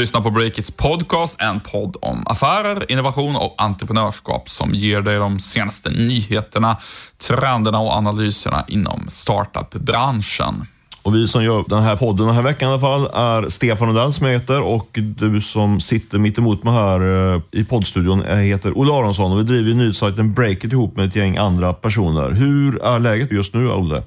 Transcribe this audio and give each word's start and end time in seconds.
Lyssnar 0.00 0.20
på 0.20 0.30
Breakits 0.30 0.70
podcast, 0.70 1.36
en 1.38 1.60
podd 1.60 1.96
om 2.00 2.22
affärer, 2.26 2.92
innovation 2.92 3.36
och 3.36 3.54
entreprenörskap 3.58 4.48
som 4.48 4.74
ger 4.74 5.00
dig 5.00 5.16
de 5.16 5.40
senaste 5.40 5.90
nyheterna, 5.90 6.76
trenderna 7.18 7.78
och 7.78 7.92
analyserna 7.92 8.64
inom 8.68 9.06
startup-branschen. 9.08 10.66
Och 11.02 11.14
vi 11.14 11.28
som 11.28 11.44
gör 11.44 11.64
den 11.68 11.82
här 11.82 11.96
podden 11.96 12.26
den 12.26 12.36
här 12.36 12.42
veckan 12.42 12.68
i 12.68 12.72
alla 12.72 12.80
fall 12.80 13.06
är 13.14 13.48
Stefan 13.48 13.88
Odell 13.88 14.12
som 14.12 14.26
jag 14.26 14.32
heter 14.32 14.60
och 14.60 14.88
du 14.92 15.40
som 15.40 15.80
sitter 15.80 16.18
mitt 16.18 16.38
emot 16.38 16.64
mig 16.64 16.72
här 16.72 17.34
eh, 17.34 17.40
i 17.50 17.64
poddstudion 17.64 18.24
eh, 18.24 18.36
heter 18.36 18.78
Olle 18.78 18.92
Aronsson 18.92 19.32
och 19.32 19.38
vi 19.38 19.42
driver 19.42 19.74
nyhetssajten 19.74 20.34
Breakit 20.34 20.72
ihop 20.72 20.96
med 20.96 21.08
ett 21.08 21.16
gäng 21.16 21.36
andra 21.36 21.72
personer. 21.72 22.30
Hur 22.30 22.82
är 22.82 22.98
läget 22.98 23.32
just 23.32 23.54
nu, 23.54 23.70
Olle? 23.70 24.02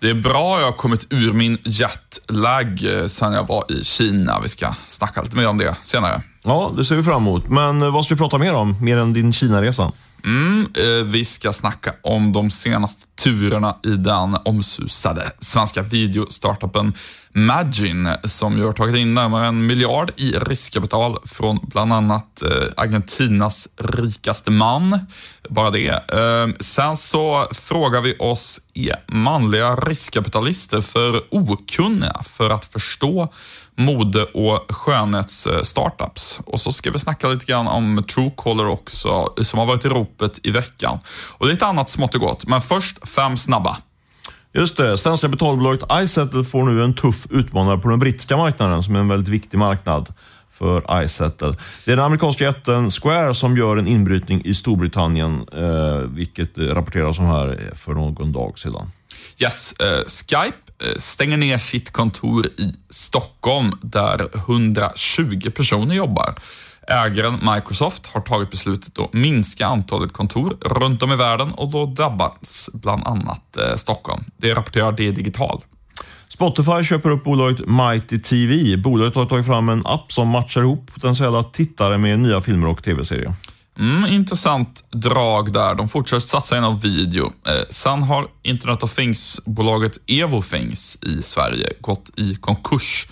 Det 0.00 0.10
är 0.10 0.14
bra, 0.14 0.60
jag 0.60 0.66
har 0.66 0.72
kommit 0.72 1.06
ur 1.10 1.32
min 1.32 1.58
jetlag 1.64 2.84
eh, 2.84 3.06
sen 3.06 3.32
jag 3.32 3.46
var 3.46 3.72
i 3.72 3.84
Kina. 3.84 4.40
Vi 4.40 4.48
ska 4.48 4.74
snacka 4.88 5.22
lite 5.22 5.36
mer 5.36 5.48
om 5.48 5.58
det 5.58 5.76
senare. 5.82 6.22
Ja, 6.42 6.72
det 6.76 6.84
ser 6.84 6.96
vi 6.96 7.02
fram 7.02 7.22
emot. 7.22 7.48
Men 7.48 7.82
eh, 7.82 7.92
vad 7.92 8.04
ska 8.04 8.14
vi 8.14 8.18
prata 8.18 8.38
mer 8.38 8.54
om, 8.54 8.84
mer 8.84 8.98
än 8.98 9.12
din 9.12 9.32
Kina-resa? 9.32 9.92
Mm, 10.24 10.68
eh, 10.74 11.04
vi 11.04 11.24
ska 11.24 11.52
snacka 11.52 11.92
om 12.02 12.32
de 12.32 12.50
senaste 12.50 13.02
turerna 13.22 13.76
i 13.82 13.90
den 13.90 14.36
omsusade 14.44 15.32
svenska 15.38 15.82
videostartupen 15.82 16.92
Magin, 17.34 18.08
som 18.24 18.58
ju 18.58 18.64
har 18.64 18.72
tagit 18.72 18.96
in 18.96 19.14
närmare 19.14 19.46
en 19.46 19.66
miljard 19.66 20.12
i 20.16 20.32
riskkapital 20.32 21.18
från 21.24 21.58
bland 21.62 21.92
annat 21.92 22.42
eh, 22.42 22.48
Argentinas 22.76 23.68
rikaste 23.76 24.50
man. 24.50 24.98
Bara 25.48 25.70
det. 25.70 25.88
Ehm, 25.88 26.54
sen 26.60 26.96
så 26.96 27.46
frågar 27.52 28.00
vi 28.00 28.16
oss, 28.18 28.60
är 28.74 28.96
manliga 29.06 29.76
riskkapitalister 29.76 30.80
för 30.80 31.22
okunniga 31.30 32.22
för 32.24 32.50
att 32.50 32.64
förstå 32.64 33.32
mode 33.76 34.24
och 34.24 34.74
skönhetsstartups. 34.74 36.40
Och 36.44 36.60
så 36.60 36.72
ska 36.72 36.90
vi 36.90 36.98
snacka 36.98 37.28
lite 37.28 37.46
grann 37.46 37.66
om 37.66 38.04
Truecaller 38.14 38.68
också, 38.68 39.34
som 39.42 39.58
har 39.58 39.66
varit 39.66 39.84
i 39.84 39.88
ropet 39.88 40.40
i 40.42 40.50
veckan. 40.50 40.98
Och 41.38 41.46
lite 41.46 41.66
annat 41.66 41.88
smått 41.88 42.14
och 42.14 42.20
gott. 42.20 42.46
Men 42.46 42.62
först 42.62 43.08
fem 43.08 43.36
snabba. 43.36 43.78
Just 44.52 44.76
det, 44.76 44.98
svenska 44.98 45.28
betalbolaget 45.28 45.84
iSettle 45.92 46.44
får 46.44 46.64
nu 46.64 46.84
en 46.84 46.94
tuff 46.94 47.26
utmanare 47.30 47.78
på 47.78 47.88
den 47.88 47.98
brittiska 47.98 48.36
marknaden, 48.36 48.82
som 48.82 48.96
är 48.96 49.00
en 49.00 49.08
väldigt 49.08 49.28
viktig 49.28 49.58
marknad 49.58 50.14
för 50.50 51.02
iSettle. 51.04 51.54
Det 51.84 51.92
är 51.92 51.96
den 51.96 52.04
amerikanska 52.04 52.44
jätten 52.44 52.90
Square 52.90 53.34
som 53.34 53.56
gör 53.56 53.76
en 53.76 53.88
inbrytning 53.88 54.42
i 54.44 54.54
Storbritannien, 54.54 55.46
eh, 55.52 55.98
vilket 55.98 56.58
rapporteras 56.58 57.18
om 57.18 57.26
här 57.26 57.74
för 57.74 57.94
någon 57.94 58.32
dag 58.32 58.58
sedan. 58.58 58.90
Yes, 59.38 59.72
eh, 59.72 60.04
Skype 60.06 60.56
eh, 60.78 60.98
stänger 60.98 61.36
ner 61.36 61.58
sitt 61.58 61.90
kontor 61.90 62.46
i 62.46 62.74
Stockholm 62.88 63.72
där 63.82 64.28
120 64.34 65.50
personer 65.50 65.94
jobbar. 65.94 66.34
Ägaren 66.90 67.38
Microsoft 67.54 68.06
har 68.06 68.20
tagit 68.20 68.50
beslutet 68.50 68.98
att 68.98 69.12
minska 69.12 69.66
antalet 69.66 70.12
kontor 70.12 70.56
runt 70.60 71.02
om 71.02 71.12
i 71.12 71.16
världen 71.16 71.52
och 71.52 71.70
då 71.70 71.86
drabbas 71.86 72.70
bland 72.72 73.06
annat 73.06 73.56
eh, 73.56 73.76
Stockholm. 73.76 74.24
Det 74.36 74.54
rapporterar 74.54 74.92
det 74.92 75.10
Digital. 75.10 75.64
Spotify 76.28 76.84
köper 76.84 77.10
upp 77.10 77.24
bolaget 77.24 77.66
Mighty 77.66 78.18
TV. 78.18 78.76
Bolaget 78.76 79.14
har 79.14 79.26
tagit 79.26 79.46
fram 79.46 79.68
en 79.68 79.86
app 79.86 80.12
som 80.12 80.28
matchar 80.28 80.60
ihop 80.60 80.90
potentiella 80.94 81.42
tittare 81.42 81.98
med 81.98 82.18
nya 82.18 82.40
filmer 82.40 82.68
och 82.68 82.82
tv-serier. 82.82 83.34
Mm, 83.78 84.04
intressant 84.04 84.84
drag 84.92 85.52
där. 85.52 85.74
De 85.74 85.88
fortsätter 85.88 86.26
satsa 86.26 86.58
inom 86.58 86.78
video. 86.78 87.32
Eh, 87.46 87.52
sen 87.70 88.02
har 88.02 88.26
Internet 88.42 88.82
of 88.82 88.94
Things-bolaget 88.94 89.98
Evofings 90.06 90.98
i 91.02 91.22
Sverige 91.22 91.72
gått 91.80 92.10
i 92.16 92.34
konkurs, 92.34 93.06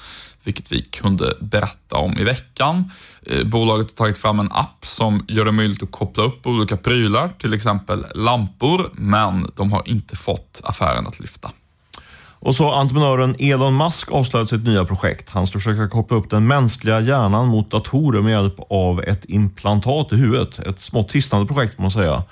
vilket 0.49 0.73
vi 0.73 0.83
kunde 0.83 1.37
berätta 1.41 1.97
om 1.97 2.19
i 2.19 2.25
veckan. 2.25 2.91
Eh, 3.23 3.47
bolaget 3.47 3.87
har 3.87 3.97
tagit 3.97 4.19
fram 4.19 4.41
en 4.41 4.53
app 4.53 4.87
som 4.87 5.25
gör 5.29 5.45
det 5.45 5.53
möjligt 5.53 5.83
att 5.83 5.91
koppla 5.91 6.25
upp 6.25 6.47
olika 6.47 6.77
prylar, 6.77 7.33
till 7.39 7.55
exempel 7.55 8.07
lampor, 8.15 8.91
men 8.93 9.51
de 9.57 9.73
har 9.73 9.83
inte 9.87 10.17
fått 10.17 10.61
affären 10.65 11.07
att 11.07 11.21
lyfta. 11.21 11.51
Och 12.41 12.55
så 12.55 12.73
entreprenören 12.73 13.37
Elon 13.39 13.77
Musk 13.77 14.13
avslöjade 14.13 14.49
sitt 14.49 14.65
nya 14.65 14.85
projekt. 14.85 15.31
Han 15.31 15.47
ska 15.47 15.59
försöka 15.59 15.89
koppla 15.89 16.17
upp 16.17 16.31
den 16.31 16.47
mänskliga 16.47 17.01
hjärnan 17.01 17.49
mot 17.49 17.71
datorer 17.71 18.23
med 18.23 18.33
hjälp 18.33 18.57
av 18.71 19.03
ett 19.03 19.25
implantat 19.29 20.13
i 20.13 20.17
huvudet. 20.17 20.59
Ett 20.59 20.81
smått 20.81 21.13
hisnande 21.13 21.47
projekt 21.47 21.75
får 21.75 21.83
man 21.83 21.91
säga. 21.91 22.23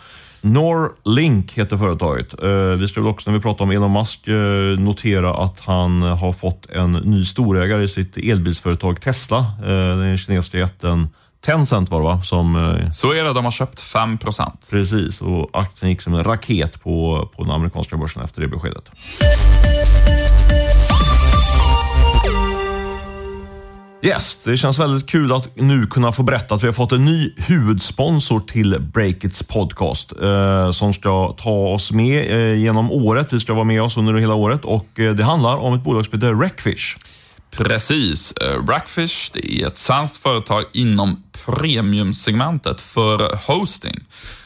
Norlink 0.52 1.52
heter 1.52 1.76
företaget. 1.76 2.42
Eh, 2.42 2.50
vi 2.50 2.88
ska 2.88 3.00
väl 3.00 3.10
också 3.10 3.30
när 3.30 3.38
vi 3.38 3.42
pratar 3.42 3.64
om 3.64 3.70
Elon 3.70 3.92
Musk 3.92 4.28
eh, 4.28 4.34
notera 4.78 5.34
att 5.34 5.60
han 5.60 6.02
har 6.02 6.32
fått 6.32 6.66
en 6.70 6.92
ny 6.92 7.24
storägare 7.24 7.82
i 7.82 7.88
sitt 7.88 8.16
elbilsföretag 8.16 9.00
Tesla. 9.00 9.38
Eh, 9.38 9.96
den 9.96 10.18
kinesiska 10.18 10.58
jätten 10.58 11.08
Tencent 11.46 11.90
var 11.90 12.00
det 12.00 12.04
va? 12.04 12.22
Som, 12.22 12.78
Så 12.92 13.12
är 13.12 13.24
det, 13.24 13.32
de 13.32 13.44
har 13.44 13.52
köpt 13.52 13.80
5% 13.80 14.70
Precis, 14.70 15.20
och 15.20 15.50
aktien 15.52 15.90
gick 15.90 16.00
som 16.00 16.14
en 16.14 16.24
raket 16.24 16.82
på, 16.82 17.28
på 17.36 17.42
den 17.42 17.52
amerikanska 17.52 17.96
börsen 17.96 18.22
efter 18.22 18.40
det 18.40 18.48
beskedet. 18.48 18.90
Yes, 24.02 24.36
det 24.44 24.56
känns 24.56 24.78
väldigt 24.78 25.06
kul 25.06 25.32
att 25.32 25.56
nu 25.56 25.86
kunna 25.86 26.12
få 26.12 26.22
berätta 26.22 26.54
att 26.54 26.62
vi 26.62 26.66
har 26.66 26.72
fått 26.72 26.92
en 26.92 27.04
ny 27.04 27.34
huvudsponsor 27.36 28.40
till 28.40 28.80
Breakits 28.80 29.42
podcast 29.42 30.12
eh, 30.22 30.70
som 30.70 30.92
ska 30.92 31.32
ta 31.32 31.50
oss 31.50 31.92
med 31.92 32.30
eh, 32.30 32.58
genom 32.58 32.90
året. 32.90 33.32
Vi 33.32 33.40
ska 33.40 33.54
vara 33.54 33.64
med 33.64 33.82
oss 33.82 33.96
under 33.96 34.14
hela 34.14 34.34
året 34.34 34.64
och 34.64 35.00
eh, 35.00 35.14
det 35.14 35.24
handlar 35.24 35.56
om 35.56 35.74
ett 35.74 35.84
bolag 35.84 36.06
som 36.06 36.18
heter 36.18 36.32
Rackfish. 36.32 36.96
Precis. 37.50 38.32
Eh, 38.32 38.66
Rackfish 38.66 39.30
det 39.32 39.62
är 39.62 39.66
ett 39.66 39.78
svenskt 39.78 40.16
företag 40.16 40.64
inom 40.72 41.22
premiumsegmentet 41.44 42.80
för 42.80 43.38
hosting. 43.46 44.04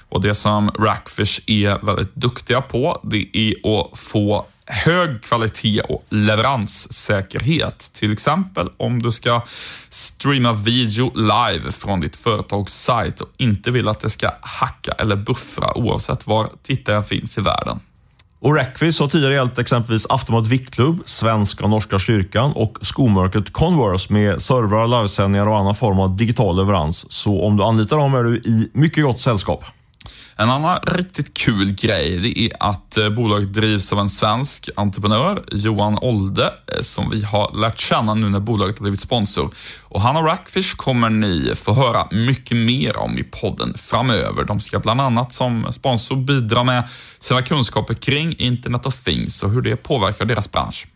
Och 0.09 0.21
Det 0.21 0.35
som 0.35 0.71
Rackfish 0.71 1.41
är 1.47 1.87
väldigt 1.87 2.15
duktiga 2.15 2.61
på, 2.61 3.01
det 3.03 3.29
är 3.33 3.55
att 3.79 3.99
få 3.99 4.47
hög 4.71 5.23
kvalitet 5.23 5.81
och 5.81 6.05
leveranssäkerhet. 6.09 7.91
Till 7.93 8.13
exempel 8.13 8.69
om 8.77 9.03
du 9.03 9.13
ska 9.13 9.43
streama 9.89 10.53
video 10.53 11.13
live 11.15 11.73
från 11.73 12.01
ditt 12.01 12.17
företags 12.17 12.73
sajt 12.73 13.21
och 13.21 13.29
inte 13.37 13.71
vill 13.71 13.89
att 13.89 14.01
det 14.01 14.11
ska 14.11 14.31
hacka 14.41 14.93
eller 14.93 15.17
buffra 15.17 15.79
oavsett 15.79 16.27
var 16.27 16.49
tittaren 16.63 17.05
finns 17.05 17.39
i 17.39 17.41
världen. 17.41 17.81
Och 18.43 18.55
Rackfish 18.55 19.01
har 19.01 19.09
tidigare 19.09 19.35
hjälpt 19.35 19.59
exempelvis 19.59 20.07
Aftonbladet 20.09 20.51
Viktklubb, 20.51 21.03
Svenska 21.05 21.65
och 21.65 21.71
Norska 21.71 21.99
kyrkan 21.99 22.53
och 22.55 22.79
skomärket 22.81 23.53
Converse 23.53 24.13
med 24.13 24.43
servrar, 24.43 24.87
livesändningar 24.87 25.47
och 25.47 25.59
annan 25.59 25.75
form 25.75 26.01
av 26.01 26.17
digital 26.17 26.57
leverans. 26.57 27.13
Så 27.13 27.45
om 27.45 27.57
du 27.57 27.65
anlitar 27.65 27.99
dem 27.99 28.15
är 28.15 28.25
du 28.25 28.37
i 28.37 28.71
mycket 28.73 29.05
gott 29.05 29.21
sällskap. 29.21 29.65
En 30.37 30.51
annan 30.51 30.79
riktigt 30.83 31.35
kul 31.35 31.73
grej 31.73 32.19
det 32.19 32.39
är 32.39 32.51
att 32.61 32.97
eh, 32.97 33.09
bolaget 33.09 33.53
drivs 33.53 33.93
av 33.93 33.99
en 33.99 34.09
svensk 34.09 34.69
entreprenör, 34.77 35.45
Johan 35.53 35.99
Olde, 35.99 36.45
eh, 36.45 36.81
som 36.81 37.11
vi 37.11 37.25
har 37.25 37.61
lärt 37.61 37.79
känna 37.79 38.15
nu 38.15 38.29
när 38.29 38.41
bolaget 38.41 38.79
har 38.79 38.83
blivit 38.83 39.01
sponsor. 39.01 39.55
Och 39.83 40.01
han 40.01 40.17
och 40.17 40.25
Rackfish 40.25 40.77
kommer 40.77 41.11
ni 41.11 41.53
få 41.57 41.73
höra 41.73 42.09
mycket 42.11 42.57
mer 42.57 42.99
om 42.99 43.19
i 43.19 43.25
podden 43.25 43.75
framöver. 43.79 44.45
De 44.45 44.61
ska 44.61 44.79
bland 44.79 45.01
annat 45.01 45.33
som 45.33 45.73
sponsor 45.73 46.17
bidra 46.17 46.65
med 46.65 46.89
sina 47.19 47.43
kunskaper 47.43 47.95
kring 47.95 48.35
Internet 48.39 48.87
of 48.87 49.05
Things 49.05 49.43
och 49.43 49.51
hur 49.51 49.63
det 49.63 49.77
påverkar 49.77 50.25
deras 50.25 50.53
bransch. 50.53 50.87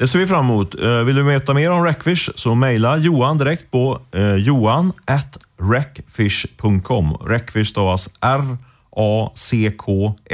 Det 0.00 0.08
ser 0.08 0.18
vi 0.18 0.26
fram 0.26 0.44
emot. 0.44 0.74
Eh, 0.74 1.02
vill 1.04 1.16
du 1.16 1.22
veta 1.22 1.54
mer 1.54 1.72
om 1.72 1.84
Rackfish 1.84 2.30
så 2.34 2.54
mejla 2.54 2.96
Johan 2.96 3.38
direkt 3.38 3.70
på 3.70 4.00
eh, 4.14 4.34
johan 4.34 4.92
at 5.04 5.38
rackfish.com. 5.60 7.16
Rackfish 7.26 7.70
stavas 7.70 8.08
R 8.20 8.56
A-C-K-F-I-S-H. 8.96 10.30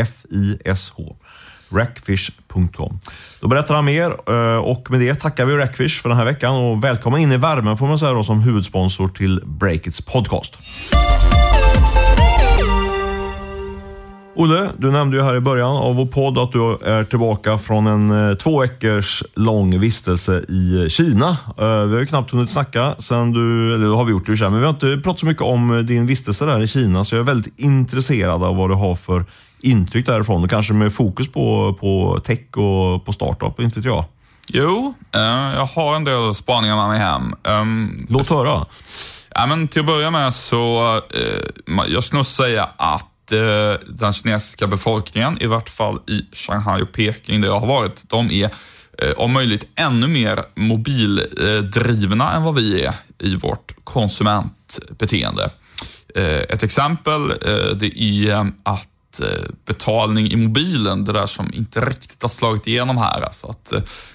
Rackfish.com. 1.70 3.00
Då 3.40 3.48
berättar 3.48 3.74
han 3.74 3.84
mer 3.84 4.10
eh, 4.28 4.58
och 4.58 4.90
med 4.90 5.00
det 5.00 5.14
tackar 5.14 5.46
vi 5.46 5.56
Rackfish 5.56 6.02
för 6.02 6.08
den 6.08 6.18
här 6.18 6.24
veckan 6.24 6.54
och 6.54 6.84
välkommen 6.84 7.20
in 7.20 7.32
i 7.32 7.36
värmen 7.36 7.76
får 7.76 7.86
man 7.86 7.98
säga 7.98 8.12
då, 8.12 8.24
som 8.24 8.40
huvudsponsor 8.40 9.08
till 9.08 9.42
Breakits 9.46 10.00
podcast. 10.00 10.58
Olle, 14.38 14.70
du 14.78 14.90
nämnde 14.90 15.16
ju 15.16 15.22
här 15.22 15.36
i 15.36 15.40
början 15.40 15.76
av 15.76 15.96
vår 15.96 16.06
podd 16.06 16.38
att 16.38 16.52
du 16.52 16.78
är 16.84 17.04
tillbaka 17.04 17.58
från 17.58 17.86
en 17.86 18.30
eh, 18.30 18.36
två 18.36 18.60
veckors 18.60 19.22
lång 19.34 19.78
vistelse 19.80 20.44
i 20.48 20.86
Kina. 20.90 21.28
Eh, 21.58 21.84
vi 21.84 21.94
har 21.94 22.00
ju 22.00 22.06
knappt 22.06 22.30
hunnit 22.30 22.50
snacka 22.50 22.94
sen 22.98 23.32
du, 23.32 23.74
eller 23.74 23.88
det 23.88 23.96
har 23.96 24.04
vi 24.04 24.10
gjort 24.10 24.28
i 24.28 24.36
men 24.40 24.58
vi 24.58 24.62
har 24.62 24.70
inte 24.70 25.00
pratat 25.04 25.20
så 25.20 25.26
mycket 25.26 25.42
om 25.42 25.86
din 25.86 26.06
vistelse 26.06 26.46
där 26.46 26.62
i 26.62 26.66
Kina, 26.66 27.04
så 27.04 27.14
jag 27.14 27.20
är 27.20 27.24
väldigt 27.26 27.58
intresserad 27.58 28.42
av 28.42 28.56
vad 28.56 28.70
du 28.70 28.74
har 28.74 28.94
för 28.94 29.24
intryck 29.60 30.06
därifrån 30.06 30.44
och 30.44 30.50
kanske 30.50 30.72
med 30.72 30.92
fokus 30.92 31.32
på, 31.32 31.76
på 31.80 32.20
tech 32.24 32.56
och 32.56 33.04
på 33.04 33.12
startup, 33.12 33.60
inte 33.60 33.78
vet 33.78 33.86
jag. 33.86 34.04
Jo, 34.48 34.94
eh, 35.12 35.20
jag 35.54 35.66
har 35.66 35.96
en 35.96 36.04
del 36.04 36.34
spaningar 36.34 36.76
med 36.76 36.88
mig 36.88 36.98
hem. 36.98 37.34
Ehm, 37.44 38.06
Låt 38.08 38.28
höra. 38.28 38.66
Ja, 39.34 39.46
men 39.46 39.68
till 39.68 39.80
att 39.80 39.86
börja 39.86 40.10
med 40.10 40.34
så, 40.34 41.00
jag 41.88 42.04
skulle 42.04 42.18
nog 42.18 42.26
säga 42.26 42.68
att 42.76 43.12
Eh, 43.32 43.74
den 43.86 44.12
kinesiska 44.12 44.66
befolkningen, 44.66 45.42
i 45.42 45.46
vart 45.46 45.68
fall 45.68 46.00
i 46.06 46.26
Shanghai 46.32 46.82
och 46.82 46.92
Peking 46.92 47.40
där 47.40 47.48
jag 47.48 47.60
har 47.60 47.66
varit, 47.66 48.04
de 48.08 48.30
är 48.30 48.50
eh, 48.98 49.12
om 49.16 49.32
möjligt 49.32 49.68
ännu 49.74 50.08
mer 50.08 50.40
mobildrivna 50.54 52.32
än 52.32 52.42
vad 52.42 52.54
vi 52.54 52.84
är 52.84 52.94
i 53.18 53.36
vårt 53.36 53.72
konsumentbeteende. 53.84 55.50
Eh, 56.14 56.40
ett 56.40 56.62
exempel 56.62 57.30
eh, 57.30 57.76
det 57.76 58.02
är 58.02 58.52
att 58.62 58.88
betalning 59.64 60.30
i 60.30 60.36
mobilen, 60.36 61.04
det 61.04 61.12
där 61.12 61.26
som 61.26 61.50
inte 61.54 61.80
riktigt 61.80 62.22
har 62.22 62.28
slagit 62.28 62.66
igenom 62.66 62.98
här. 62.98 63.20
Alltså 63.20 63.46
att, 63.46 63.72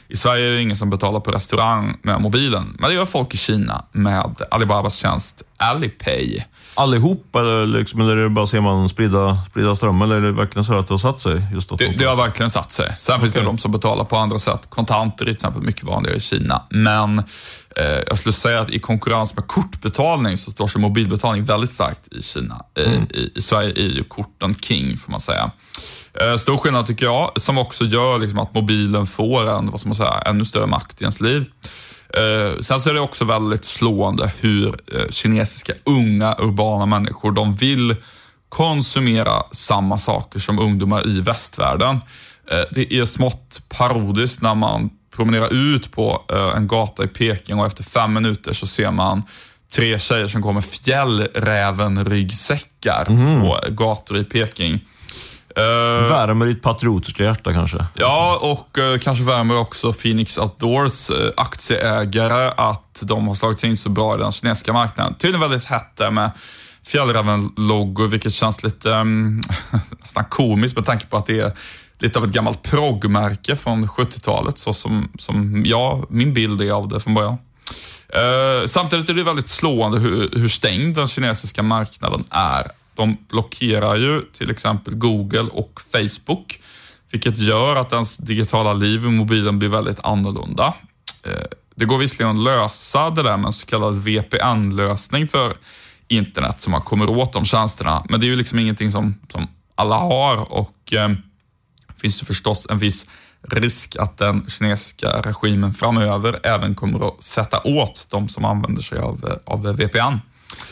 I 0.08 0.18
Sverige 0.18 0.48
är 0.48 0.52
det 0.52 0.62
ingen 0.62 0.78
som 0.78 0.90
betalar 0.90 1.19
på 1.19 1.31
restaurang 1.31 1.98
med 2.02 2.22
mobilen, 2.22 2.75
men 2.80 2.90
det 2.90 2.96
gör 2.96 3.06
folk 3.06 3.34
i 3.34 3.38
Kina 3.38 3.86
med 3.92 4.36
Alibabas 4.52 4.96
tjänst 4.96 5.44
Alipay 5.58 6.44
allihop 6.76 7.36
eller, 7.36 7.66
liksom, 7.66 8.02
eller 8.02 8.18
är 8.18 8.24
det 8.24 8.30
bara 8.30 8.48
ser 8.48 8.62
man 8.62 8.90
spridda, 8.90 9.38
spridda 9.50 9.76
strömmar? 9.76 10.06
Eller 10.06 10.16
är 10.16 10.22
det 10.22 10.32
verkligen 10.32 10.66
så 10.66 10.74
att 10.74 10.88
det 10.88 10.94
har 10.94 10.98
satt 10.98 11.22
sig? 11.22 11.42
Just 11.54 11.78
det, 11.78 11.96
det 11.98 12.06
har 12.06 12.16
verkligen 12.16 12.50
satt 12.50 12.72
sig. 12.72 12.96
Sen 13.00 13.16
okay. 13.16 13.22
finns 13.22 13.34
det 13.34 13.42
de 13.42 13.58
som 13.58 13.72
betalar 13.72 14.04
på 14.04 14.18
andra 14.18 14.40
sätt. 14.40 14.70
Kontanter 14.70 15.24
är 15.24 15.26
till 15.26 15.34
exempel 15.34 15.62
mycket 15.62 15.84
vanligare 15.84 16.18
i 16.18 16.20
Kina. 16.20 16.64
Men 16.70 17.20
eh, 17.76 18.00
jag 18.08 18.18
skulle 18.18 18.34
säga 18.34 18.60
att 18.60 18.70
i 18.70 18.80
konkurrens 18.80 19.36
med 19.36 19.48
kortbetalning 19.48 20.38
så 20.38 20.52
står 20.52 20.68
sig 20.68 20.82
mobilbetalning 20.82 21.46
väldigt 21.46 21.72
starkt 21.72 22.14
i 22.14 22.22
Kina. 22.22 22.66
Mm. 22.78 23.08
I, 23.10 23.32
I, 23.36 23.42
Sverige 23.42 23.70
är 23.70 23.90
ju 23.90 24.04
korten 24.04 24.56
king, 24.56 24.98
får 24.98 25.12
man 25.12 25.22
säga. 25.22 25.52
Eh, 26.22 26.38
stor 26.38 26.58
skillnad 26.58 26.88
tycker 26.88 27.06
jag, 27.06 27.32
som 27.36 27.58
också 27.58 27.86
gör 27.86 28.20
liksom 28.20 28.40
att 28.40 28.54
mobilen 28.54 29.08
får 29.08 29.50
en, 29.50 29.72
vad 29.72 29.80
ska 29.80 29.90
man 29.90 29.96
säga, 29.96 30.22
ännu 30.26 30.46
större 30.46 30.68
makt 30.68 31.02
i 31.02 31.04
ens 31.04 31.20
liv. 31.22 31.46
Eh, 32.13 32.62
sen 32.62 32.80
så 32.80 32.90
är 32.90 32.94
det 32.94 33.00
också 33.00 33.25
väldigt 33.25 33.66
slående 33.66 34.31
hur 34.40 34.68
eh, 34.68 35.08
kinesiska 35.10 35.74
unga 35.84 36.36
urbana 36.40 36.86
människor, 36.86 37.31
de 37.31 37.56
vill 37.56 37.96
konsumera 38.50 39.44
samma 39.52 39.98
saker 39.98 40.40
som 40.40 40.60
ungdomar 40.60 41.08
i 41.08 41.22
västvärlden. 41.22 42.00
Eh, 42.52 42.63
det 42.72 42.94
är 42.94 43.06
smått 43.06 43.62
parodiskt 43.69 44.42
när 44.42 44.56
man 44.56 44.90
promenerar 45.16 45.54
ut 45.54 45.92
på 45.92 46.22
en 46.56 46.68
gata 46.68 47.04
i 47.04 47.08
Peking 47.08 47.60
och 47.60 47.66
efter 47.66 47.84
fem 47.84 48.13
minuter 48.13 48.54
så 48.54 48.68
ser 48.68 48.92
man 48.92 49.24
tre 49.74 50.00
tjejer 50.00 50.28
som 50.28 50.42
går 50.42 50.54
med 50.54 50.63
fjällräven-ryggsäckar 50.63 53.10
mm. 53.10 53.42
på 53.42 53.60
gator 53.69 54.18
i 54.18 54.24
Peking. 54.24 54.80
Uh, 55.57 56.09
värmer 56.09 56.45
ditt 56.45 56.62
patriotiska 56.62 57.24
hjärta 57.24 57.53
kanske? 57.53 57.86
Ja, 57.94 58.39
och 58.42 58.77
uh, 58.77 58.98
kanske 58.98 59.24
värmer 59.24 59.59
också 59.59 59.94
Phoenix 59.94 60.38
Outdoors 60.38 61.09
uh, 61.09 61.15
aktieägare 61.38 62.51
att 62.57 63.01
de 63.01 63.27
har 63.27 63.36
slagit 63.36 63.59
sig 63.59 63.69
in 63.69 63.77
så 63.77 63.89
bra 63.89 64.15
i 64.15 64.18
den 64.18 64.31
kinesiska 64.31 64.74
marknaden. 64.74 65.13
Tydligen 65.13 65.42
väldigt 65.50 65.65
hett 65.65 65.95
där 65.95 66.12
med 66.12 66.31
Fjällräven-loggor, 66.86 68.07
vilket 68.07 68.33
känns 68.33 68.63
lite 68.63 68.89
um, 68.89 69.42
nästan 70.01 70.25
komiskt 70.25 70.75
med 70.75 70.86
tanke 70.86 71.06
på 71.06 71.18
att 71.18 71.25
det 71.25 71.39
är 71.39 71.51
lite 72.00 72.19
av 72.19 72.25
ett 72.25 72.31
gammalt 72.31 72.62
proggmärke 72.62 73.56
från 73.56 73.88
70-talet, 73.88 74.57
så 74.57 74.74
som, 74.74 75.12
som 75.19 75.63
ja, 75.65 76.03
min 76.09 76.33
bild 76.33 76.62
är 76.62 76.71
av 76.71 76.88
det 76.88 77.00
från 77.00 77.13
början. 77.13 77.38
Uh, 78.15 78.68
samtidigt 78.68 79.09
är 79.09 79.13
det 79.13 79.24
väldigt 79.24 79.50
slående 79.50 80.00
hur, 80.00 80.30
hur 80.33 80.48
stängd 80.48 80.95
den 80.95 81.07
kinesiska 81.07 81.63
marknaden 81.63 82.24
är 82.30 82.68
de 83.01 83.18
blockerar 83.30 83.95
ju 83.95 84.21
till 84.21 84.51
exempel 84.51 84.95
Google 84.95 85.50
och 85.51 85.81
Facebook, 85.92 86.59
vilket 87.12 87.38
gör 87.38 87.75
att 87.75 87.94
ens 87.94 88.18
digitala 88.18 88.74
liv 88.74 89.06
i 89.06 89.09
mobilen 89.09 89.59
blir 89.59 89.69
väldigt 89.69 90.00
annorlunda. 90.00 90.74
Eh, 91.24 91.45
det 91.75 91.86
går 91.86 91.98
visserligen 91.98 92.38
att 92.38 92.44
lösa 92.44 93.09
det 93.09 93.24
där 93.24 93.38
med 93.38 93.45
en 93.45 93.53
så 93.53 93.65
kallad 93.65 94.03
VPN-lösning 94.03 95.27
för 95.27 95.53
internet 96.07 96.62
så 96.62 96.69
man 96.69 96.81
kommer 96.81 97.09
åt 97.09 97.33
de 97.33 97.45
tjänsterna, 97.45 98.06
men 98.09 98.19
det 98.19 98.25
är 98.25 98.27
ju 98.27 98.36
liksom 98.36 98.59
ingenting 98.59 98.92
som, 98.92 99.15
som 99.30 99.48
alla 99.75 99.95
har 99.95 100.51
och 100.51 100.94
eh, 100.94 101.09
finns 101.98 102.21
ju 102.21 102.25
förstås 102.25 102.68
en 102.69 102.80
viss 102.80 103.09
risk 103.42 103.95
att 103.95 104.18
den 104.18 104.50
kinesiska 104.50 105.09
regimen 105.09 105.74
framöver 105.74 106.36
även 106.44 106.75
kommer 106.75 107.07
att 107.07 107.24
sätta 107.24 107.62
åt 107.63 108.07
de 108.09 108.30
som 108.30 108.45
använder 108.45 108.81
sig 108.81 109.00
av, 109.00 109.25
eh, 109.30 109.53
av 109.53 109.75
VPN. 109.75 110.19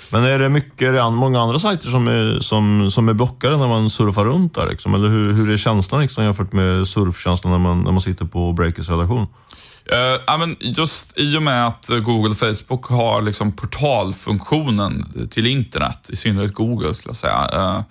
Men 0.10 0.24
är 0.24 0.40
det 0.40 0.50
mycket, 0.50 0.94
många 1.14 1.42
andra 1.42 1.60
sajter 1.60 1.90
som 1.90 2.08
är, 2.08 2.40
som, 2.40 2.92
som 2.92 3.10
är 3.10 3.14
blockade 3.14 3.58
när 3.58 3.68
man 3.68 3.90
surfar 3.90 4.26
runt 4.26 4.56
där? 4.56 4.70
Liksom? 4.70 4.94
Eller 4.94 5.10
hur, 5.10 5.34
hur 5.34 5.52
är 5.52 5.58
känslan 5.58 6.02
liksom, 6.02 6.24
jämfört 6.24 6.54
med 6.54 6.88
surfkänslan 6.88 7.52
när 7.52 7.60
man, 7.60 7.82
när 7.82 7.92
man 7.92 8.02
sitter 8.02 8.26
på 8.26 8.54
Breakers 8.54 8.90
redaktion? 8.90 9.28
Eh, 9.92 9.98
uh, 9.98 10.36
I 10.36 10.38
men 10.38 10.56
just 10.60 11.20
i 11.20 11.38
och 11.38 11.44
med 11.44 11.68
att 11.68 11.88
Google 11.88 12.30
och 12.30 12.38
Facebook 12.38 12.86
har 12.86 13.22
liksom 13.22 13.52
portalfunktionen 13.52 15.28
till 15.32 15.48
internet, 15.48 16.10
i 16.10 16.16
synnerhet 16.16 16.54
Google 16.54 16.96
skulle 16.96 17.10
jag 17.10 17.18
säga, 17.18 17.50
uh, 17.54 17.82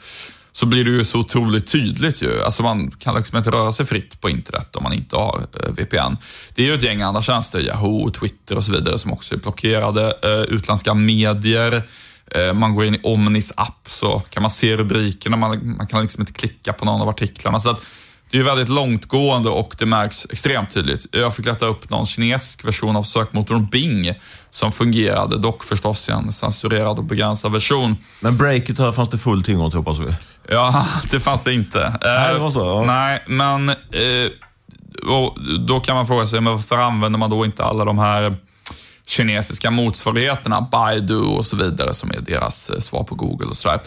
så 0.58 0.66
blir 0.66 0.84
det 0.84 0.90
ju 0.90 1.04
så 1.04 1.18
otroligt 1.18 1.72
tydligt 1.72 2.22
ju. 2.22 2.42
Alltså 2.42 2.62
man 2.62 2.90
kan 2.90 3.14
liksom 3.14 3.38
inte 3.38 3.50
röra 3.50 3.72
sig 3.72 3.86
fritt 3.86 4.20
på 4.20 4.30
internet 4.30 4.76
om 4.76 4.82
man 4.82 4.92
inte 4.92 5.16
har 5.16 5.46
eh, 5.62 5.72
VPN. 5.72 6.16
Det 6.54 6.62
är 6.62 6.66
ju 6.66 6.74
ett 6.74 6.82
gäng 6.82 7.02
andra 7.02 7.22
tjänster, 7.22 7.60
Yahoo, 7.60 8.10
Twitter 8.10 8.56
och 8.56 8.64
så 8.64 8.72
vidare, 8.72 8.98
som 8.98 9.12
också 9.12 9.34
är 9.34 9.38
blockerade. 9.38 10.14
Eh, 10.22 10.54
utländska 10.54 10.94
medier, 10.94 11.82
Eh, 12.30 12.54
man 12.54 12.74
går 12.74 12.84
in 12.84 12.94
i 12.94 13.00
Omnis 13.02 13.52
app 13.56 13.86
så 13.86 14.22
kan 14.30 14.42
man 14.42 14.50
se 14.50 14.76
rubrikerna, 14.76 15.36
man, 15.36 15.76
man 15.76 15.86
kan 15.86 16.02
liksom 16.02 16.22
inte 16.22 16.32
klicka 16.32 16.72
på 16.72 16.84
någon 16.84 17.00
av 17.00 17.08
artiklarna. 17.08 17.60
Så 17.60 17.70
att 17.70 17.80
det 18.30 18.38
är 18.38 18.42
väldigt 18.42 18.68
långtgående 18.68 19.48
och 19.48 19.74
det 19.78 19.86
märks 19.86 20.26
extremt 20.30 20.70
tydligt. 20.70 21.06
Jag 21.10 21.36
fick 21.36 21.46
leta 21.46 21.66
upp 21.66 21.90
någon 21.90 22.06
kinesisk 22.06 22.64
version 22.64 22.96
av 22.96 23.02
sökmotorn 23.02 23.66
Bing 23.66 24.14
som 24.50 24.72
fungerade, 24.72 25.38
dock 25.38 25.64
förstås 25.64 26.08
i 26.08 26.12
en 26.12 26.32
censurerad 26.32 26.98
och 26.98 27.04
begränsad 27.04 27.52
version. 27.52 27.96
Men 28.20 28.36
breaket 28.36 28.78
här 28.78 28.92
fanns 28.92 29.08
det 29.08 29.18
full 29.18 29.42
tillgång 29.42 29.70
till 29.70 29.78
hoppas 29.78 29.98
vi? 29.98 30.14
Ja, 30.48 30.86
det 31.10 31.20
fanns 31.20 31.44
det 31.44 31.54
inte. 31.54 31.98
Nej, 32.04 32.34
det 32.34 32.40
var 32.40 32.50
så? 32.50 32.60
Ja. 32.60 32.84
Nej, 32.86 33.22
men 33.26 33.68
eh, 33.68 34.30
då 35.66 35.80
kan 35.80 35.96
man 35.96 36.06
fråga 36.06 36.26
sig, 36.26 36.40
men 36.40 36.52
varför 36.52 36.76
använder 36.76 37.18
man 37.18 37.30
då 37.30 37.44
inte 37.44 37.64
alla 37.64 37.84
de 37.84 37.98
här 37.98 38.36
kinesiska 39.08 39.70
motsvarigheterna, 39.70 40.60
Baidu 40.60 41.20
och 41.20 41.44
så 41.44 41.56
vidare, 41.56 41.94
som 41.94 42.10
är 42.10 42.20
deras 42.20 42.70
eh, 42.70 42.78
svar 42.78 43.04
på 43.04 43.14
Google 43.14 43.46
och 43.46 43.56
sådär. 43.56 43.80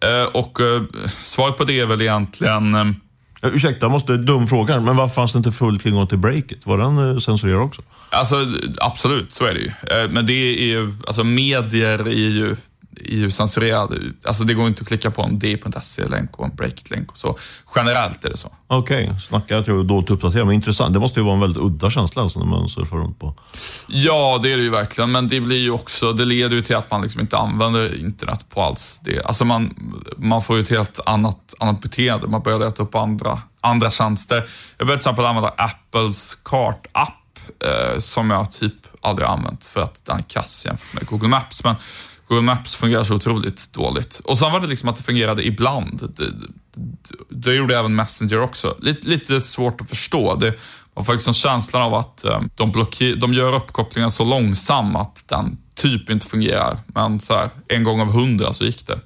Eh, 0.00 0.24
och 0.24 0.60
eh, 0.60 0.82
svaret 1.24 1.56
på 1.56 1.64
det 1.64 1.80
är 1.80 1.86
väl 1.86 2.00
egentligen... 2.00 2.96
Ursäkta, 3.42 3.84
jag 3.84 3.90
måste, 3.90 4.16
dum 4.16 4.46
fråga, 4.46 4.80
men 4.80 4.96
varför 4.96 5.14
fanns 5.14 5.32
det 5.32 5.36
inte 5.36 5.52
full 5.52 5.80
tillgång 5.80 6.06
till 6.06 6.18
Breakit? 6.18 6.66
Var 6.66 6.78
den 6.78 7.20
censurerad 7.20 7.62
också? 7.62 7.82
Alltså, 8.10 8.46
absolut, 8.80 9.32
så 9.32 9.44
är 9.44 9.54
det 9.54 9.60
ju. 9.60 9.72
Men 10.08 10.26
det 10.26 10.32
är 10.32 10.66
ju, 10.66 10.94
alltså 11.06 11.24
medier 11.24 11.98
är 11.98 12.28
ju 12.28 12.56
är 13.04 13.16
ju 13.16 13.30
censurerad. 13.30 13.94
Alltså 14.24 14.44
det 14.44 14.54
går 14.54 14.66
inte 14.66 14.82
att 14.82 14.88
klicka 14.88 15.10
på 15.10 15.22
en 15.22 15.38
d.se-länk 15.38 16.38
och 16.38 16.44
en 16.44 16.56
breakit-länk 16.56 17.10
och 17.10 17.18
så. 17.18 17.38
Generellt 17.76 18.24
är 18.24 18.30
det 18.30 18.36
så. 18.36 18.52
Okej, 18.66 19.08
okay. 19.08 19.20
snacka 19.20 19.54
jag 19.54 19.64
tror 19.64 19.84
dåligt 19.84 20.10
uppdaterad, 20.10 20.46
men 20.46 20.54
intressant. 20.54 20.94
Det 20.94 21.00
måste 21.00 21.20
ju 21.20 21.24
vara 21.24 21.34
en 21.34 21.40
väldigt 21.40 21.62
udda 21.62 21.90
känsla 21.90 22.22
alltså, 22.22 22.38
när 22.38 22.46
man 22.46 22.68
surfar 22.68 22.96
runt 22.96 23.18
på. 23.18 23.34
Ja, 23.86 24.40
det 24.42 24.52
är 24.52 24.56
det 24.56 24.62
ju 24.62 24.70
verkligen, 24.70 25.12
men 25.12 25.28
det 25.28 25.40
blir 25.40 25.58
ju 25.58 25.70
också, 25.70 26.12
det 26.12 26.24
leder 26.24 26.56
ju 26.56 26.62
till 26.62 26.76
att 26.76 26.90
man 26.90 27.02
liksom 27.02 27.20
inte 27.20 27.36
använder 27.36 28.00
internet 28.00 28.40
på 28.48 28.62
alls 28.62 29.00
det. 29.04 29.22
Alltså 29.24 29.44
man, 29.44 29.74
man 30.16 30.42
får 30.42 30.56
ju 30.56 30.62
ett 30.62 30.70
helt 30.70 31.00
annat, 31.06 31.54
annat 31.58 31.80
beteende. 31.80 32.28
Man 32.28 32.42
börjar 32.42 32.58
leta 32.58 32.82
upp 32.82 32.94
andra, 32.94 33.42
andra 33.60 33.90
tjänster. 33.90 34.36
Jag 34.78 34.86
började 34.86 35.02
till 35.02 35.08
exempel 35.08 35.24
använda 35.24 35.54
Apples 35.56 36.34
kartapp 36.34 37.14
eh, 37.64 37.98
som 37.98 38.30
jag 38.30 38.50
typ 38.50 38.74
aldrig 39.02 39.28
använt 39.28 39.64
för 39.64 39.80
att 39.80 40.04
den 40.04 40.18
är 40.18 40.22
kass 40.22 40.66
jämfört 40.66 40.94
med 40.94 41.06
Google 41.06 41.28
Maps. 41.28 41.64
Men 41.64 41.74
Google 42.28 42.42
Maps 42.42 42.74
fungerar 42.74 43.04
så 43.04 43.14
otroligt 43.14 43.72
dåligt. 43.72 44.20
Och 44.24 44.38
sen 44.38 44.52
var 44.52 44.60
det 44.60 44.66
liksom 44.66 44.88
att 44.88 44.96
det 44.96 45.02
fungerade 45.02 45.46
ibland. 45.46 46.10
Det, 46.16 46.30
det, 46.30 46.46
det 47.28 47.54
gjorde 47.54 47.78
även 47.78 47.94
Messenger 47.94 48.40
också. 48.40 48.76
Lite, 48.80 49.08
lite 49.08 49.40
svårt 49.40 49.80
att 49.80 49.88
förstå. 49.88 50.34
Det 50.34 50.54
var 50.94 51.04
faktiskt 51.04 51.24
som 51.24 51.34
känslan 51.34 51.82
av 51.82 51.94
att 51.94 52.24
eh, 52.24 52.40
de, 52.54 52.72
blocker, 52.72 53.16
de 53.16 53.34
gör 53.34 53.54
uppkopplingen 53.54 54.10
så 54.10 54.24
långsam 54.24 54.96
att 54.96 55.28
den 55.28 55.58
typ 55.74 56.10
inte 56.10 56.26
fungerar. 56.26 56.78
Men 56.86 57.20
så 57.20 57.34
här, 57.34 57.50
en 57.68 57.84
gång 57.84 58.00
av 58.00 58.12
hundra 58.12 58.52
så 58.52 58.64
gick 58.64 58.86
det. 58.86 59.00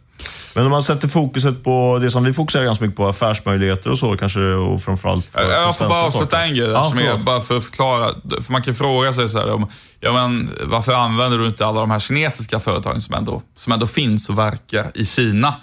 Men 0.54 0.64
om 0.64 0.71
man 0.71 0.82
sätter 0.82 1.09
fokuset 1.09 1.64
på 1.64 1.99
det 2.02 2.11
som 2.11 2.25
vi 2.25 2.32
fokuserar 2.32 2.64
ganska 2.64 2.85
mycket 2.85 2.97
på, 2.97 3.06
affärsmöjligheter 3.06 3.90
och 3.90 3.99
så 3.99 4.16
kanske, 4.16 4.40
och 4.40 4.82
framförallt 4.82 5.26
för, 5.26 5.50
Jag 5.50 5.76
får 5.76 5.88
bara 5.88 6.02
avsluta 6.02 6.42
en 6.42 6.54
grej 6.54 6.68
där, 6.68 6.82
som 6.82 6.99
är, 6.99 7.16
bara 7.16 7.40
för 7.40 7.56
att 7.56 7.64
förklara. 7.64 8.14
För 8.42 8.52
man 8.52 8.62
kan 8.62 8.75
fråga 8.75 9.12
sig 9.12 9.28
så 9.28 9.38
här, 9.38 9.52
om, 9.52 9.66
ja, 10.00 10.12
men, 10.12 10.50
varför 10.62 10.92
använder 10.92 11.38
du 11.38 11.47
inte 11.47 11.66
alla 11.66 11.80
de 11.80 11.90
här 11.90 11.99
kinesiska 11.99 12.61
företagen 12.61 13.00
som 13.00 13.14
ändå, 13.14 13.42
som 13.56 13.73
ändå 13.73 13.87
finns 13.87 14.28
och 14.28 14.38
verkar 14.38 14.90
i 14.94 15.04
Kina? 15.04 15.54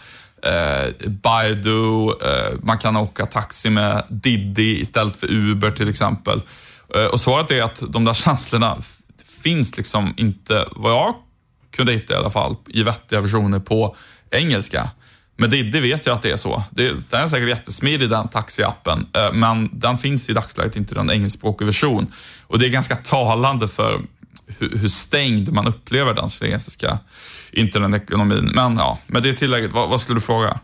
Eh, 0.44 1.10
Baidu, 1.10 2.10
eh, 2.10 2.54
man 2.62 2.78
kan 2.78 2.96
åka 2.96 3.26
taxi 3.26 3.70
med 3.70 4.04
Diddy 4.10 4.82
istället 4.82 5.16
för 5.16 5.28
Uber 5.32 5.72
till 5.72 5.90
exempel. 5.90 6.42
Eh, 6.96 7.04
och 7.04 7.20
svaret 7.20 7.52
är 7.52 7.64
att 7.64 7.82
de 7.90 8.06
där 8.06 8.14
känslorna 8.14 8.78
finns 9.44 9.78
liksom 9.78 10.14
inte, 10.18 10.66
vad 10.72 10.92
jag 10.92 11.16
kunde 11.76 11.94
hitta 11.94 12.14
i 12.14 12.18
alla 12.18 12.30
fall, 12.30 12.56
i 12.68 12.84
vettiga 12.84 13.22
versioner 13.22 13.60
på 13.60 13.96
engelska. 14.32 14.90
Med 15.38 15.50
Diddy 15.50 15.80
vet 15.80 16.06
jag 16.06 16.14
att 16.14 16.22
det 16.22 16.32
är 16.32 16.38
så. 16.38 16.64
Det, 16.72 16.94
den 17.10 17.24
är 17.24 17.28
säkert 17.28 17.50
jättesmidig 17.50 18.10
den 18.10 18.28
taxiappen, 18.28 19.08
eh, 19.14 19.34
men 19.34 19.70
den 19.72 19.98
finns 19.98 20.30
i 20.30 20.34
dagsläget 20.34 20.76
inte 20.76 20.94
i 20.94 20.96
den 20.96 21.12
engelskspråkiga 21.12 21.66
version. 21.66 22.14
Och 22.48 22.60
det 22.60 22.66
är 22.66 22.70
ganska 22.70 22.96
talande 22.96 23.68
för 23.68 24.02
hur, 24.58 24.78
hur 24.78 24.88
stängd 24.88 25.54
man 25.54 25.68
upplever 25.68 26.14
den 26.14 26.30
kinesiska 26.30 27.00
internetekonomin. 27.52 28.52
Men 28.56 28.78
ja, 28.78 29.00
med 29.08 29.24
det 29.24 29.34
tillägget, 29.34 29.72
vad, 29.72 29.90
vad 29.90 30.02
skulle 30.02 30.18
du 30.18 30.22
fråga? 30.22 30.60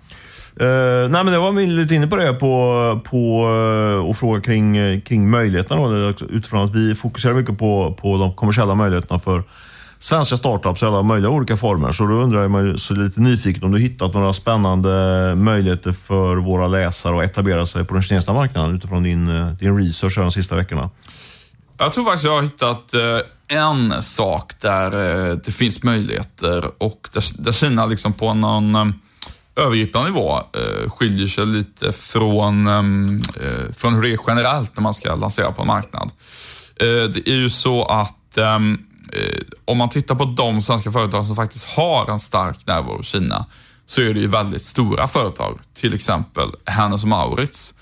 Uh, 0.62 1.10
nej, 1.10 1.24
men 1.24 1.26
det 1.26 1.40
var 1.40 1.52
vi 1.52 1.68
lite 1.68 1.96
inne 1.96 2.08
på 2.08 2.16
det, 2.16 2.34
på, 2.34 3.02
på 3.06 3.48
uh, 3.48 4.10
och 4.10 4.18
fråga 4.18 4.42
kring, 4.42 5.02
kring 5.02 5.30
möjligheterna. 5.30 5.82
Då, 5.82 6.26
utifrån 6.30 6.64
att 6.64 6.76
vi 6.76 6.96
fokuserar 6.96 7.34
mycket 7.34 7.58
på, 7.58 7.98
på 8.02 8.18
de 8.18 8.36
kommersiella 8.36 8.76
möjligheterna 8.76 9.20
för 9.20 9.44
svenska 10.00 10.38
startups 10.38 10.84
i 10.84 10.86
alla 10.86 11.04
möjliga 11.04 11.32
olika 11.32 11.58
former. 11.58 11.92
Så 11.92 12.06
då 12.06 12.14
undrar 12.14 12.48
man 12.48 12.78
så 12.78 12.94
lite 12.94 13.22
nyfiket 13.22 13.64
om 13.64 13.72
du 13.72 13.80
hittat 13.80 14.14
några 14.14 14.34
spännande 14.34 14.90
möjligheter 15.36 15.92
för 15.92 16.36
våra 16.36 16.68
läsare 16.68 17.18
att 17.18 17.24
etablera 17.24 17.66
sig 17.66 17.86
på 17.86 17.94
den 17.94 18.04
kinesiska 18.04 18.34
marknaden 18.34 18.76
utifrån 18.76 19.04
din, 19.04 19.28
eh, 19.28 19.52
din 19.52 19.78
research 19.78 20.18
de 20.18 20.32
sista 20.32 20.56
veckorna. 20.56 20.90
Jag 21.78 21.94
tror 21.94 22.04
faktiskt 22.04 22.24
jag 22.24 22.36
har 22.36 22.42
hittat 22.42 22.94
eh, 22.94 23.58
en 23.60 24.02
sak 24.02 24.54
där 24.62 24.86
eh, 25.32 25.36
det 25.46 25.52
finns 25.52 25.84
möjligheter 25.84 26.66
och 26.78 27.10
där 27.34 27.52
Kina 27.52 27.86
liksom 27.86 28.14
på 28.14 28.34
någon 28.34 28.94
övergripande 29.56 30.10
nivå 30.10 30.40
skiljer 30.88 31.28
sig 31.28 31.46
lite 31.46 31.94
från, 31.94 32.66
från 33.76 33.94
hur 33.94 34.02
det 34.02 34.14
är 34.14 34.20
generellt 34.28 34.76
när 34.76 34.84
man 34.84 34.94
ska 34.94 35.16
lansera 35.16 35.52
på 35.52 35.62
en 35.62 35.68
marknad. 35.68 36.12
Det 36.78 37.28
är 37.28 37.36
ju 37.36 37.50
så 37.50 37.84
att 37.84 38.38
Eh, 39.16 39.40
om 39.66 39.78
man 39.78 39.90
tittar 39.90 40.16
på 40.16 40.26
de 40.26 40.62
svenska 40.62 40.92
företag 40.92 41.26
som 41.26 41.36
faktiskt 41.36 41.66
har 41.66 42.12
en 42.12 42.20
stark 42.20 42.68
närvaro 42.68 43.02
i 43.02 43.04
Kina, 43.04 43.46
så 43.86 44.02
är 44.02 44.14
det 44.14 44.20
ju 44.20 44.28
väldigt 44.28 44.64
stora 44.64 45.08
företag. 45.08 45.60
Till 45.74 45.94
exempel 45.94 46.50
Hennes 46.66 47.06
Maurits. 47.06 47.74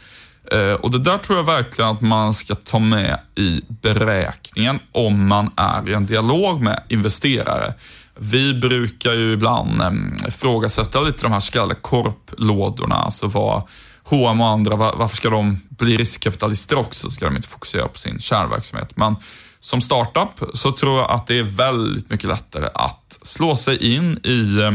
Eh, 0.52 0.74
och 0.74 0.92
det 0.92 1.00
där 1.00 1.18
tror 1.18 1.38
jag 1.38 1.46
verkligen 1.46 1.92
att 1.92 2.02
man 2.02 2.34
ska 2.34 2.56
ta 2.56 2.80
med 2.80 3.20
i 3.36 3.62
beräkningen 3.68 4.80
om 4.92 5.28
man 5.28 5.52
är 5.56 5.90
i 5.90 5.94
en 5.94 6.06
dialog 6.06 6.62
med 6.62 6.84
investerare. 6.88 7.74
Vi 8.16 8.54
brukar 8.54 9.14
ju 9.14 9.34
ibland 9.34 9.82
eh, 9.82 10.28
ifrågasätta 10.28 11.02
lite 11.02 11.22
de 11.22 11.32
här 11.32 11.40
så 11.40 11.52
kallade 11.52 11.76
korplådorna, 11.76 12.96
alltså 12.96 13.28
vad 13.28 13.62
H&M 14.04 14.42
och 14.42 14.48
andra, 14.48 14.76
varför 14.76 15.16
ska 15.16 15.30
de 15.30 15.62
bli 15.70 15.98
riskkapitalister 15.98 16.78
också? 16.78 17.10
Ska 17.10 17.26
de 17.26 17.36
inte 17.36 17.48
fokusera 17.48 17.88
på 17.88 18.00
sin 18.00 18.20
kärnverksamhet? 18.20 18.98
Men 18.98 19.16
som 19.64 19.82
startup 19.82 20.44
så 20.54 20.72
tror 20.72 21.00
jag 21.00 21.12
att 21.12 21.28
det 21.28 21.40
är 21.40 21.44
väldigt 21.44 22.10
mycket 22.10 22.28
lättare 22.28 22.70
att 22.74 23.20
slå 23.22 23.56
sig 23.56 23.94
in 23.96 24.20
i 24.24 24.60
eh, 24.60 24.72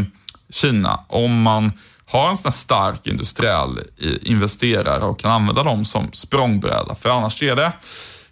Kina 0.51 1.01
om 1.09 1.43
man 1.43 1.73
har 2.07 2.29
en 2.29 2.37
sån 2.37 2.45
här 2.45 2.51
stark 2.51 3.07
industriell 3.07 3.79
eh, 3.79 4.13
investerare 4.23 5.05
och 5.05 5.19
kan 5.19 5.31
använda 5.31 5.63
dem 5.63 5.85
som 5.85 6.13
språngbräda. 6.13 6.95
För 6.95 7.09
annars 7.09 7.43
är 7.43 7.57
det 7.57 7.73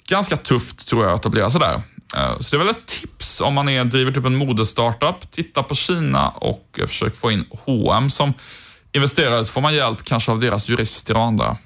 ganska 0.08 0.36
tufft 0.36 0.88
tror 0.88 1.04
jag 1.04 1.12
att 1.12 1.20
etablera 1.20 1.50
sig 1.50 1.60
där. 1.60 1.82
Eh, 2.16 2.40
så 2.40 2.56
det 2.56 2.62
är 2.62 2.64
väl 2.64 2.74
ett 2.74 2.86
tips 2.86 3.40
om 3.40 3.54
man 3.54 3.68
är, 3.68 3.84
driver 3.84 4.12
typ 4.12 4.24
en 4.24 4.36
modestartup. 4.36 5.30
Titta 5.30 5.62
på 5.62 5.74
Kina 5.74 6.28
och 6.28 6.80
försök 6.86 7.16
få 7.16 7.30
in 7.30 7.46
H&M 7.64 8.10
som 8.10 8.34
investerare 8.92 9.44
så 9.44 9.52
får 9.52 9.60
man 9.60 9.74
hjälp 9.74 10.04
kanske 10.04 10.32
av 10.32 10.40
deras 10.40 10.68
jurister 10.68 11.16
och 11.16 11.22
andra. 11.22 11.56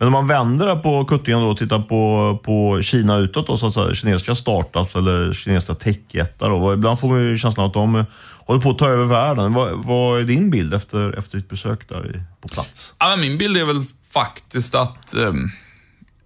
Men 0.00 0.06
om 0.06 0.12
man 0.12 0.26
vänder 0.26 0.76
på 0.76 1.04
kuttingen 1.04 1.42
och 1.42 1.56
tittar 1.56 1.78
på, 1.78 2.38
på 2.44 2.82
Kina 2.82 3.16
utåt, 3.16 3.46
då, 3.46 3.56
så 3.56 3.66
att 3.66 3.74
säga, 3.74 3.94
kinesiska 3.94 4.34
startups 4.34 4.94
eller 4.94 5.32
kinesiska 5.32 5.74
techjättar. 5.74 6.74
Ibland 6.74 7.00
får 7.00 7.08
man 7.08 7.22
ju 7.22 7.36
känslan 7.36 7.66
att 7.66 7.74
de 7.74 8.04
håller 8.46 8.60
på 8.60 8.70
att 8.70 8.78
ta 8.78 8.88
över 8.88 9.04
världen. 9.04 9.52
Vad, 9.52 9.84
vad 9.84 10.20
är 10.20 10.24
din 10.24 10.50
bild 10.50 10.74
efter, 10.74 11.18
efter 11.18 11.36
ditt 11.36 11.48
besök 11.48 11.88
där 11.88 12.24
på 12.40 12.48
plats? 12.48 12.94
Ja, 12.98 13.16
min 13.16 13.38
bild 13.38 13.56
är 13.56 13.64
väl 13.64 13.82
faktiskt 14.10 14.74
att 14.74 15.14
eh, 15.14 15.32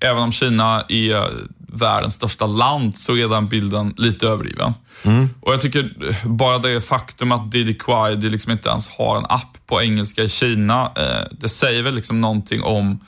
även 0.01 0.23
om 0.23 0.33
Kina 0.33 0.85
är 0.89 1.31
världens 1.59 2.15
största 2.15 2.47
land 2.47 2.99
så 2.99 3.17
är 3.17 3.29
den 3.29 3.49
bilden 3.49 3.95
lite 3.97 4.27
överdriven. 4.27 4.75
Mm. 5.03 5.29
Och 5.41 5.53
jag 5.53 5.61
tycker 5.61 5.91
bara 6.29 6.59
det 6.59 6.81
faktum 6.81 7.33
att 7.33 7.53
Quai 7.79 8.17
liksom 8.17 8.53
inte 8.53 8.69
ens 8.69 8.89
har 8.89 9.17
en 9.17 9.27
app 9.29 9.59
på 9.67 9.83
engelska 9.83 10.23
i 10.23 10.29
Kina, 10.29 10.93
eh, 10.97 11.27
det 11.31 11.49
säger 11.49 11.83
väl 11.83 11.95
liksom 11.95 12.21
någonting 12.21 12.63
om 12.63 13.01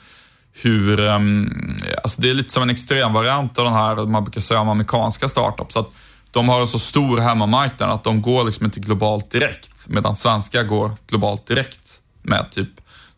hur, 0.61 0.99
um, 0.99 1.81
alltså 2.03 2.21
det 2.21 2.29
är 2.29 2.33
lite 2.33 2.53
som 2.53 2.63
en 2.63 2.69
extrem 2.69 3.13
variant 3.13 3.59
av 3.59 3.65
den 3.65 3.73
här, 3.73 3.95
man 3.95 4.23
brukar 4.23 4.41
säga 4.41 4.59
om 4.59 4.69
amerikanska 4.69 5.29
startups. 5.29 5.77
Att 5.77 5.91
de 6.31 6.49
har 6.49 6.61
en 6.61 6.67
så 6.67 6.79
stor 6.79 7.17
hemmamarknad 7.17 7.89
att 7.89 8.03
de 8.03 8.21
går 8.21 8.43
liksom 8.43 8.65
inte 8.65 8.79
globalt 8.79 9.31
direkt. 9.31 9.87
Medan 9.87 10.15
svenska 10.15 10.63
går 10.63 10.91
globalt 11.07 11.47
direkt 11.47 12.01
med 12.21 12.51
typ 12.51 12.69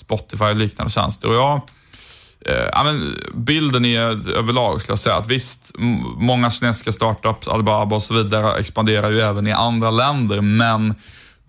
Spotify 0.02 0.46
och 0.46 0.56
liknande 0.56 0.92
tjänster. 0.92 1.28
Och 1.28 1.36
jag, 1.36 1.62
eh, 2.46 2.84
men 2.84 3.16
bilden 3.34 3.86
är 3.86 4.30
överlag 4.38 4.82
skulle 4.82 4.92
jag 4.92 5.00
säga 5.00 5.16
att 5.16 5.28
visst, 5.28 5.72
många 6.18 6.52
kinesiska 6.52 6.92
startups, 6.92 7.48
Alibaba 7.48 7.96
och 7.96 8.04
så 8.04 8.14
vidare 8.14 8.60
expanderar 8.60 9.12
ju 9.12 9.20
även 9.20 9.48
i 9.48 9.52
andra 9.52 9.92
länder, 9.92 10.42
men 10.42 10.96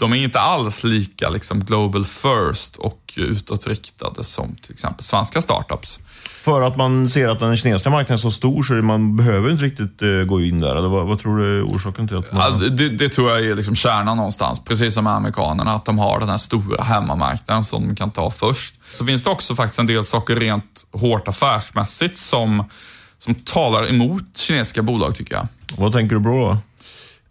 de 0.00 0.12
är 0.12 0.16
inte 0.16 0.40
alls 0.40 0.84
lika 0.84 1.28
liksom, 1.28 1.64
global 1.64 2.04
first 2.04 2.76
och 2.76 3.12
utåtriktade 3.16 4.24
som 4.24 4.56
till 4.56 4.72
exempel 4.72 5.04
svenska 5.04 5.40
startups. 5.40 5.98
För 6.40 6.62
att 6.62 6.76
man 6.76 7.08
ser 7.08 7.28
att 7.28 7.40
den 7.40 7.56
kinesiska 7.56 7.90
marknaden 7.90 8.14
är 8.14 8.18
så 8.18 8.30
stor 8.30 8.62
så 8.62 8.72
man 8.74 9.16
behöver 9.16 9.50
inte 9.50 9.64
riktigt 9.64 10.02
uh, 10.02 10.24
gå 10.24 10.40
in 10.40 10.60
där? 10.60 10.76
Eller 10.76 10.88
vad, 10.88 11.06
vad, 11.06 11.18
tror 11.18 11.38
du 11.38 11.58
är 11.58 11.64
orsaken 11.64 12.08
till 12.08 12.16
att 12.16 12.32
man... 12.32 12.62
Ja, 12.62 12.68
det, 12.68 12.88
det, 12.88 13.08
tror 13.08 13.30
jag 13.30 13.46
är 13.46 13.54
liksom 13.54 13.76
kärnan 13.76 14.16
någonstans. 14.16 14.60
Precis 14.64 14.94
som 14.94 15.04
med 15.04 15.12
amerikanerna, 15.12 15.72
att 15.72 15.84
de 15.84 15.98
har 15.98 16.20
den 16.20 16.28
här 16.28 16.38
stora 16.38 16.82
hemmamarknaden 16.82 17.64
som 17.64 17.88
de 17.88 17.96
kan 17.96 18.10
ta 18.10 18.30
först. 18.30 18.74
Så 18.92 19.04
finns 19.06 19.22
det 19.22 19.30
också 19.30 19.54
faktiskt 19.54 19.78
en 19.78 19.86
del 19.86 20.04
saker 20.04 20.36
rent 20.36 20.86
hårt 20.92 21.28
affärsmässigt 21.28 22.18
som, 22.18 22.64
som 23.18 23.34
talar 23.34 23.88
emot 23.88 24.36
kinesiska 24.36 24.82
bolag 24.82 25.14
tycker 25.14 25.34
jag. 25.34 25.48
Vad 25.76 25.92
tänker 25.92 26.16
du 26.16 26.22
på 26.22 26.28
då? 26.28 26.58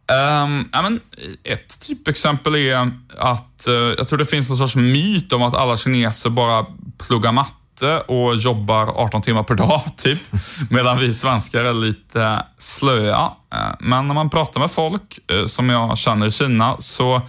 Um, 0.10 0.70
ja, 0.72 0.82
men 0.82 1.00
ett 1.44 1.80
typexempel 1.80 2.56
är 2.56 2.92
att 3.18 3.66
uh, 3.68 3.74
jag 3.74 4.08
tror 4.08 4.18
det 4.18 4.26
finns 4.26 4.50
någon 4.50 4.58
sorts 4.58 4.76
myt 4.76 5.34
om 5.34 5.44
att 5.44 5.54
alla 5.54 5.78
kineser 5.78 6.30
bara 6.30 6.66
pluggar 7.08 7.32
matte 7.32 8.00
och 8.00 8.36
jobbar 8.36 8.88
18 8.88 9.22
timmar 9.22 9.44
per 9.44 9.56
dag, 9.56 9.82
typ. 9.98 10.20
Medan 10.70 11.00
vi 11.00 11.14
svenskar 11.14 11.64
är 11.64 11.74
lite 11.74 12.46
slöa. 12.58 13.26
Uh, 13.26 13.76
men 13.80 14.08
när 14.08 14.14
man 14.14 14.30
pratar 14.30 14.60
med 14.60 14.72
folk 14.72 15.20
uh, 15.34 15.46
som 15.46 15.70
jag 15.70 15.98
känner 15.98 16.28
i 16.28 16.32
Kina 16.32 16.76
så 16.80 17.22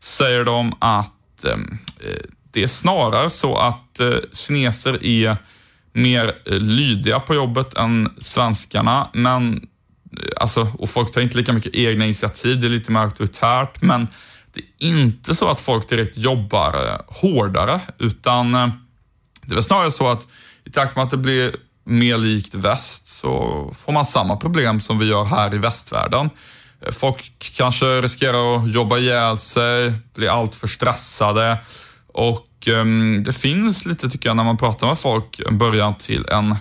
säger 0.00 0.44
de 0.44 0.74
att 0.78 1.44
ehm, 1.44 1.78
det 2.50 2.62
är 2.62 2.66
snarare 2.66 3.30
så 3.30 3.56
att 3.56 4.00
kineser 4.32 5.06
är 5.06 5.36
mer 5.92 6.34
lydiga 6.58 7.20
på 7.20 7.34
jobbet 7.34 7.76
än 7.76 8.14
svenskarna, 8.18 9.08
men 9.12 9.68
alltså, 10.36 10.68
och 10.78 10.90
folk 10.90 11.12
tar 11.12 11.20
inte 11.20 11.36
lika 11.36 11.52
mycket 11.52 11.74
egna 11.74 12.04
initiativ, 12.04 12.60
det 12.60 12.66
är 12.66 12.70
lite 12.70 12.92
mer 12.92 13.00
auktoritärt, 13.00 13.82
men 13.82 14.08
det 14.52 14.60
är 14.60 14.88
inte 14.88 15.34
så 15.34 15.48
att 15.48 15.60
folk 15.60 15.88
direkt 15.88 16.16
jobbar 16.16 16.86
eh, 16.86 17.00
hårdare, 17.06 17.80
utan 17.98 18.54
eh, 18.54 18.68
det 19.42 19.52
är 19.52 19.54
väl 19.54 19.62
snarare 19.62 19.90
så 19.90 20.08
att 20.08 20.26
i 20.64 20.70
takt 20.70 20.96
med 20.96 21.04
att 21.04 21.10
det 21.10 21.16
blir 21.16 21.56
mer 21.84 22.18
likt 22.18 22.54
väst 22.54 23.06
så 23.06 23.74
får 23.78 23.92
man 23.92 24.04
samma 24.04 24.36
problem 24.36 24.80
som 24.80 24.98
vi 24.98 25.06
gör 25.06 25.24
här 25.24 25.54
i 25.54 25.58
västvärlden. 25.58 26.30
Eh, 26.86 26.92
folk 26.92 27.52
kanske 27.56 28.00
riskerar 28.00 28.56
att 28.56 28.74
jobba 28.74 28.98
ihjäl 28.98 29.38
sig, 29.38 29.92
bli 30.14 30.28
alltför 30.28 30.66
stressade 30.66 31.58
och 32.06 32.68
ehm, 32.68 33.24
det 33.24 33.32
finns 33.32 33.86
lite, 33.86 34.10
tycker 34.10 34.28
jag, 34.28 34.36
när 34.36 34.44
man 34.44 34.56
pratar 34.56 34.86
med 34.86 34.98
folk, 34.98 35.40
en 35.40 35.58
början 35.58 35.94
till 35.94 36.26
en 36.28 36.56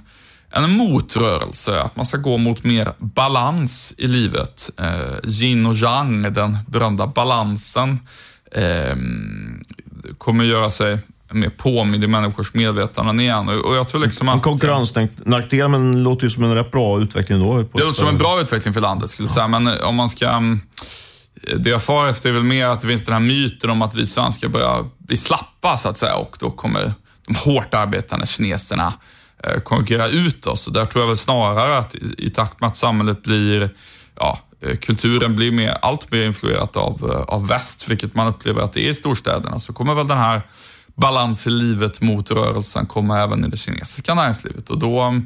en 0.64 0.72
motrörelse, 0.72 1.82
att 1.82 1.96
man 1.96 2.06
ska 2.06 2.18
gå 2.18 2.38
mot 2.38 2.64
mer 2.64 2.92
balans 2.98 3.94
i 3.98 4.08
livet. 4.08 4.70
Eh, 4.78 5.30
yin 5.30 5.66
och 5.66 5.76
yang, 5.76 6.34
den 6.34 6.58
berömda 6.68 7.08
balansen, 7.08 8.00
eh, 8.52 8.96
kommer 10.18 10.44
göra 10.44 10.70
sig 10.70 11.00
mer 11.32 11.50
påmind 11.50 12.04
i 12.04 12.08
människors 12.08 12.54
medvetanden 12.54 13.20
igen. 13.20 13.50
Och 13.50 13.76
jag 13.76 13.90
tror 13.90 14.02
liksom 14.02 14.30
att... 14.30 14.36
En 14.36 14.42
konkurrensnackdel, 14.42 15.70
men 15.70 15.92
det 15.92 15.98
låter 15.98 16.24
ju 16.24 16.30
som 16.30 16.44
en 16.44 16.56
rätt 16.56 16.72
bra 16.72 17.02
utveckling 17.02 17.40
då. 17.40 17.58
det 17.58 17.80
låter 17.80 17.94
som 17.94 18.08
en 18.08 18.18
bra 18.18 18.42
utveckling 18.42 18.74
för 18.74 18.82
landet, 18.82 19.10
skulle 19.10 19.28
jag 19.28 19.34
säga. 19.34 19.48
Men 19.48 19.82
om 19.82 19.96
man 19.96 20.10
ska... 20.10 20.28
Mm, 20.28 20.62
det 21.58 21.70
jag 21.70 21.84
far 21.84 22.08
efter 22.08 22.30
är 22.30 22.34
väl 22.34 22.44
mer 22.44 22.68
att 22.68 22.82
det 22.82 22.88
finns 22.88 23.06
den 23.06 23.14
här 23.14 23.20
myten 23.20 23.70
om 23.70 23.82
att 23.82 23.96
vi 23.96 24.08
svenskar 24.08 24.48
börjar 24.48 24.86
bli 24.98 25.18
slappa, 25.18 25.78
så 25.78 25.90
att 25.90 25.98
säga. 25.98 26.16
Och 26.16 26.38
då 26.40 26.52
kommer 26.52 26.94
de 27.28 27.36
hårt 27.36 27.74
arbetande 27.74 28.28
kineserna 28.28 28.94
Eh, 28.94 29.17
Eh, 29.44 29.60
konkurrera 29.60 30.08
ut 30.08 30.48
oss. 30.48 30.68
Och 30.68 30.74
där 30.74 30.86
tror 30.86 31.02
jag 31.02 31.08
väl 31.08 31.18
snarare 31.18 31.78
att 31.78 31.96
i, 31.96 32.16
i 32.18 32.30
takt 32.30 32.62
med 32.62 32.68
att 32.68 32.78
samhället 32.78 33.24
blir, 33.24 33.70
ja, 34.16 34.40
eh, 34.62 34.78
kulturen 34.78 35.36
blir 35.36 35.52
mer, 35.52 35.78
allt 35.82 36.12
mer 36.12 36.24
influerat 36.24 36.78
av, 36.78 37.12
eh, 37.12 37.34
av 37.36 37.48
väst, 37.48 37.90
vilket 37.90 38.16
man 38.16 38.28
upplever 38.28 38.62
att 38.62 38.74
det 38.74 38.86
är 38.86 38.90
i 38.90 38.94
storstäderna, 38.94 39.60
så 39.60 39.74
kommer 39.74 39.94
väl 39.94 40.08
den 40.08 40.18
här 40.18 40.42
balans 40.96 41.48
i 41.48 41.50
livet 41.50 42.02
mot 42.02 42.32
rörelsen 42.32 42.86
komma 42.86 43.20
även 43.20 43.46
i 43.46 43.48
det 43.48 43.58
kinesiska 43.58 44.14
näringslivet. 44.14 44.70
Och 44.70 44.80
då, 44.80 45.22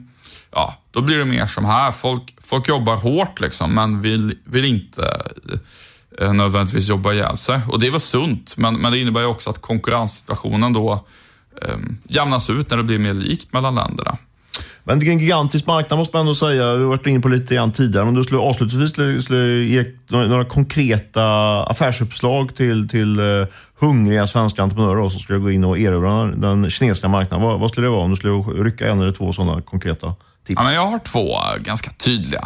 ja, 0.51 0.77
då 0.91 1.01
blir 1.01 1.17
det 1.17 1.25
mer 1.25 1.47
som 1.47 1.65
här, 1.65 1.91
folk, 1.91 2.35
folk 2.41 2.67
jobbar 2.67 2.95
hårt 2.95 3.39
liksom, 3.39 3.73
men 3.73 4.01
vill, 4.01 4.37
vill 4.43 4.65
inte 4.65 5.21
nödvändigtvis 6.19 6.89
jobba 6.89 7.13
ihjäl 7.13 7.37
sig. 7.37 7.59
Och 7.67 7.79
det 7.79 7.89
var 7.89 7.99
sunt, 7.99 8.57
men, 8.57 8.75
men 8.75 8.91
det 8.91 8.99
innebär 8.99 9.21
ju 9.21 9.27
också 9.27 9.49
att 9.49 9.61
konkurrenssituationen 9.61 10.73
då 10.73 11.05
jämnas 12.09 12.49
ut 12.49 12.69
när 12.69 12.77
det 12.77 12.83
blir 12.83 12.99
mer 12.99 13.13
likt 13.13 13.53
mellan 13.53 13.75
länderna. 13.75 14.17
Men 14.83 14.99
det 14.99 15.07
är 15.07 15.11
en 15.11 15.19
gigantisk 15.19 15.65
marknad 15.65 15.97
måste 15.97 16.15
man 16.15 16.21
ändå 16.21 16.35
säga. 16.35 16.75
Vi 16.75 16.83
har 16.83 16.89
varit 16.89 17.07
inne 17.07 17.19
på 17.19 17.27
lite 17.27 17.55
grann 17.55 17.71
tidigare. 17.71 18.05
Men 18.05 18.13
du 18.13 18.23
skulle 18.23 18.39
avslutningsvis 18.39 18.89
skulle, 18.89 19.21
skulle 19.21 19.47
ge 19.47 19.85
några 20.09 20.45
konkreta 20.45 21.23
affärsuppslag 21.63 22.55
till, 22.55 22.89
till 22.89 23.19
uh, 23.19 23.47
hungriga 23.79 24.27
svenska 24.27 24.63
entreprenörer 24.63 25.09
som 25.09 25.19
skulle 25.19 25.39
gå 25.39 25.51
in 25.51 25.63
och 25.63 25.79
erövra 25.79 26.25
den 26.25 26.69
kinesiska 26.69 27.07
marknaden. 27.07 27.47
Vad, 27.47 27.59
vad 27.59 27.69
skulle 27.69 27.87
det 27.87 27.91
vara 27.91 28.03
om 28.03 28.09
du 28.09 28.15
skulle 28.15 28.33
rycka 28.63 28.89
en 28.89 29.01
eller 29.01 29.11
två 29.11 29.33
sådana 29.33 29.61
konkreta 29.61 30.15
tips? 30.47 30.57
Ja, 30.57 30.63
men 30.63 30.73
jag 30.73 30.85
har 30.85 30.99
två 30.99 31.37
ganska 31.59 31.91
tydliga. 31.91 32.41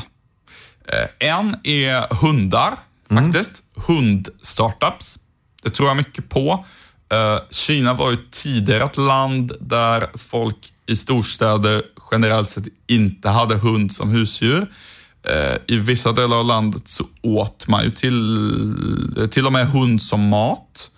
Uh, 0.93 1.27
en 1.27 1.55
är 1.63 2.15
hundar, 2.15 2.73
mm. 3.11 3.23
faktiskt. 3.23 3.63
Hundstartups. 3.75 5.17
Det 5.63 5.69
tror 5.69 5.87
jag 5.87 5.97
mycket 5.97 6.29
på. 6.29 6.65
Eh, 7.15 7.39
Kina 7.49 7.93
var 7.93 8.11
ju 8.11 8.17
tidigare 8.31 8.83
ett 8.83 8.97
land 8.97 9.51
där 9.59 10.09
folk 10.15 10.57
i 10.85 10.95
storstäder 10.95 11.81
generellt 12.11 12.49
sett 12.49 12.63
inte 12.87 13.29
hade 13.29 13.55
hund 13.55 13.93
som 13.93 14.09
husdjur. 14.09 14.67
Eh, 15.23 15.75
I 15.75 15.77
vissa 15.77 16.11
delar 16.11 16.37
av 16.37 16.45
landet 16.45 16.87
så 16.87 17.03
åt 17.21 17.67
man 17.67 17.83
ju 17.83 17.91
till, 17.91 18.49
eh, 19.17 19.27
till 19.27 19.45
och 19.45 19.53
med 19.53 19.67
hund 19.67 20.01
som 20.01 20.29
mat. 20.29 20.91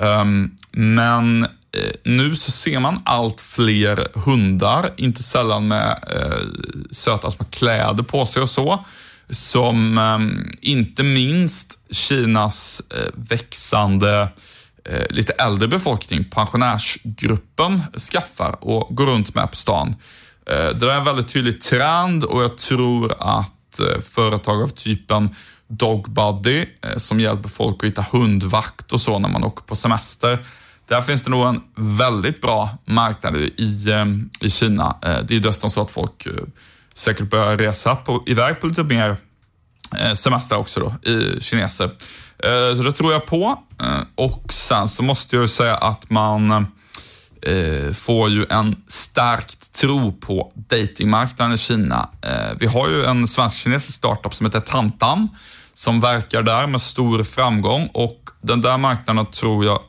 Ehm, 0.00 0.50
men 0.70 1.46
nu 2.04 2.36
så 2.36 2.52
ser 2.52 2.80
man 2.80 3.02
allt 3.04 3.40
fler 3.40 4.18
hundar, 4.18 4.90
inte 4.96 5.22
sällan 5.22 5.68
med 5.68 5.98
söta 6.90 7.30
små 7.30 7.44
kläder 7.50 8.02
på 8.02 8.26
sig 8.26 8.42
och 8.42 8.50
så 8.50 8.84
som 9.30 9.98
ehm, 9.98 10.56
inte 10.60 11.02
minst 11.02 11.78
Kinas 11.90 12.82
växande 13.14 14.22
Eh, 14.22 14.28
Eh, 14.88 15.06
lite 15.10 15.32
äldre 15.32 15.68
befolkning, 15.68 16.24
pensionärsgruppen, 16.24 17.82
skaffar 18.12 18.56
och 18.60 18.96
går 18.96 19.06
runt 19.06 19.34
med 19.34 19.50
på 19.50 19.56
stan. 19.56 19.96
Eh, 20.46 20.54
det 20.54 20.72
där 20.72 20.88
är 20.88 20.96
en 20.96 21.04
väldigt 21.04 21.28
tydlig 21.28 21.60
trend 21.60 22.24
och 22.24 22.42
jag 22.42 22.58
tror 22.58 23.14
att 23.18 23.78
eh, 23.78 24.00
företag 24.00 24.62
av 24.62 24.68
typen 24.68 25.34
Dogbuddy 25.68 26.66
som 26.96 27.20
hjälper 27.20 27.48
folk 27.48 27.76
att 27.76 27.90
hitta 27.90 28.06
hundvakt 28.12 28.92
och 28.92 29.00
så 29.00 29.18
när 29.18 29.28
man 29.28 29.44
åker 29.44 29.62
på 29.62 29.76
semester. 29.76 30.46
Där 30.88 31.02
finns 31.02 31.22
det 31.22 31.30
nog 31.30 31.46
en 31.46 31.60
väldigt 31.98 32.40
bra 32.40 32.70
marknad 32.84 33.36
i, 33.36 33.54
i 34.40 34.50
Kina. 34.50 34.96
Det 35.00 35.36
är 35.36 35.40
dessutom 35.40 35.70
så 35.70 35.80
att 35.80 35.90
folk 35.90 36.26
säkert 36.94 37.30
börjar 37.30 37.56
resa 37.56 37.96
på, 37.96 38.22
iväg 38.26 38.60
på 38.60 38.66
lite 38.66 38.82
mer 38.82 39.16
semester 40.14 40.56
också 40.56 40.80
då, 40.80 41.10
i 41.10 41.40
kineser. 41.40 41.90
Eh, 42.38 42.76
så 42.76 42.82
det 42.82 42.92
tror 42.92 43.12
jag 43.12 43.26
på. 43.26 43.58
Eh, 43.80 44.02
och 44.14 44.52
sen 44.52 44.88
så 44.88 45.02
måste 45.02 45.36
jag 45.36 45.42
ju 45.42 45.48
säga 45.48 45.76
att 45.76 46.10
man 46.10 46.50
eh, 47.42 47.92
får 47.94 48.28
ju 48.28 48.46
en 48.50 48.76
starkt 48.88 49.72
tro 49.72 50.12
på 50.12 50.52
datingmarknaden 50.54 51.54
i 51.54 51.58
Kina. 51.58 52.08
Vi 52.58 52.66
har 52.66 52.88
ju 52.88 53.04
en 53.04 53.28
svensk-kinesisk 53.28 53.98
startup 53.98 54.34
som 54.34 54.46
heter 54.46 54.60
Tantam 54.60 55.28
som 55.74 56.00
verkar 56.00 56.42
där 56.42 56.66
med 56.66 56.80
stor 56.80 57.22
framgång 57.22 57.90
och 57.92 58.30
den 58.40 58.60
där 58.60 58.78
marknaden 58.78 59.26
tror 59.26 59.64
jag 59.64 59.80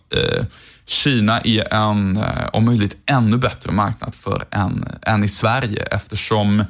Kina 0.86 1.40
är 1.40 1.74
en, 1.74 2.24
om 2.54 2.66
möjligt, 2.66 2.98
ännu 3.06 3.38
bättre 3.38 3.72
marknad 3.72 4.16
för 4.16 4.44
än, 4.52 4.88
än 5.02 5.24
i 5.24 5.28
Sverige 5.28 5.84
eftersom 5.84 6.64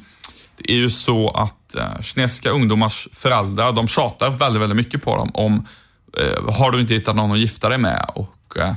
det 0.57 0.72
är 0.72 0.75
ju 0.75 0.89
så 0.89 1.29
att 1.29 1.56
eh, 1.75 2.01
kinesiska 2.01 2.50
ungdomars 2.50 3.07
föräldrar, 3.13 3.71
de 3.71 3.88
tjatar 3.88 4.29
väldigt, 4.29 4.62
väldigt 4.62 4.75
mycket 4.75 5.03
på 5.03 5.15
dem 5.15 5.31
om, 5.33 5.67
eh, 6.17 6.53
har 6.53 6.71
du 6.71 6.79
inte 6.79 6.93
hittat 6.93 7.15
någon 7.15 7.31
att 7.31 7.39
gifta 7.39 7.69
dig 7.69 7.77
med? 7.77 8.05
Och 8.15 8.57
eh, 8.57 8.74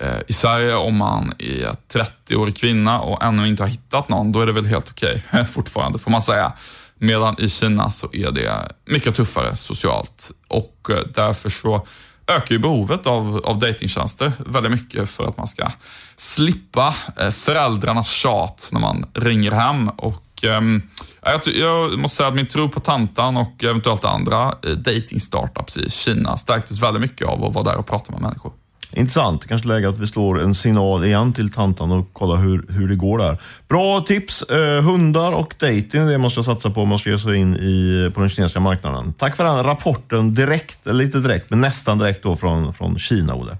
eh 0.00 0.20
i 0.28 0.32
Sverige, 0.32 0.74
om 0.74 0.96
man 0.96 1.32
är 1.38 1.74
30-årig 1.92 2.56
kvinna 2.56 3.00
och 3.00 3.22
ännu 3.22 3.48
inte 3.48 3.62
har 3.62 3.68
hittat 3.68 4.08
någon, 4.08 4.32
då 4.32 4.40
är 4.40 4.46
det 4.46 4.52
väl 4.52 4.66
helt 4.66 4.90
okej 4.90 5.22
okay, 5.28 5.44
fortfarande, 5.54 5.98
får 5.98 6.10
man 6.10 6.22
säga. 6.22 6.52
Medan 6.98 7.40
i 7.40 7.48
Kina 7.48 7.90
så 7.90 8.08
är 8.12 8.30
det 8.30 8.72
mycket 8.84 9.14
tuffare 9.14 9.56
socialt 9.56 10.30
och 10.48 10.90
eh, 10.90 10.96
därför 11.14 11.50
så 11.50 11.86
ökar 12.28 12.54
ju 12.54 12.58
behovet 12.58 13.06
av, 13.06 13.40
av 13.44 13.58
datingtjänster 13.58 14.32
väldigt 14.38 14.72
mycket 14.72 15.10
för 15.10 15.28
att 15.28 15.36
man 15.36 15.48
ska 15.48 15.70
slippa 16.16 16.94
eh, 17.16 17.30
föräldrarnas 17.30 18.10
tjat 18.10 18.68
när 18.72 18.80
man 18.80 19.06
ringer 19.14 19.50
hem. 19.50 19.88
Och 19.88 20.24
Ehm, 20.44 20.82
jag, 21.22 21.40
jag, 21.46 21.98
måste 21.98 22.16
säga 22.16 22.28
att 22.28 22.34
min 22.34 22.46
tro 22.46 22.68
på 22.68 22.80
Tantan 22.80 23.36
och 23.36 23.64
eventuellt 23.64 24.04
andra 24.04 24.42
eh, 24.42 24.70
dating 24.70 25.20
startups 25.20 25.76
i 25.76 25.90
Kina 25.90 26.36
stärktes 26.36 26.82
väldigt 26.82 27.00
mycket 27.00 27.26
av 27.26 27.44
att 27.44 27.54
vara 27.54 27.64
där 27.64 27.76
och 27.76 27.86
prata 27.86 28.12
med 28.12 28.20
människor. 28.20 28.52
Intressant. 28.92 29.46
Kanske 29.46 29.68
läge 29.68 29.88
att 29.88 29.98
vi 29.98 30.06
slår 30.06 30.40
en 30.40 30.54
signal 30.54 31.04
igen 31.04 31.32
till 31.32 31.52
tantan 31.52 31.92
och 31.92 32.12
kollar 32.12 32.36
hur, 32.36 32.66
hur 32.68 32.88
det 32.88 32.94
går 32.94 33.18
där. 33.18 33.40
Bra 33.68 34.00
tips. 34.00 34.42
Eh, 34.42 34.82
hundar 34.82 35.32
och 35.32 35.54
dating, 35.58 36.06
det 36.06 36.18
man 36.18 36.30
ska 36.30 36.42
satsa 36.42 36.70
på 36.70 36.80
om 36.80 36.88
man 36.88 36.98
ska 36.98 37.10
ge 37.10 37.18
sig 37.18 37.36
in 37.36 37.56
i, 37.56 38.10
på 38.14 38.20
den 38.20 38.28
kinesiska 38.28 38.60
marknaden. 38.60 39.12
Tack 39.12 39.36
för 39.36 39.44
den 39.44 39.62
rapporten 39.62 40.34
direkt, 40.34 40.86
eller 40.86 41.04
lite 41.04 41.18
direkt, 41.18 41.50
men 41.50 41.60
nästan 41.60 41.98
direkt 41.98 42.22
då 42.22 42.36
från, 42.36 42.72
från 42.72 42.98
Kina, 42.98 43.34
Olle. 43.34 43.56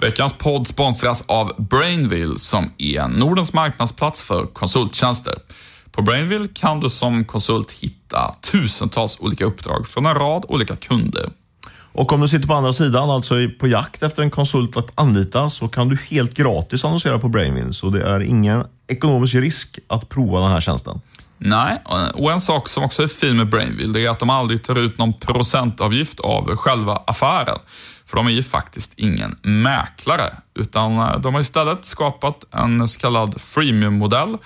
Veckans 0.00 0.32
podd 0.32 0.66
sponsras 0.66 1.24
av 1.26 1.52
Brainville 1.70 2.38
som 2.38 2.70
är 2.78 3.08
Nordens 3.08 3.52
marknadsplats 3.52 4.22
för 4.22 4.46
konsulttjänster. 4.46 5.34
På 5.90 6.02
Brainville 6.02 6.48
kan 6.54 6.80
du 6.80 6.90
som 6.90 7.24
konsult 7.24 7.72
hitta 7.72 8.34
tusentals 8.52 9.20
olika 9.20 9.44
uppdrag 9.44 9.88
från 9.88 10.06
en 10.06 10.14
rad 10.14 10.44
olika 10.48 10.76
kunder. 10.76 11.30
Och 11.92 12.12
om 12.12 12.20
du 12.20 12.28
sitter 12.28 12.48
på 12.48 12.54
andra 12.54 12.72
sidan, 12.72 13.10
alltså 13.10 13.34
på 13.60 13.68
jakt 13.68 14.02
efter 14.02 14.22
en 14.22 14.30
konsult 14.30 14.76
att 14.76 14.90
anlita, 14.94 15.50
så 15.50 15.68
kan 15.68 15.88
du 15.88 15.98
helt 16.10 16.34
gratis 16.34 16.84
annonsera 16.84 17.18
på 17.18 17.28
Brainville. 17.28 17.72
Så 17.72 17.90
det 17.90 18.02
är 18.02 18.20
ingen 18.20 18.64
ekonomisk 18.88 19.34
risk 19.34 19.78
att 19.86 20.08
prova 20.08 20.40
den 20.40 20.50
här 20.50 20.60
tjänsten. 20.60 21.00
Nej, 21.38 21.82
och 22.14 22.32
en 22.32 22.40
sak 22.40 22.68
som 22.68 22.84
också 22.84 23.02
är 23.02 23.08
fin 23.08 23.36
med 23.36 23.48
Brainville, 23.48 23.92
det 23.92 24.06
är 24.06 24.10
att 24.10 24.18
de 24.18 24.30
aldrig 24.30 24.64
tar 24.64 24.78
ut 24.78 24.98
någon 24.98 25.12
procentavgift 25.12 26.20
av 26.20 26.56
själva 26.56 27.02
affären. 27.06 27.58
För 28.06 28.16
de 28.16 28.26
är 28.26 28.30
ju 28.30 28.42
faktiskt 28.42 28.92
ingen 28.96 29.38
mäklare, 29.42 30.34
utan 30.54 30.98
eh, 30.98 31.20
de 31.20 31.34
har 31.34 31.40
istället 31.40 31.84
skapat 31.84 32.54
en 32.54 32.88
så 32.88 33.00
kallad 33.00 33.40
freemium-modell 33.40 34.36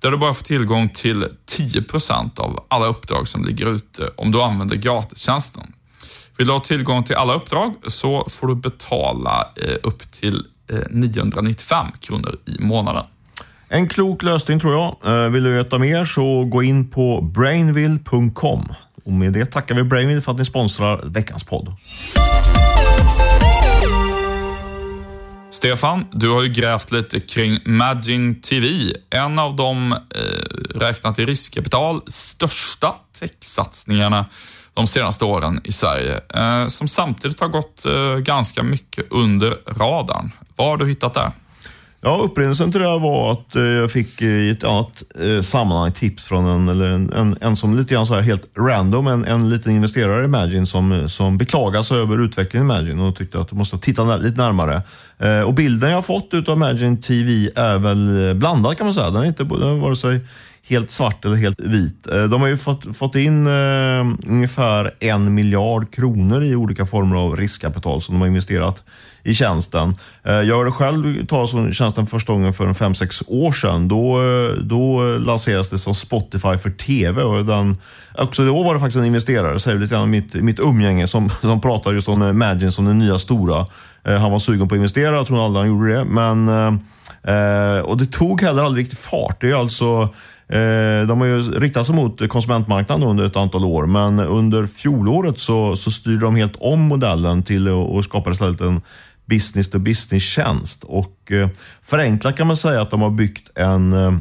där 0.00 0.10
du 0.10 0.16
bara 0.16 0.34
får 0.34 0.44
tillgång 0.44 0.88
till 0.88 1.28
10% 1.58 2.40
av 2.40 2.64
alla 2.68 2.86
uppdrag 2.86 3.28
som 3.28 3.44
ligger 3.44 3.66
ute 3.66 4.10
om 4.16 4.32
du 4.32 4.42
använder 4.42 4.76
gratistjänsten. 4.76 5.72
Vill 6.36 6.46
du 6.46 6.52
ha 6.52 6.60
tillgång 6.60 7.04
till 7.04 7.16
alla 7.16 7.34
uppdrag 7.34 7.74
så 7.86 8.26
får 8.30 8.46
du 8.46 8.54
betala 8.54 9.48
eh, 9.56 9.76
upp 9.82 10.12
till 10.12 10.46
eh, 10.70 10.78
995 10.90 11.86
kronor 12.00 12.36
i 12.46 12.62
månaden. 12.64 13.06
En 13.72 13.88
klok 13.88 14.22
lösning 14.22 14.60
tror 14.60 14.72
jag. 14.72 14.96
Eh, 15.04 15.30
vill 15.30 15.42
du 15.42 15.52
veta 15.52 15.78
mer 15.78 16.04
så 16.04 16.44
gå 16.44 16.62
in 16.62 16.90
på 16.90 17.20
brainville.com. 17.20 18.72
Och 19.04 19.12
med 19.12 19.32
det 19.32 19.46
tackar 19.46 19.74
vi 19.74 19.82
Brainville 19.82 20.20
för 20.20 20.32
att 20.32 20.38
ni 20.38 20.44
sponsrar 20.44 21.00
veckans 21.04 21.44
podd. 21.44 21.76
Stefan, 25.50 26.06
du 26.12 26.30
har 26.30 26.42
ju 26.42 26.48
grävt 26.48 26.92
lite 26.92 27.20
kring 27.20 27.58
Magin 27.64 28.40
TV, 28.40 28.92
en 29.10 29.38
av 29.38 29.56
de, 29.56 29.92
eh, 29.92 29.98
räknat 30.74 31.18
i 31.18 31.26
riskkapital, 31.26 32.00
största 32.06 32.94
techsatsningarna 33.20 34.26
de 34.74 34.86
senaste 34.86 35.24
åren 35.24 35.60
i 35.64 35.72
Sverige, 35.72 36.20
eh, 36.34 36.68
som 36.68 36.88
samtidigt 36.88 37.40
har 37.40 37.48
gått 37.48 37.84
eh, 37.84 38.16
ganska 38.16 38.62
mycket 38.62 39.04
under 39.10 39.56
radarn. 39.66 40.30
Vad 40.56 40.68
har 40.68 40.76
du 40.76 40.88
hittat 40.88 41.14
där? 41.14 41.30
Ja, 42.02 42.20
upprinnelsen 42.24 42.72
till 42.72 42.80
det 42.80 42.90
här 42.90 42.98
var 42.98 43.32
att 43.32 43.56
eh, 43.56 43.62
jag 43.62 43.90
fick 43.90 44.22
eh, 44.22 44.28
i 44.28 44.50
ett 44.50 44.64
annat 44.64 45.02
eh, 45.20 45.40
sammanhang 45.40 45.92
tips 45.92 46.26
från 46.26 46.46
en, 46.46 46.68
eller 46.68 46.90
en, 46.90 47.12
en, 47.12 47.36
en 47.40 47.56
som 47.56 47.76
lite 47.76 47.94
grann 47.94 48.06
så 48.06 48.14
här 48.14 48.20
helt 48.20 48.58
random, 48.58 49.06
en, 49.06 49.24
en 49.24 49.50
liten 49.50 49.72
investerare 49.72 50.22
i 50.22 50.24
Imagine 50.24 50.66
som, 50.66 51.08
som 51.08 51.38
beklagade 51.38 51.84
sig 51.84 51.98
över 51.98 52.24
utvecklingen 52.24 52.70
i 52.70 52.74
Imagine 52.74 53.00
och 53.00 53.16
tyckte 53.16 53.40
att 53.40 53.48
du 53.48 53.56
måste 53.56 53.78
titta 53.78 54.16
lite 54.16 54.42
närmare. 54.42 54.82
Eh, 55.18 55.42
och 55.42 55.54
bilden 55.54 55.90
jag 55.90 55.96
har 55.96 56.02
fått 56.02 56.28
utav 56.32 56.56
Imagine 56.56 57.00
TV 57.00 57.50
är 57.56 57.78
väl 57.78 58.34
blandad 58.34 58.76
kan 58.76 58.86
man 58.86 58.94
säga. 58.94 59.10
Den 59.10 59.22
är 59.22 59.26
inte 59.26 59.44
den 59.44 59.62
är 59.62 59.80
vare 59.80 59.96
sig 59.96 60.20
helt 60.70 60.90
svart 60.90 61.24
eller 61.24 61.36
helt 61.36 61.60
vit. 61.60 62.06
Eh, 62.06 62.22
de 62.22 62.40
har 62.40 62.48
ju 62.48 62.56
fått, 62.56 62.96
fått 62.96 63.14
in 63.14 63.46
eh, 63.46 64.00
ungefär 64.26 64.94
en 65.00 65.34
miljard 65.34 65.94
kronor 65.94 66.44
i 66.44 66.54
olika 66.54 66.86
former 66.86 67.16
av 67.16 67.36
riskkapital 67.36 68.00
som 68.00 68.14
de 68.14 68.20
har 68.20 68.28
investerat 68.28 68.84
i 69.22 69.34
tjänsten. 69.34 69.94
Eh, 70.24 70.32
jag 70.32 70.56
hörde 70.56 70.72
själv 70.72 71.26
talas 71.26 71.54
om 71.54 71.72
tjänsten 71.72 72.06
första 72.06 72.32
gången 72.32 72.52
för 72.52 72.66
5-6 72.66 73.24
år 73.26 73.52
sedan. 73.52 73.88
Då, 73.88 74.20
eh, 74.20 74.62
då 74.64 75.02
lanserades 75.18 75.70
det 75.70 75.78
som 75.78 75.94
Spotify 75.94 76.56
för 76.56 76.70
TV. 76.70 77.22
Och 77.22 77.44
den, 77.44 77.76
också 78.18 78.44
då 78.44 78.62
var 78.62 78.74
det 78.74 78.80
faktiskt 78.80 78.98
en 78.98 79.04
investerare, 79.04 79.60
säger 79.60 79.78
lite 79.78 79.94
grann 79.94 80.10
mitt, 80.10 80.34
mitt 80.34 80.58
umgänge, 80.58 81.06
som, 81.06 81.30
som 81.40 81.60
pratade 81.60 81.94
just 81.94 82.08
om 82.08 82.22
eh, 82.22 82.28
Imagine 82.28 82.72
som 82.72 82.84
den 82.84 82.98
nya 82.98 83.18
stora. 83.18 83.66
Eh, 84.04 84.16
han 84.16 84.32
var 84.32 84.38
sugen 84.38 84.68
på 84.68 84.74
att 84.74 84.76
investera, 84.76 85.16
jag 85.16 85.26
tror 85.26 85.44
aldrig 85.44 85.60
han 85.64 85.68
gjorde 85.68 85.94
det. 85.94 86.04
Men, 86.04 86.48
och 87.84 87.96
det 87.96 88.06
tog 88.06 88.42
heller 88.42 88.62
aldrig 88.62 88.84
riktigt 88.84 88.98
fart. 88.98 89.40
Det 89.40 89.50
är 89.50 89.54
alltså 89.54 90.08
Eh, 90.52 91.06
de 91.06 91.20
har 91.20 91.26
ju 91.26 91.42
riktat 91.42 91.86
sig 91.86 91.94
mot 91.94 92.28
konsumentmarknaden 92.28 93.08
under 93.08 93.24
ett 93.24 93.36
antal 93.36 93.64
år, 93.64 93.86
men 93.86 94.18
under 94.18 94.66
fjolåret 94.66 95.38
så, 95.38 95.76
så 95.76 95.90
styrde 95.90 96.20
de 96.20 96.36
helt 96.36 96.56
om 96.60 96.80
modellen 96.80 97.42
till 97.42 97.68
att 97.98 98.04
skapa 98.04 98.30
istället 98.30 98.60
en 98.60 98.80
business 99.26 99.70
to 99.70 99.78
business-tjänst. 99.78 100.84
Och 100.84 101.32
eh, 101.32 101.48
förenklat 101.82 102.36
kan 102.36 102.46
man 102.46 102.56
säga 102.56 102.82
att 102.82 102.90
de 102.90 103.00
har 103.00 103.10
byggt 103.10 103.58
en, 103.58 103.92
eh, 103.92 104.12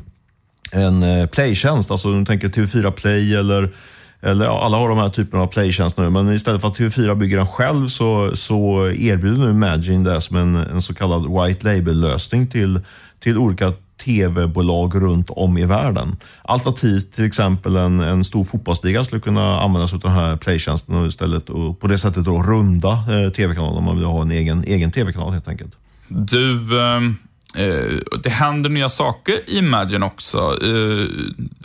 en 0.72 1.28
playtjänst, 1.28 1.92
alltså 1.92 2.12
du 2.12 2.26
tänker 2.26 2.48
TV4 2.48 2.92
Play 2.92 3.36
eller 3.36 3.74
eller 4.22 4.46
ja, 4.46 4.66
alla 4.66 4.78
har 4.78 4.90
de 4.90 4.98
här 4.98 5.10
typerna 5.10 5.44
av 5.44 5.48
playtjänst 5.48 5.98
nu, 5.98 6.10
men 6.10 6.30
istället 6.30 6.62
för 6.62 6.68
att 6.68 6.80
TV4 6.80 7.16
bygger 7.16 7.38
den 7.38 7.48
själv 7.48 7.88
så, 7.88 8.36
så 8.36 8.88
erbjuder 8.88 9.38
nu 9.38 9.50
Imagine 9.50 10.04
det 10.04 10.22
som 10.22 10.38
en, 10.38 10.56
en 10.56 10.82
så 10.82 10.94
kallad 10.94 11.22
white 11.22 11.74
label-lösning 11.74 12.48
till, 12.48 12.80
till 13.20 13.38
olika 13.38 13.74
tv-bolag 14.10 14.96
runt 14.96 15.30
om 15.30 15.58
i 15.58 15.66
världen. 15.66 16.16
Alternativt 16.44 17.14
till 17.14 17.26
exempel 17.26 17.76
en, 17.76 18.00
en 18.00 18.24
stor 18.24 18.44
fotbollsliga 18.44 19.04
skulle 19.04 19.22
kunna 19.22 19.60
använda 19.62 19.88
sig 19.88 19.96
av 19.96 20.02
den 20.02 20.12
här 20.12 20.38
playtjänsten 20.38 21.06
istället 21.06 21.50
och 21.50 21.80
på 21.80 21.88
det 21.88 21.98
sättet 21.98 22.26
då 22.26 22.42
runda 22.42 22.90
eh, 22.90 23.32
tv-kanalen 23.32 23.78
om 23.78 23.84
man 23.84 23.96
vill 23.96 24.06
ha 24.06 24.22
en 24.22 24.32
egen, 24.32 24.64
egen 24.64 24.92
tv-kanal 24.92 25.34
helt 25.34 25.48
enkelt. 25.48 25.72
Du, 26.08 26.82
ehm, 26.82 27.16
eh, 27.56 28.20
det 28.24 28.30
händer 28.30 28.70
nya 28.70 28.90
saker 28.90 29.50
i 29.50 29.58
Imagine 29.58 30.04
också, 30.04 30.38
eh, 30.38 31.06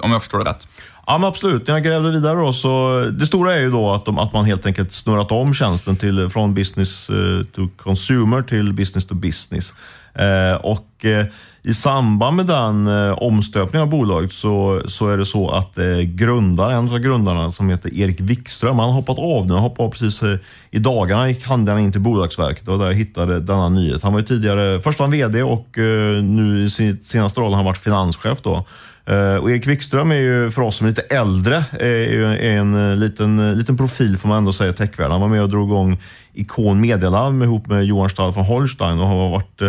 om 0.00 0.12
jag 0.12 0.22
förstår 0.22 0.38
det 0.38 0.50
rätt. 0.50 0.66
Ja, 1.06 1.18
men 1.18 1.28
absolut. 1.28 1.66
När 1.66 1.74
jag 1.74 1.84
grävde 1.84 2.10
vidare 2.10 2.36
då, 2.36 2.52
så 2.52 3.00
det 3.18 3.26
stora 3.26 3.54
är 3.54 3.60
ju 3.60 3.70
då 3.70 3.92
att, 3.92 4.04
de, 4.04 4.18
att 4.18 4.32
man 4.32 4.44
helt 4.44 4.66
enkelt 4.66 4.92
snurrat 4.92 5.32
om 5.32 5.54
tjänsten 5.54 5.96
till, 5.96 6.28
från 6.28 6.54
business 6.54 7.10
eh, 7.10 7.44
to 7.54 7.68
consumer 7.76 8.42
till 8.42 8.72
business 8.72 9.06
to 9.06 9.14
business. 9.14 9.74
Eh, 10.14 10.54
och 10.54 11.04
eh, 11.04 11.26
i 11.66 11.74
samband 11.74 12.36
med 12.36 12.46
den 12.46 12.86
eh, 12.86 13.12
omstöpningen 13.12 13.82
av 13.82 13.90
bolaget 13.90 14.32
så, 14.32 14.82
så 14.86 15.08
är 15.08 15.18
det 15.18 15.24
så 15.24 15.50
att 15.50 15.78
eh, 15.78 15.98
grundaren, 15.98 16.86
en 16.86 16.92
av 16.92 16.98
grundarna 16.98 17.50
som 17.50 17.68
heter 17.68 17.94
Erik 17.94 18.20
Wikström, 18.20 18.78
han 18.78 18.88
har 18.88 18.94
hoppat 18.94 19.18
av 19.18 19.46
nu. 19.46 19.54
Han 19.54 19.62
hoppade 19.62 19.86
av 19.86 19.90
precis 19.90 20.22
eh, 20.22 20.36
i 20.70 20.78
dagarna, 20.78 21.28
gick 21.28 21.46
han 21.46 21.78
in 21.78 21.92
till 21.92 22.00
Bolagsverket 22.00 22.68
och 22.68 22.78
där 22.78 22.86
jag 22.86 22.94
hittade 22.94 23.40
denna 23.40 23.68
nyhet. 23.68 24.02
Han 24.02 24.12
var 24.12 24.20
ju 24.20 24.26
tidigare, 24.26 24.80
först 24.80 24.98
var 24.98 25.06
han 25.06 25.12
VD 25.12 25.42
och 25.42 25.78
eh, 25.78 26.22
nu 26.22 26.64
i 26.64 26.70
sin 26.70 27.02
senaste 27.02 27.40
roll 27.40 27.50
har 27.50 27.56
han 27.56 27.64
varit 27.64 27.78
finanschef 27.78 28.42
då. 28.42 28.64
Eh, 29.06 29.36
och 29.36 29.50
Erik 29.50 29.66
Wikström 29.66 30.10
är 30.10 30.16
ju 30.16 30.50
för 30.50 30.62
oss 30.62 30.76
som 30.76 30.86
är 30.86 30.90
lite 30.90 31.02
äldre 31.02 31.56
eh, 31.56 31.86
är 31.86 32.44
en 32.44 32.90
eh, 32.90 32.96
liten, 32.96 33.58
liten 33.58 33.76
profil 33.76 34.18
får 34.18 34.28
man 34.28 34.38
ändå 34.38 34.52
säga 34.52 34.70
i 34.70 34.74
techvärlden. 34.74 35.12
Han 35.12 35.20
var 35.20 35.28
med 35.28 35.42
och 35.42 35.48
drog 35.48 35.68
igång 35.68 35.98
Ikon 36.32 36.80
Medialarm 36.80 37.42
ihop 37.42 37.66
med 37.66 37.84
Johan 37.84 38.08
Stahl 38.10 38.32
från 38.32 38.44
Holstein 38.44 38.98
och 38.98 39.06
har 39.06 39.30
varit 39.30 39.62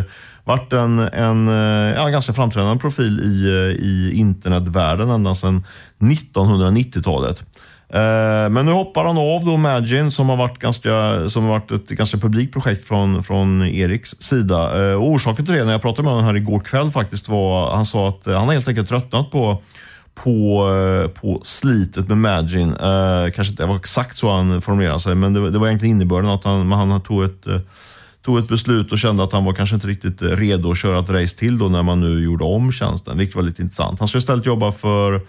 varit 0.43 0.73
en, 0.73 0.99
en 0.99 1.47
ja, 1.95 2.07
ganska 2.07 2.33
framträdande 2.33 2.81
profil 2.81 3.19
i, 3.19 3.47
i 3.79 4.11
internetvärlden 4.13 5.09
ända 5.09 5.35
sedan 5.35 5.65
1990-talet. 5.99 7.43
Eh, 7.89 8.49
men 8.49 8.65
nu 8.65 8.71
hoppar 8.71 9.05
han 9.05 9.17
av 9.17 9.45
då 9.45 9.57
Magin 9.57 10.11
som 10.11 10.29
har 10.29 10.37
varit, 10.37 10.59
ganska, 10.59 10.89
som 11.29 11.43
har 11.43 11.49
varit 11.49 11.71
ett 11.71 11.89
ganska 11.89 12.17
publikt 12.17 12.53
projekt 12.53 12.85
från, 12.85 13.23
från 13.23 13.61
Eriks 13.61 14.21
sida. 14.21 14.89
Eh, 14.89 14.95
och 14.95 15.09
orsaken 15.09 15.45
till 15.45 15.53
det, 15.53 15.65
när 15.65 15.71
jag 15.71 15.81
pratade 15.81 16.03
med 16.03 16.13
honom 16.13 16.25
här 16.25 16.35
igår 16.35 16.59
kväll 16.59 16.91
faktiskt, 16.91 17.29
var 17.29 17.75
han 17.75 17.85
sa 17.85 18.09
att 18.09 18.27
eh, 18.27 18.37
han 18.37 18.47
har 18.47 18.53
helt 18.53 18.67
enkelt 18.67 18.89
tröttnat 18.89 19.31
på 19.31 19.61
på, 20.23 20.69
på 21.21 21.41
slitet 21.43 22.07
med 22.07 22.17
Magin. 22.17 22.75
Kanske 23.35 23.51
inte 23.51 23.65
var 23.65 23.75
exakt 23.75 24.17
så 24.17 24.29
han 24.29 24.61
formulerade 24.61 24.99
sig, 24.99 25.15
men 25.15 25.33
det, 25.33 25.49
det 25.49 25.59
var 25.59 25.67
egentligen 25.67 25.95
innebörden 25.95 26.29
att 26.29 26.43
han, 26.43 26.71
han 26.71 27.01
tog 27.01 27.23
ett 27.23 27.47
tog 28.25 28.37
ett 28.37 28.47
beslut 28.47 28.91
och 28.91 28.97
kände 28.97 29.23
att 29.23 29.31
han 29.31 29.45
var 29.45 29.53
kanske 29.53 29.75
inte 29.75 29.87
riktigt 29.87 30.21
redo 30.21 30.71
att 30.71 30.77
köra 30.77 30.99
ett 30.99 31.09
race 31.09 31.37
till 31.37 31.57
då 31.57 31.69
när 31.69 31.83
man 31.83 31.99
nu 31.99 32.23
gjorde 32.23 32.43
om 32.43 32.71
tjänsten, 32.71 33.17
vilket 33.17 33.35
var 33.35 33.43
lite 33.43 33.61
intressant. 33.61 33.99
Han 33.99 34.07
ska 34.07 34.17
istället 34.17 34.45
jobba 34.45 34.71
för 34.71 35.21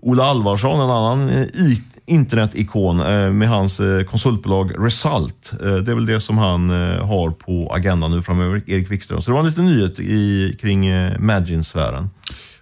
Ola 0.00 0.24
Alvarsson, 0.24 0.80
en 0.80 0.90
annan 0.90 1.30
IT 1.54 1.93
internetikon 2.06 3.00
eh, 3.00 3.30
med 3.30 3.48
hans 3.48 3.80
eh, 3.80 4.04
konsultbolag 4.04 4.86
Result. 4.86 5.52
Eh, 5.60 5.74
det 5.74 5.90
är 5.90 5.94
väl 5.94 6.06
det 6.06 6.20
som 6.20 6.38
han 6.38 6.70
har 7.00 7.30
på 7.30 7.72
agendan 7.74 8.10
nu 8.10 8.22
framöver, 8.22 8.62
Erik 8.66 8.90
Wikström. 8.90 9.20
Så 9.20 9.30
det 9.30 9.32
var 9.32 9.40
en 9.40 9.46
liten 9.46 9.64
nyhet 9.64 9.98
i, 9.98 10.56
kring 10.60 10.90
Magin-sfären. 11.18 12.10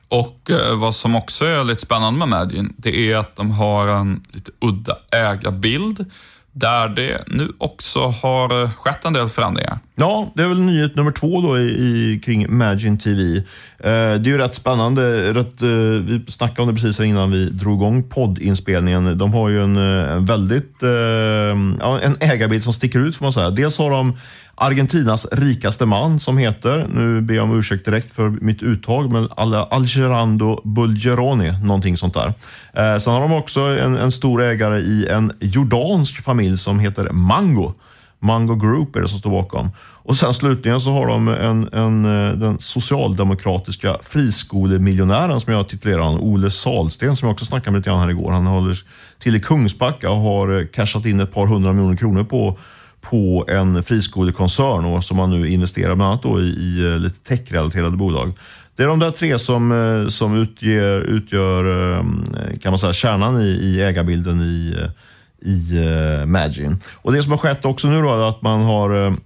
Och 0.08 0.50
vad 0.76 0.94
som 0.94 1.14
också 1.14 1.44
är 1.44 1.64
lite 1.64 1.80
spännande 1.80 2.18
med 2.18 2.28
Magin, 2.28 2.74
det 2.76 3.12
är 3.12 3.16
att 3.16 3.36
de 3.36 3.50
har 3.50 3.88
en 3.88 4.22
lite 4.32 4.50
udda 4.60 4.98
ägarbild 5.10 6.10
där 6.52 6.88
det 6.88 7.24
nu 7.26 7.52
också 7.58 8.00
har 8.00 8.62
eh, 8.62 8.70
skett 8.70 9.04
en 9.04 9.12
del 9.12 9.28
förändringar. 9.28 9.78
Ja, 9.94 10.32
det 10.34 10.42
är 10.42 10.48
väl 10.48 10.60
nyhet 10.60 10.96
nummer 10.96 11.10
två 11.10 11.40
då 11.40 11.58
i, 11.58 11.62
i 11.62 12.20
kring 12.24 12.56
Magin 12.56 12.98
TV. 12.98 13.36
Eh, 13.36 13.42
det 13.78 13.90
är 13.90 14.26
ju 14.26 14.38
rätt 14.38 14.54
spännande. 14.54 15.32
Rätt, 15.34 15.62
eh, 15.62 15.68
vi 16.02 16.24
snackade 16.28 16.62
om 16.62 16.68
det 16.68 16.74
precis 16.74 17.00
innan 17.00 17.30
vi 17.30 17.50
drog 17.50 17.78
igång 17.78 18.08
poddinspelningen. 18.08 19.18
De 19.18 19.34
har 19.34 19.48
ju 19.48 19.62
en, 19.62 19.76
en 19.76 20.24
väldigt 20.24 20.82
eh, 20.82 22.00
en 22.02 22.16
ägarbild 22.20 22.62
som 22.62 22.72
sticker 22.72 22.98
ut 22.98 23.16
får 23.16 23.24
man 23.24 23.32
säga. 23.32 23.50
Dels 23.50 23.78
har 23.78 23.90
de 23.90 24.16
Argentinas 24.62 25.26
rikaste 25.32 25.86
man 25.86 26.20
som 26.20 26.38
heter, 26.38 26.86
nu 26.94 27.20
ber 27.20 27.34
jag 27.34 27.44
om 27.44 27.58
ursäkt 27.58 27.84
direkt 27.84 28.12
för 28.12 28.30
mitt 28.30 28.62
uttag, 28.62 29.12
men 29.12 29.28
Algerando 29.70 30.60
Bulgeroni, 30.64 31.52
någonting 31.62 31.96
sånt 31.96 32.14
där. 32.14 32.34
Eh, 32.72 32.98
sen 32.98 33.12
har 33.12 33.20
de 33.20 33.32
också 33.32 33.60
en, 33.60 33.96
en 33.96 34.12
stor 34.12 34.42
ägare 34.42 34.78
i 34.78 35.06
en 35.08 35.32
jordansk 35.40 36.22
familj 36.22 36.58
som 36.58 36.78
heter 36.78 37.10
Mango. 37.12 37.72
Mango 38.20 38.54
Group 38.54 38.96
är 38.96 39.00
det 39.00 39.08
som 39.08 39.18
står 39.18 39.30
bakom. 39.30 39.70
Och 40.04 40.16
sen 40.16 40.34
slutligen 40.34 40.80
så 40.80 40.92
har 40.92 41.06
de 41.06 41.28
en, 41.28 41.68
en, 41.72 42.04
eh, 42.04 42.32
den 42.32 42.58
socialdemokratiska 42.60 43.96
friskolemiljonären 44.02 45.40
som 45.40 45.52
jag 45.52 45.68
titulerar 45.68 46.02
honom, 46.02 46.20
Ole 46.20 46.50
Salsten, 46.50 47.16
som 47.16 47.26
jag 47.26 47.32
också 47.32 47.44
snackade 47.44 47.70
med 47.70 47.78
lite 47.78 47.90
grann 47.90 48.00
här 48.00 48.10
igår. 48.10 48.32
Han 48.32 48.46
håller 48.46 48.76
till 49.18 49.36
i 49.36 49.40
Kungsbacka 49.40 50.10
och 50.10 50.20
har 50.20 50.60
eh, 50.60 50.66
cashat 50.66 51.06
in 51.06 51.20
ett 51.20 51.34
par 51.34 51.46
hundra 51.46 51.72
miljoner 51.72 51.96
kronor 51.96 52.24
på 52.24 52.58
på 53.02 53.44
en 53.48 53.82
friskolekoncern 53.82 54.84
och 54.84 55.04
som 55.04 55.16
man 55.16 55.30
nu 55.30 55.48
investerar 55.48 55.94
bland 55.94 56.10
annat 56.10 56.22
då 56.22 56.40
i, 56.40 56.44
i 56.44 56.92
eh, 56.92 56.98
lite 56.98 57.20
techrelaterade 57.20 57.96
bolag. 57.96 58.32
Det 58.76 58.82
är 58.82 58.86
de 58.86 58.98
där 58.98 59.10
tre 59.10 59.38
som, 59.38 59.72
eh, 59.72 60.08
som 60.08 60.34
utger, 60.34 61.00
utgör 61.00 61.94
eh, 61.96 62.04
kan 62.62 62.72
man 62.72 62.78
säga, 62.78 62.92
kärnan 62.92 63.40
i, 63.40 63.46
i 63.46 63.82
ägarbilden 63.82 64.40
i, 64.40 64.76
i 65.44 65.80
Magin. 66.26 66.80
Och 66.94 67.12
Det 67.12 67.22
som 67.22 67.30
har 67.30 67.38
skett 67.38 67.64
också 67.64 67.88
nu 67.88 68.02
då 68.02 68.14
är 68.14 68.28
att 68.28 68.42
man 68.42 68.60
har 68.62 69.16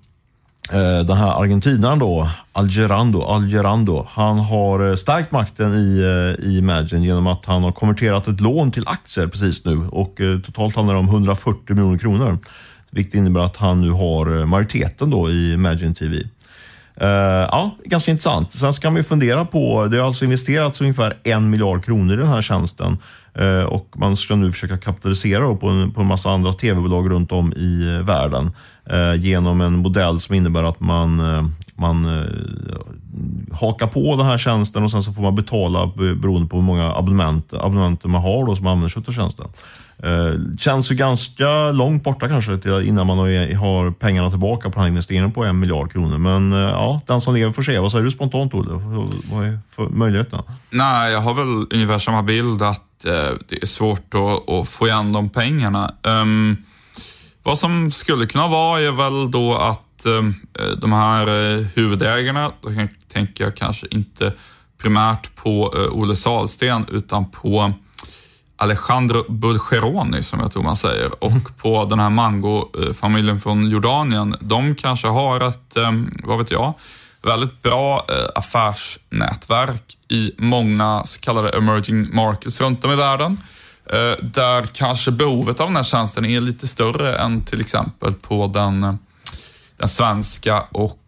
den 1.04 1.16
här 1.16 1.42
argentinaren 1.42 1.98
då, 1.98 2.30
Algerando, 2.52 3.22
Algerando, 3.22 4.06
han 4.10 4.38
har 4.38 4.96
stärkt 4.96 5.32
makten 5.32 5.74
i, 5.74 6.02
i 6.42 6.58
Imagine 6.58 7.02
genom 7.02 7.26
att 7.26 7.44
han 7.44 7.62
har 7.62 7.72
konverterat 7.72 8.28
ett 8.28 8.40
lån 8.40 8.70
till 8.70 8.88
aktier 8.88 9.26
precis 9.26 9.64
nu 9.64 9.86
och 9.90 10.20
totalt 10.44 10.76
handlar 10.76 10.94
det 10.94 11.00
om 11.00 11.08
140 11.08 11.74
miljoner 11.74 11.98
kronor. 11.98 12.38
Vilket 12.96 13.14
innebär 13.14 13.40
att 13.40 13.56
han 13.56 13.80
nu 13.80 13.90
har 13.90 14.38
eh, 14.38 14.46
majoriteten 14.46 15.10
då 15.10 15.30
i 15.30 15.52
Imagine 15.52 15.94
TV. 15.94 16.16
Uh, 16.16 17.08
eh, 17.08 17.48
ja, 17.50 17.76
ganska 17.84 18.10
intressant. 18.10 18.52
Sen 18.52 18.72
ska 18.72 18.90
man 18.90 18.96
ju 18.96 19.02
fundera 19.02 19.44
på, 19.44 19.86
det 19.86 19.96
har 19.98 20.06
alltså 20.06 20.24
investerats 20.24 20.80
ungefär 20.80 21.16
en 21.24 21.50
miljard 21.50 21.84
kronor 21.84 22.14
i 22.14 22.16
den 22.16 22.28
här 22.28 22.42
tjänsten 22.42 22.98
uh, 23.40 23.62
och 23.62 23.88
man 23.96 24.16
ska 24.16 24.36
nu 24.36 24.52
försöka 24.52 24.76
kapitalisera 24.76 25.54
på 25.54 25.68
en, 25.68 25.92
på 25.92 26.00
en 26.00 26.06
massa 26.06 26.30
andra 26.30 26.52
tv-bolag 26.52 27.10
runt 27.10 27.32
om 27.32 27.52
i 27.52 27.96
uh, 27.98 28.06
världen 28.06 28.52
genom 29.18 29.60
en 29.60 29.76
modell 29.76 30.20
som 30.20 30.34
innebär 30.34 30.64
att 30.64 30.80
man, 30.80 31.16
man 31.74 32.06
hakar 33.52 33.86
på 33.86 34.16
den 34.16 34.26
här 34.26 34.38
tjänsten 34.38 34.84
och 34.84 34.90
sen 34.90 35.02
så 35.02 35.12
får 35.12 35.22
man 35.22 35.34
betala 35.34 35.86
beroende 35.96 36.48
på 36.48 36.56
hur 36.56 36.62
många 36.62 36.92
abonnement, 36.92 37.52
abonnenter 37.52 38.08
man 38.08 38.22
har 38.22 38.46
då 38.46 38.56
som 38.56 38.66
använder 38.66 38.88
sig 38.88 39.02
av 39.06 39.12
tjänsten. 39.12 39.46
Eh, 40.02 40.56
känns 40.58 40.90
ju 40.90 40.94
ganska 40.94 41.72
långt 41.72 42.04
borta 42.04 42.28
kanske 42.28 42.58
till 42.58 42.88
innan 42.88 43.06
man 43.06 43.18
har 43.18 43.90
pengarna 43.90 44.30
tillbaka 44.30 44.68
på 44.68 44.74
den 44.74 44.80
här 44.80 44.88
investeringen 44.88 45.32
på 45.32 45.44
en 45.44 45.58
miljard 45.60 45.92
kronor. 45.92 46.18
Men 46.18 46.52
eh, 46.52 46.58
ja, 46.58 47.00
den 47.06 47.20
som 47.20 47.34
lever 47.34 47.52
får 47.52 47.62
se. 47.62 47.78
Vad 47.78 47.92
säger 47.92 48.04
du 48.04 48.10
spontant 48.10 48.54
Olle? 48.54 48.70
Vad 49.30 49.46
är 49.46 49.58
möjligheterna? 49.92 50.42
Nej, 50.70 51.12
jag 51.12 51.20
har 51.20 51.34
väl 51.34 51.66
ungefär 51.70 51.98
samma 51.98 52.22
bild 52.22 52.62
att 52.62 53.04
eh, 53.04 53.12
det 53.48 53.62
är 53.62 53.66
svårt 53.66 54.14
att, 54.14 54.50
att, 54.50 54.68
få 54.68 54.86
igen 54.86 55.12
de 55.12 55.28
pengarna. 55.28 55.94
Um, 56.02 56.56
vad 57.42 57.58
som 57.58 57.90
skulle 57.90 58.26
kunna 58.26 58.48
vara 58.48 58.80
är 58.80 58.92
väl 58.92 59.30
då 59.30 59.54
att 59.54 60.02
um, 60.04 60.34
de 60.78 60.92
här 60.92 61.28
uh, 61.28 61.66
huvudägarna, 61.74 62.52
då 62.62 62.70
tänker 63.12 63.44
jag 63.44 63.56
kanske 63.56 63.86
inte 63.90 64.32
primärt 64.78 65.36
på 65.36 65.74
uh, 65.76 65.98
Olle 65.98 66.16
Salsten 66.16 66.86
utan 66.92 67.30
på 67.30 67.72
Alejandro 68.56 69.24
Bulgeroni, 69.28 70.22
som 70.22 70.40
jag 70.40 70.52
tror 70.52 70.62
man 70.62 70.76
säger, 70.76 71.24
och 71.24 71.56
på 71.58 71.84
den 71.84 71.98
här 71.98 72.10
Mango-familjen 72.10 73.40
från 73.40 73.70
Jordanien. 73.70 74.36
De 74.40 74.74
kanske 74.74 75.08
har 75.08 75.48
ett, 75.48 75.76
eh, 75.76 75.92
vad 76.24 76.38
vet 76.38 76.50
jag, 76.50 76.74
väldigt 77.22 77.62
bra 77.62 78.04
eh, 78.08 78.26
affärsnätverk 78.34 79.96
i 80.08 80.32
många 80.38 81.02
så 81.06 81.20
kallade 81.20 81.50
emerging 81.50 82.14
markets 82.14 82.60
runt 82.60 82.84
om 82.84 82.92
i 82.92 82.96
världen. 82.96 83.38
Eh, 83.86 84.24
där 84.24 84.62
kanske 84.72 85.10
behovet 85.10 85.60
av 85.60 85.66
den 85.66 85.76
här 85.76 85.82
tjänsten 85.82 86.24
är 86.24 86.40
lite 86.40 86.68
större 86.68 87.16
än 87.16 87.40
till 87.40 87.60
exempel 87.60 88.14
på 88.14 88.46
den, 88.46 88.98
den 89.76 89.88
svenska 89.88 90.60
och 90.60 91.02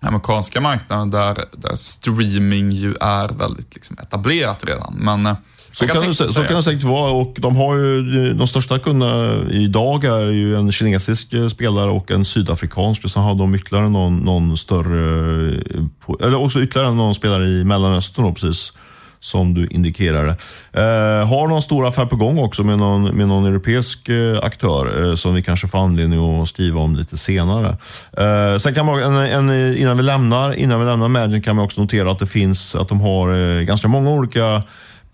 amerikanska 0.00 0.60
marknaden 0.60 1.10
där, 1.10 1.44
där 1.52 1.76
streaming 1.76 2.72
ju 2.72 2.94
är 3.00 3.28
väldigt 3.28 3.74
liksom, 3.74 3.98
etablerat 3.98 4.64
redan. 4.64 4.94
Men 4.98 5.36
så 5.74 5.86
kan 5.86 6.02
tänka 6.02 6.12
så 6.12 6.42
kan 6.42 6.56
det 6.56 6.62
säkert 6.62 6.82
vara. 6.82 7.10
Och 7.12 7.36
de, 7.38 7.56
har 7.56 7.76
ju, 7.76 8.34
de 8.34 8.46
största 8.46 8.78
kunderna 8.78 9.44
idag 9.50 10.04
är 10.04 10.30
ju 10.30 10.56
en 10.56 10.72
kinesisk 10.72 11.32
eh, 11.32 11.46
spelare 11.46 11.90
och 11.90 12.10
en 12.10 12.24
sydafrikansk. 12.24 13.10
Sen 13.10 13.22
har 13.22 13.34
de 13.34 13.54
ytterligare 13.54 13.88
någon, 13.88 14.16
någon 14.16 14.56
större, 14.56 15.48
eh, 15.48 16.26
eller 16.26 16.42
också 16.42 16.60
ytterligare 16.60 16.94
någon 16.94 17.14
spelare 17.14 17.46
i 17.46 17.64
Mellanöstern 17.64 18.24
då, 18.24 18.32
precis 18.32 18.72
som 19.24 19.54
du 19.54 19.66
indikerade. 19.66 20.30
Eh, 20.72 21.28
har 21.28 21.48
någon 21.48 21.62
stor 21.62 21.88
affär 21.88 22.06
på 22.06 22.16
gång 22.16 22.38
också 22.38 22.64
med 22.64 22.78
någon, 22.78 23.16
med 23.16 23.28
någon 23.28 23.46
europeisk 23.46 24.08
eh, 24.08 24.38
aktör 24.42 25.10
eh, 25.10 25.14
som 25.14 25.34
vi 25.34 25.42
kanske 25.42 25.68
får 25.68 25.78
anledning 25.78 26.40
att 26.42 26.48
skriva 26.48 26.80
om 26.80 26.96
lite 26.96 27.16
senare. 27.16 27.76
Sen 28.58 28.74
kan 28.74 28.86
man, 28.86 29.02
en, 29.02 29.16
en, 29.16 29.76
innan, 29.76 29.96
vi 29.96 30.02
lämnar, 30.02 30.54
innan 30.54 30.80
vi 30.80 30.86
lämnar 30.86 31.06
Imagine 31.06 31.42
kan 31.42 31.56
man 31.56 31.64
också 31.64 31.80
notera 31.80 32.10
att 32.10 32.18
det 32.18 32.26
finns, 32.26 32.74
att 32.74 32.88
de 32.88 33.00
har 33.00 33.62
ganska 33.62 33.88
många 33.88 34.10
olika 34.10 34.62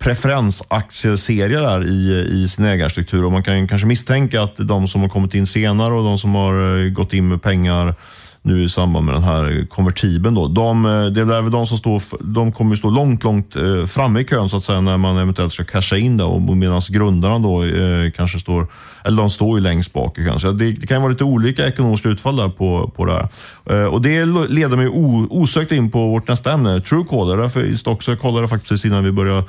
preferensaktieserier 0.01 1.61
där 1.61 1.87
i, 1.87 2.27
i 2.43 2.47
sin 2.47 2.65
ägarstruktur 2.65 3.25
och 3.25 3.31
man 3.31 3.43
kan 3.43 3.59
ju 3.59 3.67
kanske 3.67 3.87
misstänka 3.87 4.41
att 4.41 4.55
de 4.57 4.87
som 4.87 5.01
har 5.01 5.09
kommit 5.09 5.33
in 5.33 5.47
senare 5.47 5.93
och 5.93 6.03
de 6.03 6.17
som 6.17 6.35
har 6.35 6.85
eh, 6.85 6.89
gått 6.91 7.13
in 7.13 7.27
med 7.27 7.41
pengar 7.41 7.95
nu 8.43 8.63
i 8.63 8.69
samband 8.69 9.05
med 9.05 9.15
den 9.15 9.23
här 9.23 9.67
konvertibeln. 9.69 10.35
Då. 10.35 10.47
De, 10.47 10.85
eh, 10.85 11.05
det 11.05 11.21
är 11.21 11.41
väl 11.41 11.51
de 11.51 11.67
som 11.67 11.77
står, 11.77 12.01
de 12.33 12.51
kommer 12.51 12.75
stå 12.75 12.89
långt, 12.89 13.23
långt 13.23 13.55
eh, 13.55 13.85
framme 13.85 14.19
i 14.19 14.23
kön 14.23 14.49
så 14.49 14.57
att 14.57 14.63
säga 14.63 14.81
när 14.81 14.97
man 14.97 15.17
eventuellt 15.17 15.53
ska 15.53 15.63
casha 15.63 15.97
in 15.97 16.17
det 16.17 16.23
och 16.23 16.41
medan 16.41 16.81
grundarna 16.89 17.39
då 17.39 17.63
eh, 17.63 18.11
kanske 18.15 18.39
står, 18.39 18.67
eller 19.03 19.17
de 19.17 19.29
står 19.29 19.57
ju 19.57 19.63
längst 19.63 19.93
bak 19.93 20.17
i 20.17 20.25
kön. 20.25 20.39
Så 20.39 20.51
det, 20.51 20.71
det 20.71 20.87
kan 20.87 20.97
ju 20.97 21.01
vara 21.01 21.11
lite 21.11 21.23
olika 21.23 21.67
ekonomiska 21.67 22.09
utfall 22.09 22.35
där 22.35 22.49
på, 22.49 22.91
på 22.95 23.05
det 23.05 23.13
här. 23.13 23.27
Eh, 23.69 23.87
och 23.87 24.01
det 24.01 24.25
leder 24.49 24.77
mig 24.77 24.87
o, 24.87 25.27
osökt 25.29 25.71
in 25.71 25.91
på 25.91 26.07
vårt 26.07 26.27
nästa 26.27 26.51
ämne, 26.51 26.81
Truecaller. 26.81 27.37
Därför 27.37 27.63
i 27.63 27.75
jag 28.07 28.19
kollade 28.19 28.47
faktiskt 28.47 28.85
innan 28.85 29.03
vi 29.03 29.11
började 29.11 29.43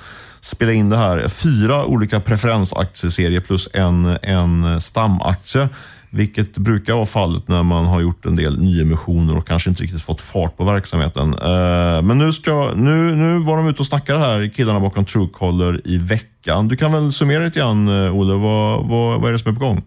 spela 0.45 0.73
in 0.73 0.89
det 0.89 0.97
här. 0.97 1.29
Fyra 1.29 1.87
olika 1.87 2.21
preferensaktieserier 2.21 3.41
plus 3.41 3.69
en, 3.73 4.05
en 4.23 4.81
stamaktie. 4.81 5.69
Vilket 6.15 6.59
brukar 6.59 6.95
vara 6.95 7.07
fallet 7.07 7.49
när 7.49 7.63
man 7.63 7.85
har 7.85 8.01
gjort 8.01 8.25
en 8.25 8.37
del 8.37 8.61
nyemissioner 8.61 9.37
och 9.37 9.47
kanske 9.47 9.71
inte 9.71 9.83
riktigt 9.83 10.03
fått 10.03 10.21
fart 10.21 10.57
på 10.57 10.65
verksamheten. 10.65 11.35
Eh, 11.35 12.03
men 12.03 12.19
nu, 12.19 12.33
ska, 12.33 12.73
nu, 12.77 13.15
nu 13.15 13.39
var 13.39 13.57
de 13.57 13.69
ute 13.69 13.83
och 13.83 13.87
snackade 13.87 14.19
här, 14.19 14.51
killarna 14.55 14.81
bakom 14.81 15.05
Truecaller 15.05 15.81
i 15.85 15.99
veckan. 15.99 16.69
Du 16.69 16.77
kan 16.77 16.93
väl 16.93 17.13
summera 17.13 17.45
lite 17.45 17.59
grann, 17.59 17.89
eh, 17.89 18.17
Olle. 18.17 18.35
Vad, 18.35 18.89
vad, 18.89 19.21
vad 19.21 19.29
är 19.29 19.33
det 19.33 19.39
som 19.39 19.51
är 19.51 19.55
på 19.55 19.65
gång? 19.67 19.83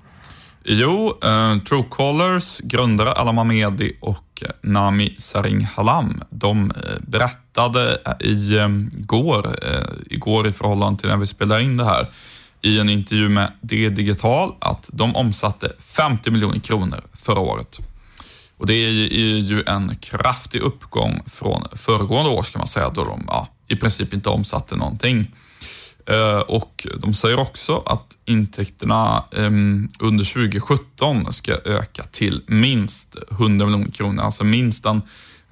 Jo, 0.63 1.13
eh, 1.23 1.57
Truecallers 1.57 2.59
grundare 2.59 3.11
Alam 3.11 3.37
Ahmedi 3.37 3.97
och 4.01 4.24
och 4.41 4.43
Nami 4.61 5.15
Saringhalam, 5.19 6.23
de 6.29 6.71
eh, 6.71 6.75
berättade 7.07 7.97
eh, 8.05 8.13
igår, 8.29 9.55
eh, 9.61 9.83
igår 10.09 10.47
i 10.47 10.51
förhållande 10.51 10.99
till 10.99 11.09
när 11.09 11.17
vi 11.17 11.27
spelade 11.27 11.63
in 11.63 11.77
det 11.77 11.85
här, 11.85 12.07
i 12.61 12.79
en 12.79 12.89
intervju 12.89 13.29
med 13.29 13.51
D 13.61 13.89
Digital 13.89 14.53
att 14.59 14.89
de 14.93 15.15
omsatte 15.15 15.71
50 15.79 16.31
miljoner 16.31 16.59
kronor 16.59 17.01
förra 17.13 17.39
året. 17.39 17.79
Och 18.57 18.65
det 18.67 18.73
är 18.73 18.89
ju- 18.89 19.35
är 19.35 19.39
ju 19.39 19.63
en 19.67 19.95
kraftig 19.95 20.61
uppgång 20.61 21.21
från 21.33 21.67
föregående 21.75 22.31
år, 22.31 22.43
ska 22.43 22.57
man 22.59 22.67
säga, 22.67 22.89
då 22.89 23.03
de 23.03 23.23
ja, 23.27 23.47
i 23.67 23.75
princip 23.75 24.13
inte 24.13 24.29
omsatte 24.29 24.75
någonting. 24.75 25.31
Eh, 26.05 26.39
Och 26.39 26.87
de 26.99 27.13
säger 27.13 27.39
också 27.39 27.83
att 27.85 28.17
intäkterna 28.25 29.23
em, 29.31 29.89
under 29.99 30.23
2017 30.33 31.33
ska 31.33 31.51
öka 31.65 32.03
till 32.03 32.41
minst 32.47 33.15
100 33.31 33.65
miljoner 33.65 33.91
kronor, 33.91 34.23
alltså 34.23 34.43
minst 34.43 34.85
en, 34.85 35.01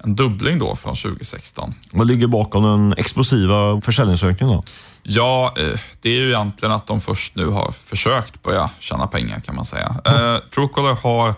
en 0.04 0.14
dubbling 0.14 0.58
då 0.58 0.76
från 0.76 0.96
2016. 0.96 1.74
Vad 1.92 2.06
ligger 2.06 2.26
bakom 2.26 2.62
den 2.62 2.94
explosiva 2.98 3.80
försäljningsökningen 3.80 4.56
då? 4.56 4.62
Ja, 5.02 5.54
eh, 5.58 5.80
det 6.00 6.08
är 6.08 6.14
ju 6.20 6.28
egentligen 6.28 6.72
att 6.74 6.86
de 6.86 7.00
först 7.00 7.36
nu 7.36 7.46
har 7.46 7.72
försökt 7.72 8.42
börja 8.42 8.70
tjäna 8.78 9.06
pengar 9.06 9.40
kan 9.40 9.54
man 9.54 9.64
säga. 9.64 9.96
Eh, 10.04 10.36
Truecaller 10.54 10.94
har 11.02 11.34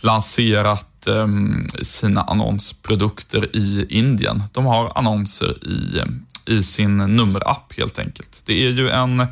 lanserat 0.00 1.06
em, 1.06 1.68
sina 1.82 2.22
annonsprodukter 2.22 3.56
i 3.56 3.86
Indien. 3.90 4.42
De 4.52 4.66
har 4.66 4.92
annonser 4.94 5.64
i, 5.68 5.98
em, 6.00 6.26
i 6.46 6.62
sin 6.62 6.96
numerapp 6.96 7.72
helt 7.76 7.98
enkelt. 7.98 8.42
Det 8.46 8.66
är 8.66 8.70
ju 8.70 8.90
en 8.90 9.20
eh, 9.20 9.26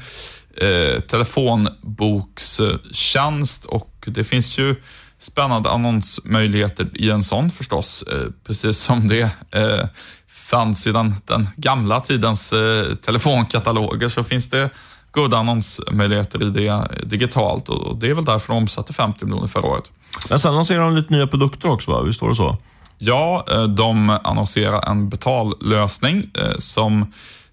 telefonbokstjänst 1.09 3.65
och 3.65 4.05
det 4.07 4.25
finns 4.25 4.59
ju 4.59 4.77
spännande 5.19 5.71
annonsmöjligheter 5.71 6.91
i 6.95 7.11
en 7.11 7.23
sån 7.23 7.51
förstås, 7.51 8.03
eh, 8.03 8.27
precis 8.47 8.79
som 8.79 9.09
det 9.09 9.31
eh, 9.51 9.87
fanns 10.29 10.87
i 10.87 10.93
den, 10.93 11.15
den 11.27 11.49
gamla 11.57 12.01
tidens 12.01 12.53
eh, 12.53 12.95
telefonkataloger 12.95 14.09
så 14.09 14.25
finns 14.25 14.51
det 14.51 14.71
goda 15.11 15.39
annonsmöjligheter 15.39 16.43
i 16.43 16.51
det 16.51 16.89
digitalt 17.07 17.69
och 17.69 17.97
det 17.97 18.11
är 18.11 18.15
väl 18.15 18.25
därför 18.25 18.53
de 18.53 18.57
omsatte 18.57 18.93
50 18.93 19.25
miljoner 19.25 19.47
förra 19.47 19.67
året. 19.67 19.91
Men 20.29 20.39
sen 20.39 20.55
lanserar 20.55 20.81
de 20.81 20.97
lite 20.97 21.13
nya 21.13 21.27
produkter 21.27 21.71
också, 21.71 21.91
va? 21.91 22.03
visst 22.03 22.23
var 22.23 22.29
det 22.29 22.35
så? 22.35 22.59
Ja, 23.05 23.45
eh, 23.51 23.65
de 23.65 24.19
annonserar 24.25 24.89
en 24.89 25.09
betallösning 25.09 26.31
eh, 26.35 26.59
som 26.59 27.13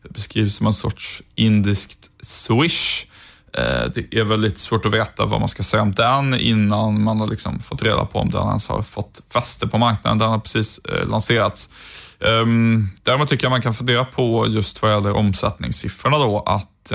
beskrivs 0.09 0.55
som 0.55 0.67
en 0.67 0.73
sorts 0.73 1.21
indiskt 1.35 2.09
Swish. 2.21 3.05
Eh, 3.53 3.91
det 3.93 4.19
är 4.19 4.23
väl 4.23 4.41
lite 4.41 4.59
svårt 4.59 4.85
att 4.85 4.93
veta 4.93 5.25
vad 5.25 5.39
man 5.39 5.49
ska 5.49 5.63
säga 5.63 5.83
om 5.83 5.91
den 5.91 6.33
innan 6.33 7.03
man 7.03 7.19
har 7.19 7.27
liksom 7.27 7.59
fått 7.59 7.81
reda 7.81 8.05
på 8.05 8.19
om 8.19 8.29
den 8.29 8.47
ens 8.47 8.69
har 8.69 8.81
fått 8.81 9.21
fäste 9.33 9.67
på 9.67 9.77
marknaden. 9.77 10.17
Den 10.17 10.29
har 10.29 10.39
precis 10.39 10.79
lanserats. 11.07 11.69
Ehm, 12.19 12.89
däremot 13.03 13.29
tycker 13.29 13.45
jag 13.45 13.51
man 13.51 13.61
kan 13.61 13.73
fundera 13.73 14.05
på 14.05 14.47
just 14.47 14.81
vad 14.81 14.91
gäller 14.91 15.11
omsättningssiffrorna 15.11 16.17
då, 16.17 16.39
att 16.39 16.91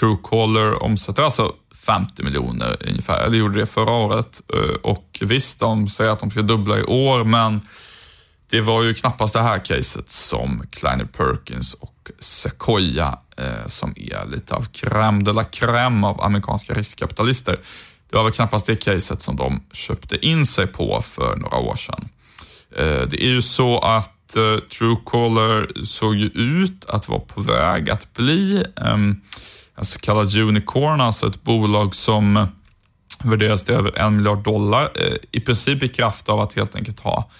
Truecaller 0.00 0.82
omsätter 0.82 1.22
alltså 1.22 1.52
50 1.86 2.22
miljoner 2.22 2.76
ungefär, 2.88 3.24
eller 3.24 3.38
gjorde 3.38 3.60
det 3.60 3.66
förra 3.66 3.92
året. 3.92 4.42
Eh, 4.54 4.76
och 4.82 5.18
visst, 5.20 5.60
de 5.60 5.88
säger 5.88 6.10
att 6.10 6.20
de 6.20 6.30
ska 6.30 6.42
dubbla 6.42 6.78
i 6.78 6.82
år, 6.82 7.24
men 7.24 7.60
det 8.50 8.60
var 8.60 8.82
ju 8.82 8.94
knappast 8.94 9.32
det 9.32 9.40
här 9.40 9.58
caset 9.58 10.10
som 10.10 10.66
Kleiner 10.70 11.04
Perkins 11.04 11.74
och 11.74 12.10
Sequoia, 12.18 13.18
eh, 13.36 13.66
som 13.66 13.94
är 13.96 14.26
lite 14.30 14.54
av 14.54 14.68
crème 14.72 15.24
de 15.24 15.34
la 15.34 15.44
crème 15.44 16.06
av 16.06 16.20
amerikanska 16.20 16.74
riskkapitalister. 16.74 17.60
Det 18.10 18.16
var 18.16 18.24
väl 18.24 18.32
knappast 18.32 18.66
det 18.66 18.76
caset 18.76 19.22
som 19.22 19.36
de 19.36 19.62
köpte 19.72 20.26
in 20.26 20.46
sig 20.46 20.66
på 20.66 21.02
för 21.02 21.36
några 21.36 21.56
år 21.56 21.76
sedan. 21.76 22.08
Eh, 22.76 23.08
det 23.08 23.22
är 23.24 23.28
ju 23.28 23.42
så 23.42 23.78
att 23.78 24.12
Truecaller 24.78 25.84
såg 25.84 26.16
ju 26.16 26.26
ut 26.26 26.84
att 26.84 27.08
vara 27.08 27.20
på 27.20 27.40
väg 27.40 27.90
att 27.90 28.12
bli 28.14 28.64
ehm, 28.76 29.20
Alltså, 29.76 29.98
en 29.98 30.00
så 30.00 30.06
kallad 30.06 30.36
unicorn, 30.36 31.00
alltså 31.00 31.26
ett 31.26 31.42
bolag 31.42 31.94
som 31.94 32.36
eh, 32.36 32.46
värderas 33.24 33.64
till 33.64 33.74
över 33.74 33.98
en 33.98 34.16
miljard 34.16 34.42
dollar. 34.42 34.92
Eh, 34.94 35.14
I 35.30 35.40
princip 35.40 35.82
i 35.82 35.88
kraft 35.88 36.28
av 36.28 36.40
att 36.40 36.52
helt 36.52 36.76
enkelt 36.76 37.00
ha 37.00 37.30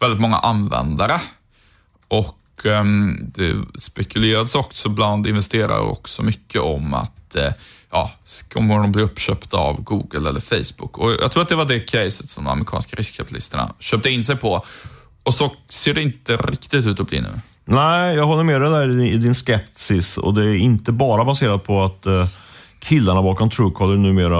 väldigt 0.00 0.20
många 0.20 0.36
användare. 0.36 1.20
Och 2.08 2.66
ehm, 2.66 3.18
det 3.34 3.54
spekulerades 3.78 4.54
också 4.54 4.88
bland 4.88 5.26
investerare 5.26 5.80
också 5.80 6.22
mycket 6.22 6.60
om 6.60 6.94
att 6.94 7.36
eh, 7.36 7.52
ja, 7.90 8.12
kommer 8.52 8.78
de 8.78 8.92
bli 8.92 9.02
uppköpta 9.02 9.56
av 9.56 9.82
Google 9.82 10.28
eller 10.28 10.40
Facebook? 10.40 10.98
Och 10.98 11.12
jag 11.12 11.32
tror 11.32 11.42
att 11.42 11.48
det 11.48 11.56
var 11.56 11.64
det 11.64 11.80
caset 11.80 12.28
som 12.28 12.44
de 12.44 12.50
amerikanska 12.50 12.96
riskkapitalisterna 12.96 13.74
köpte 13.78 14.10
in 14.10 14.24
sig 14.24 14.36
på. 14.36 14.64
Och 15.22 15.34
så 15.34 15.52
ser 15.68 15.94
det 15.94 16.02
inte 16.02 16.36
riktigt 16.36 16.86
ut 16.86 17.00
att 17.00 17.08
bli 17.08 17.20
nu. 17.20 17.40
Nej, 17.70 18.14
jag 18.16 18.26
håller 18.26 18.44
med 18.44 18.60
dig 18.60 18.70
där 18.70 19.00
i 19.00 19.16
din 19.16 19.34
skepsis 19.34 20.18
och 20.18 20.34
det 20.34 20.46
är 20.46 20.56
inte 20.56 20.92
bara 20.92 21.24
baserat 21.24 21.64
på 21.64 21.82
att 21.82 22.06
eh, 22.06 22.26
killarna 22.80 23.22
bakom 23.22 23.50
Truecaller 23.50 23.96
numera 23.96 24.36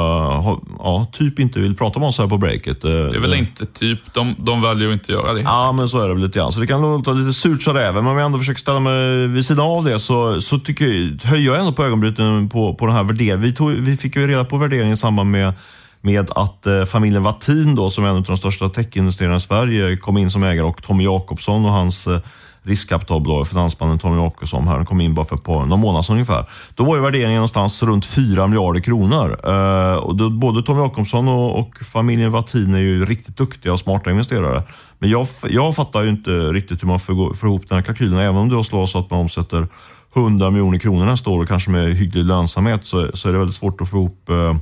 ja, 0.78 1.06
typ 1.12 1.38
inte 1.38 1.60
vill 1.60 1.76
prata 1.76 1.98
med 1.98 2.08
oss 2.08 2.18
här 2.18 2.26
på 2.26 2.38
breaket. 2.38 2.84
Eh, 2.84 2.90
Det 2.90 3.16
är 3.16 3.20
väl 3.20 3.34
inte 3.34 3.66
typ, 3.66 4.14
de, 4.14 4.34
de 4.38 4.62
väljer 4.62 4.86
ju 4.86 4.92
inte 4.92 5.04
att 5.04 5.08
göra 5.08 5.32
det. 5.32 5.40
Ja, 5.40 5.72
men 5.72 5.88
så 5.88 5.98
är 5.98 6.08
det 6.08 6.14
väl 6.14 6.22
lite 6.22 6.38
grann. 6.38 6.52
Så 6.52 6.60
det 6.60 6.66
kan 6.66 6.82
låta 6.82 7.12
lite 7.12 7.32
surt 7.32 7.62
sa 7.62 7.74
räven, 7.74 8.04
men 8.04 8.12
om 8.12 8.18
jag 8.18 8.26
ändå 8.26 8.38
försöker 8.38 8.60
ställa 8.60 8.80
mig 8.80 9.26
vid 9.26 9.44
sidan 9.46 9.66
av 9.66 9.84
det 9.84 9.98
så, 9.98 10.40
så 10.40 10.58
tycker 10.58 10.84
jag, 10.84 11.30
höjer 11.30 11.46
jag 11.52 11.58
ändå 11.60 11.72
på 11.72 11.84
ögonbrynen 11.84 12.48
på, 12.48 12.74
på 12.74 12.86
den 12.86 12.94
här 12.94 13.04
värderingen. 13.04 13.40
Vi, 13.40 13.52
tog, 13.52 13.70
vi 13.70 13.96
fick 13.96 14.16
ju 14.16 14.26
reda 14.26 14.44
på 14.44 14.56
värderingen 14.56 14.92
i 14.92 14.96
samband 14.96 15.30
med, 15.30 15.52
med 16.00 16.30
att 16.30 16.66
eh, 16.66 16.84
familjen 16.84 17.22
Wattin, 17.22 17.74
då, 17.74 17.90
som 17.90 18.04
är 18.04 18.08
en 18.08 18.16
av 18.16 18.22
de 18.22 18.36
största 18.36 18.68
techinvesterarna 18.68 19.36
i 19.36 19.40
Sverige, 19.40 19.96
kom 19.96 20.18
in 20.18 20.30
som 20.30 20.42
ägare 20.42 20.66
och 20.66 20.82
Tommy 20.82 21.04
Jakobsson 21.04 21.64
och 21.64 21.72
hans 21.72 22.06
eh, 22.06 22.18
Riskkapitalbolaget, 22.62 23.48
finansmannen 23.48 23.98
Tommy 23.98 24.16
Jakobsson, 24.16 24.68
här, 24.68 24.84
kom 24.84 25.00
in 25.00 25.14
bara 25.14 25.26
för 25.26 25.36
ett 25.36 25.42
par, 25.42 25.66
några 25.66 25.76
månader 25.76 26.02
sedan 26.02 26.12
ungefär. 26.12 26.44
Då 26.74 26.84
var 26.84 26.96
ju 26.96 27.02
värderingen 27.02 27.34
någonstans 27.34 27.82
runt 27.82 28.06
4 28.06 28.46
miljarder 28.46 28.80
kronor. 28.80 29.40
Eh, 29.44 29.94
och 29.94 30.16
då, 30.16 30.30
både 30.30 30.62
Tommy 30.62 30.80
Jakobsson 30.80 31.28
och, 31.28 31.58
och 31.58 31.74
familjen 31.92 32.32
Wattin 32.32 32.74
är 32.74 32.78
ju 32.78 33.04
riktigt 33.04 33.36
duktiga 33.36 33.72
och 33.72 33.78
smarta 33.78 34.10
investerare. 34.10 34.62
Men 34.98 35.10
jag, 35.10 35.26
jag 35.48 35.74
fattar 35.74 36.02
ju 36.02 36.08
inte 36.08 36.30
riktigt 36.30 36.82
hur 36.82 36.88
man 36.88 37.00
får, 37.00 37.34
får 37.34 37.48
ihop 37.48 37.68
den 37.68 37.78
här 37.78 37.82
kalkylen. 37.82 38.18
Även 38.18 38.36
om 38.36 38.48
det 38.48 38.64
slår 38.64 38.86
så 38.86 38.98
att 38.98 39.10
man 39.10 39.20
omsätter 39.20 39.68
100 40.16 40.50
miljoner 40.50 40.78
kronor 40.78 41.06
nästa 41.06 41.30
år 41.30 41.42
och 41.42 41.48
kanske 41.48 41.70
med 41.70 41.96
hygglig 41.96 42.24
lönsamhet 42.24 42.86
så, 42.86 43.10
så 43.14 43.28
är 43.28 43.32
det 43.32 43.38
väldigt 43.38 43.56
svårt 43.56 43.80
att 43.80 43.90
få 43.90 43.96
ihop 43.96 44.28
eh, 44.28 44.56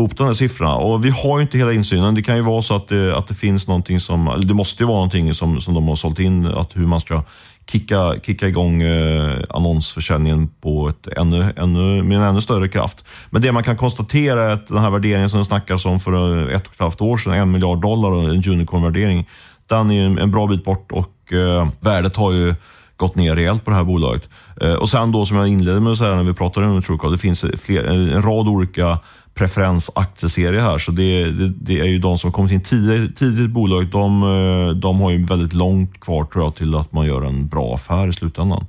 få 0.00 0.04
ihop 0.04 0.16
de 0.16 0.26
här 0.26 0.34
siffrorna. 0.34 0.76
Och 0.76 1.04
vi 1.04 1.10
har 1.10 1.38
ju 1.38 1.42
inte 1.42 1.58
hela 1.58 1.72
insynen. 1.72 2.14
Det 2.14 2.22
kan 2.22 2.36
ju 2.36 2.42
vara 2.42 2.62
så 2.62 2.76
att 2.76 2.88
det, 2.88 3.16
att 3.16 3.28
det 3.28 3.34
finns 3.34 3.66
någonting 3.66 4.00
som, 4.00 4.28
eller 4.28 4.46
det 4.46 4.54
måste 4.54 4.82
ju 4.82 4.86
vara 4.86 4.96
någonting 4.96 5.34
som, 5.34 5.60
som 5.60 5.74
de 5.74 5.88
har 5.88 5.96
sålt 5.96 6.18
in, 6.18 6.46
att 6.46 6.76
hur 6.76 6.86
man 6.86 7.00
ska 7.00 7.22
kicka, 7.70 8.14
kicka 8.22 8.46
igång 8.46 8.82
eh, 8.82 9.40
annonsförsäljningen 9.48 10.48
på 10.62 10.88
ett 10.88 11.18
ännu, 11.18 11.52
ännu, 11.56 12.02
med 12.02 12.18
en 12.18 12.24
ännu 12.24 12.40
större 12.40 12.68
kraft. 12.68 13.04
Men 13.30 13.42
det 13.42 13.52
man 13.52 13.62
kan 13.62 13.76
konstatera 13.76 14.40
är 14.42 14.52
att 14.52 14.66
den 14.66 14.78
här 14.78 14.90
värderingen 14.90 15.30
som 15.30 15.38
det 15.38 15.44
snackas 15.44 15.86
om 15.86 16.00
för 16.00 16.12
eh, 16.12 16.56
ett 16.56 16.66
och 16.66 16.72
ett 16.72 16.80
halvt 16.80 17.00
år 17.00 17.16
sedan, 17.16 17.34
en 17.34 17.50
miljard 17.50 17.80
dollar 17.80 18.10
och 18.10 18.24
en 18.24 18.42
unicorn-värdering, 18.52 19.28
den 19.68 19.90
är 19.90 20.20
en 20.20 20.30
bra 20.30 20.46
bit 20.46 20.64
bort 20.64 20.92
och 20.92 21.32
eh, 21.32 21.68
värdet 21.80 22.16
har 22.16 22.32
ju 22.32 22.54
gått 22.96 23.16
ner 23.16 23.34
rejält 23.34 23.64
på 23.64 23.70
det 23.70 23.76
här 23.76 23.84
bolaget. 23.84 24.28
Eh, 24.60 24.74
och 24.74 24.88
sen 24.88 25.12
då 25.12 25.26
som 25.26 25.36
jag 25.36 25.48
inledde 25.48 25.80
med 25.80 25.92
att 25.92 25.98
säga 25.98 26.16
när 26.16 26.22
vi 26.22 26.34
pratade 26.34 26.66
om 26.66 26.82
Truecaller, 26.82 27.12
det 27.12 27.18
finns 27.18 27.44
fler, 27.58 27.84
en 27.84 28.22
rad 28.22 28.48
olika 28.48 28.98
preferensaktieserie 29.40 30.60
här. 30.60 30.78
Så 30.78 30.92
det, 30.92 31.30
det, 31.30 31.48
det, 31.48 31.80
är 31.80 31.84
ju 31.84 31.98
de 31.98 32.18
som 32.18 32.32
kommit 32.32 32.52
in 32.52 32.62
tidigt, 32.62 33.16
tidigt 33.16 33.44
i 33.44 33.48
bolaget. 33.48 33.92
De, 33.92 34.22
eh, 34.22 34.76
de 34.76 35.00
har 35.00 35.10
ju 35.10 35.24
väldigt 35.24 35.52
långt 35.52 36.00
kvar 36.00 36.24
tror 36.24 36.44
jag 36.44 36.54
till 36.54 36.74
att 36.74 36.92
man 36.92 37.06
gör 37.06 37.22
en 37.22 37.48
bra 37.48 37.74
affär 37.74 38.08
i 38.08 38.12
slutändan. 38.12 38.66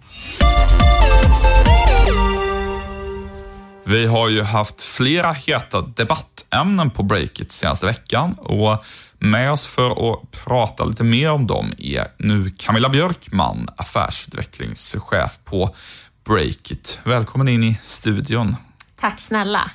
Vi 3.84 4.06
har 4.06 4.30
ju 4.30 4.42
haft 4.42 4.82
flera 4.82 5.32
heta 5.32 5.82
debattämnen 5.82 6.90
på 6.90 7.04
Breakit 7.04 7.52
senaste 7.52 7.86
veckan 7.86 8.34
och 8.34 8.84
med 9.20 9.52
oss 9.52 9.66
för 9.66 10.14
att 10.14 10.32
prata 10.32 10.86
lite 10.86 11.04
mer 11.04 11.32
om 11.32 11.48
dem 11.48 11.74
är 11.78 12.08
nu 12.18 12.50
Camilla 12.50 12.90
Björkman, 12.90 13.68
affärsutvecklingschef 13.78 15.40
på 15.46 15.76
Breakit. 16.26 17.00
Välkommen 17.04 17.48
in 17.48 17.64
i 17.64 17.78
studion. 17.82 18.56
Tack 19.00 19.20
snälla. 19.20 19.72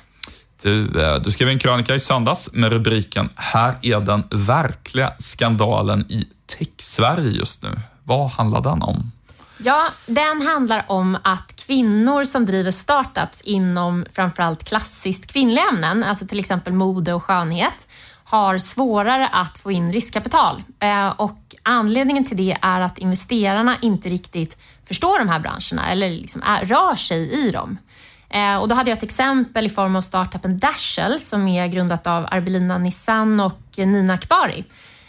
Du, 0.67 1.01
eh, 1.01 1.15
du 1.15 1.31
skrev 1.31 1.49
en 1.49 1.59
krönika 1.59 1.95
i 1.95 2.01
söndags 2.01 2.53
med 2.53 2.73
rubriken 2.73 3.29
“Här 3.35 3.79
är 3.83 4.01
den 4.01 4.25
verkliga 4.31 5.13
skandalen 5.19 6.01
i 6.09 6.27
tech-Sverige 6.47 7.31
just 7.31 7.63
nu”. 7.63 7.81
Vad 8.05 8.31
handlar 8.31 8.61
den 8.61 8.83
om? 8.83 9.13
Ja, 9.59 9.83
den 10.07 10.47
handlar 10.47 10.85
om 10.89 11.19
att 11.23 11.57
kvinnor 11.57 12.25
som 12.25 12.47
driver 12.47 12.71
startups 12.71 13.41
inom 13.41 14.07
framförallt 14.13 14.65
klassiskt 14.65 15.27
kvinnliga 15.33 15.65
ämnen, 15.73 16.05
alltså 16.05 16.27
till 16.27 16.39
exempel 16.39 16.73
mode 16.73 17.13
och 17.13 17.23
skönhet, 17.23 17.89
har 18.25 18.59
svårare 18.59 19.29
att 19.29 19.59
få 19.59 19.73
in 19.73 19.93
riskkapital. 19.93 20.63
Eh, 20.81 21.09
och 21.09 21.39
anledningen 21.63 22.25
till 22.25 22.37
det 22.37 22.59
är 22.63 22.81
att 22.81 22.99
investerarna 22.99 23.77
inte 23.83 24.09
riktigt 24.09 24.57
förstår 24.89 25.19
de 25.19 25.29
här 25.29 25.41
branscherna 25.41 25.91
eller 25.91 26.11
liksom 26.11 26.43
är, 26.43 26.65
rör 26.65 26.97
sig 26.97 27.31
i 27.33 27.51
dem. 27.51 27.79
Eh, 28.29 28.57
och 28.57 28.69
då 28.69 28.75
hade 28.75 28.91
jag 28.91 28.97
ett 28.97 29.03
exempel 29.03 29.67
i 29.67 29.69
form 29.69 29.97
av 29.97 30.01
startupen 30.01 30.59
Dashel 30.59 31.21
som 31.21 31.49
är 31.49 31.67
grundat 31.67 32.07
av 32.07 32.27
Arbelina 32.31 32.79
Nissan 32.79 33.41
och 33.41 33.61
Nina 33.77 34.15
Akbari. 34.15 34.65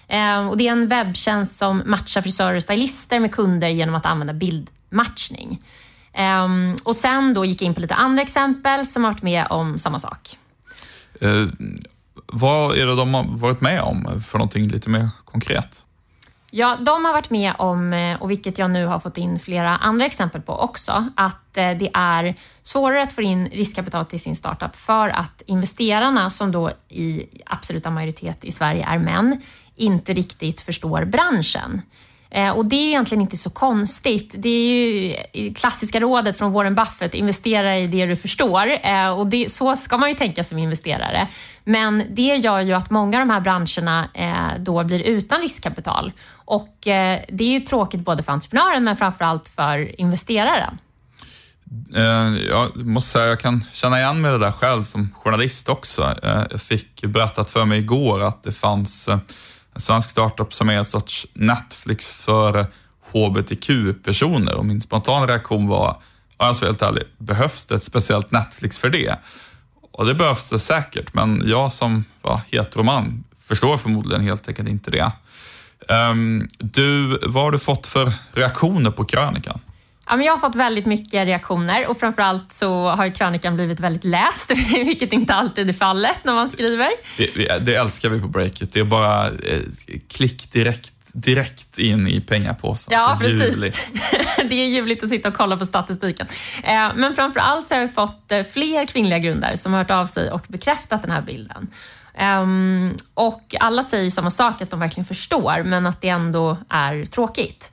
Eh, 0.07 0.47
och 0.47 0.57
det 0.57 0.67
är 0.67 0.71
en 0.71 0.87
webbtjänst 0.87 1.57
som 1.57 1.83
matchar 1.85 2.21
frisörer 2.21 2.55
och 2.55 2.61
stylister 2.61 3.19
med 3.19 3.31
kunder 3.31 3.67
genom 3.67 3.95
att 3.95 4.05
använda 4.05 4.33
bildmatchning. 4.33 5.63
Eh, 6.13 6.47
och 6.83 6.95
sen 6.95 7.33
då 7.33 7.45
gick 7.45 7.61
jag 7.61 7.65
in 7.65 7.73
på 7.73 7.81
lite 7.81 7.95
andra 7.95 8.21
exempel 8.21 8.85
som 8.85 9.03
har 9.03 9.11
varit 9.11 9.23
med 9.23 9.47
om 9.49 9.79
samma 9.79 9.99
sak. 9.99 10.37
Eh, 11.21 11.45
vad 12.25 12.77
är 12.77 12.85
det 12.85 12.95
de 12.95 13.13
har 13.13 13.25
varit 13.37 13.61
med 13.61 13.81
om 13.81 14.21
för 14.27 14.37
någonting 14.37 14.67
lite 14.67 14.89
mer 14.89 15.09
konkret? 15.25 15.85
Ja, 16.51 16.77
de 16.79 17.05
har 17.05 17.13
varit 17.13 17.29
med 17.29 17.53
om, 17.57 17.93
eh, 17.93 18.21
och 18.21 18.31
vilket 18.31 18.57
jag 18.57 18.71
nu 18.71 18.85
har 18.85 18.99
fått 18.99 19.17
in 19.17 19.39
flera 19.39 19.77
andra 19.77 20.05
exempel 20.05 20.41
på 20.41 20.53
också, 20.53 21.05
att 21.15 21.57
eh, 21.57 21.71
det 21.71 21.89
är 21.93 22.35
svårare 22.63 23.01
att 23.01 23.13
få 23.13 23.21
in 23.21 23.49
riskkapital 23.49 24.05
till 24.05 24.19
sin 24.19 24.35
startup 24.35 24.75
för 24.75 25.09
att 25.09 25.41
investerarna, 25.45 26.29
som 26.29 26.51
då 26.51 26.71
i 26.89 27.25
absoluta 27.45 27.89
majoritet 27.89 28.45
i 28.45 28.51
Sverige 28.51 28.85
är 28.85 28.97
män, 28.97 29.41
inte 29.75 30.13
riktigt 30.13 30.61
förstår 30.61 31.05
branschen. 31.05 31.81
Eh, 32.29 32.49
och 32.49 32.65
det 32.65 32.75
är 32.75 32.87
egentligen 32.87 33.21
inte 33.21 33.37
så 33.37 33.49
konstigt. 33.49 34.35
Det 34.37 34.49
är 34.49 35.17
ju 35.33 35.53
klassiska 35.53 35.99
rådet 35.99 36.37
från 36.37 36.51
Warren 36.51 36.75
Buffett, 36.75 37.13
investera 37.13 37.77
i 37.77 37.87
det 37.87 38.05
du 38.05 38.15
förstår. 38.15 38.77
Eh, 38.83 39.09
och 39.09 39.27
det, 39.27 39.51
så 39.51 39.75
ska 39.75 39.97
man 39.97 40.09
ju 40.09 40.15
tänka 40.15 40.43
som 40.43 40.57
investerare. 40.57 41.27
Men 41.63 42.03
det 42.09 42.21
gör 42.35 42.59
ju 42.59 42.73
att 42.73 42.89
många 42.89 43.21
av 43.21 43.27
de 43.27 43.33
här 43.33 43.41
branscherna 43.41 44.09
eh, 44.13 44.59
då 44.59 44.83
blir 44.83 44.99
utan 44.99 45.41
riskkapital. 45.41 46.11
Och 46.33 46.75
det 46.83 47.39
är 47.39 47.51
ju 47.51 47.59
tråkigt 47.59 47.99
både 47.99 48.23
för 48.23 48.31
entreprenören 48.31 48.83
men 48.83 48.97
framförallt 48.97 49.49
för 49.49 50.01
investeraren. 50.01 50.77
Jag 52.49 52.75
måste 52.75 53.11
säga, 53.11 53.25
jag 53.25 53.39
kan 53.39 53.65
känna 53.71 53.99
igen 53.99 54.21
mig 54.21 54.31
det 54.31 54.37
där 54.37 54.51
själv 54.51 54.83
som 54.83 55.15
journalist 55.19 55.69
också. 55.69 56.15
Jag 56.51 56.61
fick 56.61 57.05
berättat 57.05 57.49
för 57.49 57.65
mig 57.65 57.79
igår 57.79 58.23
att 58.23 58.43
det 58.43 58.51
fanns 58.51 59.09
en 59.77 59.81
svensk 59.81 60.09
startup 60.09 60.53
som 60.53 60.69
är 60.69 60.73
en 60.73 60.85
sorts 60.85 61.27
Netflix 61.33 62.11
för 62.11 62.65
hbtq-personer 63.13 64.55
och 64.55 64.65
min 64.65 64.81
spontana 64.81 65.27
reaktion 65.27 65.67
var, 65.67 65.97
jag 66.37 66.55
ska 66.55 66.65
vara 66.65 66.71
helt 66.71 66.81
ärlig, 66.81 67.03
behövs 67.17 67.65
det 67.65 67.75
ett 67.75 67.83
speciellt 67.83 68.31
Netflix 68.31 68.77
för 68.77 68.89
det? 68.89 69.15
Och 69.91 70.05
det 70.05 70.13
behövs 70.13 70.49
det 70.49 70.59
säkert, 70.59 71.13
men 71.13 71.43
jag 71.45 71.73
som 71.73 72.05
var 72.21 72.41
heteroman 72.51 73.23
förstår 73.47 73.77
förmodligen 73.77 74.23
helt 74.23 74.47
enkelt 74.47 74.69
inte 74.69 74.91
det. 74.91 75.11
Um, 75.89 76.47
du, 76.57 77.19
vad 77.23 77.43
har 77.43 77.51
du 77.51 77.59
fått 77.59 77.87
för 77.87 78.13
reaktioner 78.33 78.91
på 78.91 79.05
krönikan? 79.05 79.59
Ja, 80.07 80.15
men 80.15 80.25
jag 80.25 80.33
har 80.33 80.39
fått 80.39 80.55
väldigt 80.55 80.85
mycket 80.85 81.25
reaktioner 81.25 81.87
och 81.87 81.99
framförallt 81.99 82.53
så 82.53 82.89
har 82.89 83.15
krönikan 83.15 83.55
blivit 83.55 83.79
väldigt 83.79 84.03
läst, 84.03 84.51
vilket 84.73 85.13
inte 85.13 85.33
alltid 85.33 85.69
är 85.69 85.73
fallet 85.73 86.19
när 86.23 86.33
man 86.33 86.49
skriver. 86.49 86.89
Det, 87.17 87.65
det 87.65 87.75
älskar 87.75 88.09
vi 88.09 88.21
på 88.21 88.27
Breakit. 88.27 88.73
Det 88.73 88.79
är 88.79 88.83
bara 88.83 89.27
eh, 89.27 89.61
klick 90.07 90.51
direkt 90.51 90.93
direkt 91.13 91.79
in 91.79 92.07
i 92.07 92.21
pengapåsen. 92.21 92.93
Ja, 92.93 93.17
precis. 93.21 93.93
det 94.49 94.55
är 94.55 94.67
ljuvligt 94.67 95.03
att 95.03 95.09
sitta 95.09 95.27
och 95.27 95.33
kolla 95.33 95.57
på 95.57 95.65
statistiken. 95.65 96.27
Eh, 96.63 96.89
men 96.95 97.13
framför 97.13 97.39
allt 97.39 97.67
så 97.67 97.75
har 97.75 97.81
vi 97.81 97.87
fått 97.87 98.31
eh, 98.31 98.43
fler 98.43 98.85
kvinnliga 98.85 99.19
grundare 99.19 99.57
som 99.57 99.73
har 99.73 99.79
hört 99.79 99.91
av 99.91 100.05
sig 100.05 100.31
och 100.31 100.45
bekräftat 100.47 101.01
den 101.01 101.11
här 101.11 101.21
bilden. 101.21 101.67
Um, 102.19 102.95
och 103.13 103.55
alla 103.59 103.83
säger 103.83 104.09
samma 104.09 104.31
sak, 104.31 104.61
att 104.61 104.69
de 104.69 104.79
verkligen 104.79 105.05
förstår, 105.05 105.63
men 105.63 105.85
att 105.85 106.01
det 106.01 106.09
ändå 106.09 106.57
är 106.69 107.05
tråkigt. 107.05 107.71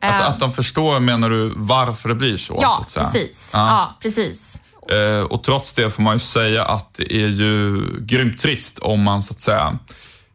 Att, 0.00 0.20
att 0.20 0.40
de 0.40 0.52
förstår, 0.52 1.00
menar 1.00 1.30
du, 1.30 1.52
varför 1.56 2.08
det 2.08 2.14
blir 2.14 2.36
så? 2.36 2.58
Ja, 2.62 2.84
så 2.88 3.00
precis. 3.00 3.50
Ja. 3.54 3.58
ja. 3.58 3.96
precis. 4.02 4.58
Eh, 4.90 5.22
och 5.22 5.44
trots 5.44 5.72
det 5.72 5.90
får 5.90 6.02
man 6.02 6.14
ju 6.14 6.20
säga 6.20 6.64
att 6.64 6.94
det 6.94 7.14
är 7.14 7.28
ju 7.28 7.82
grymt 8.00 8.40
trist 8.40 8.78
om 8.78 9.02
man 9.02 9.22
så 9.22 9.34
att 9.34 9.40
säga 9.40 9.78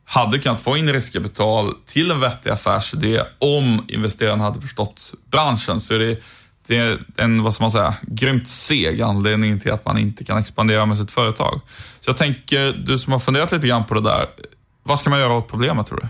hade 0.05 0.39
kunnat 0.39 0.59
få 0.59 0.77
in 0.77 0.93
riskkapital 0.93 1.73
till 1.85 2.11
en 2.11 2.19
vettig 2.19 2.49
affärsidé 2.49 3.21
om 3.39 3.85
investeraren 3.87 4.39
hade 4.39 4.61
förstått 4.61 5.13
branschen. 5.31 5.79
Så 5.79 5.97
det, 5.97 6.19
det 6.67 6.77
är 6.77 7.05
en, 7.17 7.43
vad 7.43 7.53
ska 7.53 7.63
man 7.63 7.71
säga, 7.71 7.95
grymt 8.01 8.47
seg 8.47 9.01
anledning 9.01 9.59
till 9.59 9.71
att 9.71 9.85
man 9.85 9.97
inte 9.97 10.23
kan 10.23 10.37
expandera 10.37 10.85
med 10.85 10.97
sitt 10.97 11.11
företag. 11.11 11.61
Så 11.99 12.09
jag 12.09 12.17
tänker, 12.17 12.73
du 12.73 12.97
som 12.97 13.13
har 13.13 13.19
funderat 13.19 13.51
lite 13.51 13.67
grann 13.67 13.85
på 13.85 13.93
det 13.93 14.01
där, 14.01 14.25
vad 14.83 14.99
ska 14.99 15.09
man 15.09 15.19
göra 15.19 15.33
åt 15.33 15.47
problemet 15.47 15.87
tror 15.87 15.99
du? 16.01 16.07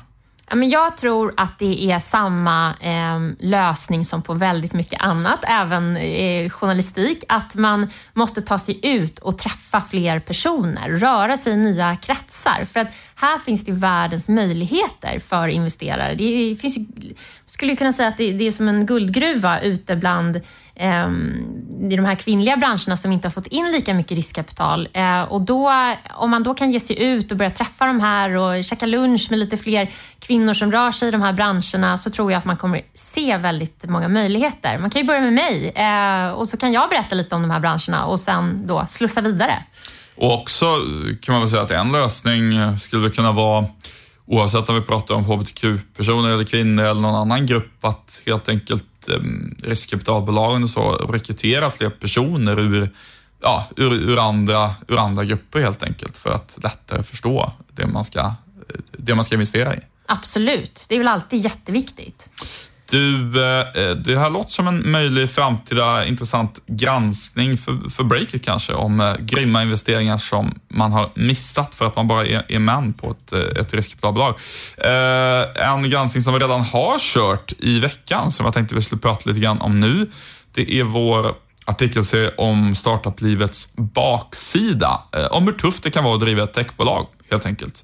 Men 0.56 0.70
jag 0.70 0.98
tror 0.98 1.34
att 1.38 1.60
det 1.60 1.92
är 1.92 2.00
samma 2.00 2.74
eh, 2.82 3.48
lösning 3.48 4.06
som 4.06 4.22
på 4.22 4.34
väldigt 4.34 4.74
mycket 4.74 5.02
annat, 5.02 5.40
även 5.48 5.98
eh, 5.98 6.50
journalistik. 6.50 7.24
Att 7.28 7.56
man 7.56 7.90
måste 8.14 8.42
ta 8.42 8.60
sig 8.60 8.80
ut 8.84 9.20
och 9.20 9.38
träffa 9.38 9.82
fler 9.82 10.20
personer, 10.20 10.90
röra 10.90 11.38
sig 11.38 11.54
i 11.54 11.58
nya 11.58 11.96
kretsar. 11.96 12.66
För 12.66 12.80
att 12.80 12.88
här 13.16 13.38
finns 13.38 13.66
det 13.66 13.72
världens 13.72 14.30
möjligheter 14.30 15.20
för 15.20 15.48
investerare. 15.48 16.14
Det 16.14 16.56
finns 16.62 16.78
ju, 16.78 16.86
skulle 17.46 17.76
kunna 17.76 17.94
säga 17.94 18.10
att 18.10 18.18
det, 18.18 18.32
det 18.32 18.48
är 18.48 18.52
som 18.52 18.68
en 18.68 18.86
guldgruva 18.86 19.62
ute 19.62 19.96
bland 19.96 20.42
Ehm, 20.76 21.92
i 21.92 21.96
de 21.96 22.06
här 22.06 22.16
kvinnliga 22.16 22.58
branscherna 22.58 22.98
som 22.98 23.12
inte 23.12 23.28
har 23.28 23.32
fått 23.32 23.48
in 23.48 23.72
lika 23.72 23.94
mycket 23.94 24.16
riskkapital. 24.16 24.88
Eh, 24.94 25.22
och 25.22 25.42
då, 25.42 25.72
om 26.14 26.32
man 26.32 26.44
då 26.44 26.54
kan 26.54 26.72
ge 26.72 26.80
sig 26.80 27.04
ut 27.04 27.32
och 27.32 27.38
börja 27.38 27.50
träffa 27.50 27.86
de 27.86 28.00
här 28.00 28.36
och 28.36 28.64
käka 28.64 28.86
lunch 28.86 29.28
med 29.30 29.40
lite 29.40 29.58
fler 29.58 29.92
kvinnor 30.20 30.54
som 30.54 30.72
rör 30.72 30.92
sig 30.92 31.08
i 31.08 31.12
de 31.12 31.22
här 31.22 31.34
branscherna 31.34 31.98
så 31.98 32.10
tror 32.10 32.32
jag 32.32 32.40
att 32.40 32.46
man 32.46 32.58
kommer 32.58 32.82
se 32.94 33.38
väldigt 33.38 33.86
många 33.90 34.08
möjligheter. 34.08 34.78
Man 34.78 34.90
kan 34.90 35.02
ju 35.02 35.08
börja 35.08 35.22
med 35.22 35.34
mig 35.34 35.72
eh, 35.76 36.30
och 36.30 36.48
så 36.48 36.58
kan 36.58 36.74
jag 36.74 36.90
berätta 36.90 37.16
lite 37.16 37.36
om 37.36 37.42
de 37.42 37.52
här 37.52 37.60
branscherna 37.60 38.06
och 38.06 38.20
sen 38.20 38.68
då 38.68 38.86
slussa 38.88 39.22
vidare. 39.22 39.64
Och 40.16 40.34
också 40.34 40.66
kan 41.22 41.34
man 41.34 41.42
väl 41.42 41.50
säga 41.50 41.62
att 41.62 41.72
en 41.72 41.92
lösning 41.92 42.80
skulle 42.80 43.10
kunna 43.10 43.32
vara 43.32 43.66
oavsett 44.26 44.70
om 44.70 44.76
vi 44.76 44.82
pratar 44.82 45.16
om 45.16 45.24
hbtq-personer 45.24 46.30
eller 46.30 46.44
kvinnor 46.44 46.84
eller 46.84 47.02
någon 47.02 47.16
annan 47.16 47.46
grupp, 47.46 47.86
att 47.86 48.22
helt 48.26 48.50
enkelt 48.50 48.86
eh, 49.10 49.16
riskkapitalbolagen 49.64 50.64
och 50.64 50.70
så 50.70 50.92
rekrytera 50.92 51.72
fler 51.72 51.90
personer 51.90 52.60
ur, 52.60 52.90
ja, 53.42 53.68
ur, 53.76 53.94
ur, 53.94 54.18
andra, 54.18 54.76
ur 54.88 54.98
andra 54.98 55.24
grupper 55.24 55.60
helt 55.60 55.84
enkelt 55.84 56.18
för 56.18 56.30
att 56.30 56.58
lättare 56.64 57.04
förstå 57.04 57.52
det 57.74 57.88
man 57.88 58.06
ska, 58.06 58.20
eh, 58.20 58.34
det 58.92 59.16
man 59.16 59.26
ska 59.26 59.36
investera 59.36 59.76
i. 59.76 59.80
Absolut, 60.06 60.86
det 60.90 60.96
är 60.96 61.00
väl 61.00 61.08
alltid 61.08 61.40
jätteviktigt. 61.40 62.30
Du, 62.94 63.44
eh, 63.44 63.60
eh, 63.60 63.96
det 63.96 64.18
här 64.18 64.30
låter 64.30 64.52
som 64.52 64.68
en 64.68 64.92
möjlig 64.92 65.30
framtida 65.30 66.06
intressant 66.06 66.60
granskning 66.66 67.58
för, 67.58 67.90
för 67.90 68.04
Breakit 68.04 68.46
kanske, 68.46 68.74
om 68.74 69.00
eh, 69.00 69.16
grymma 69.20 69.64
investeringar 69.64 70.18
som 70.18 70.60
man 70.68 70.92
har 70.92 71.10
missat 71.14 71.76
för 71.76 71.86
att 71.86 71.96
man 71.96 72.08
bara 72.08 72.26
är, 72.26 72.44
är 72.48 72.60
män 72.60 72.94
på 72.94 73.12
ett, 73.12 73.34
ett 73.34 73.74
riskkapitalbolag. 73.74 74.36
En 75.56 75.90
granskning 75.90 76.24
som 76.24 76.34
vi 76.34 76.40
redan 76.40 76.62
har 76.62 77.00
kört 77.00 77.54
i 77.60 77.80
veckan, 77.80 78.32
som 78.32 78.46
jag 78.46 78.54
tänkte 78.54 78.76
vi 78.76 78.82
skulle 78.82 79.02
prata 79.02 79.30
lite 79.30 79.40
grann 79.40 79.62
om 79.62 79.80
nu, 79.80 80.12
det 80.54 80.80
är 80.80 80.84
vår 80.84 81.36
artikelserie 81.66 82.32
om 82.38 82.76
startuplivets 82.76 83.74
baksida. 83.76 85.02
Om 85.32 85.44
hur 85.44 85.54
tufft 85.54 85.84
det 85.84 85.90
kan 85.90 86.04
vara 86.04 86.14
att 86.16 86.22
driva 86.22 86.44
ett 86.44 86.54
techbolag, 86.54 87.08
helt 87.30 87.46
enkelt. 87.46 87.84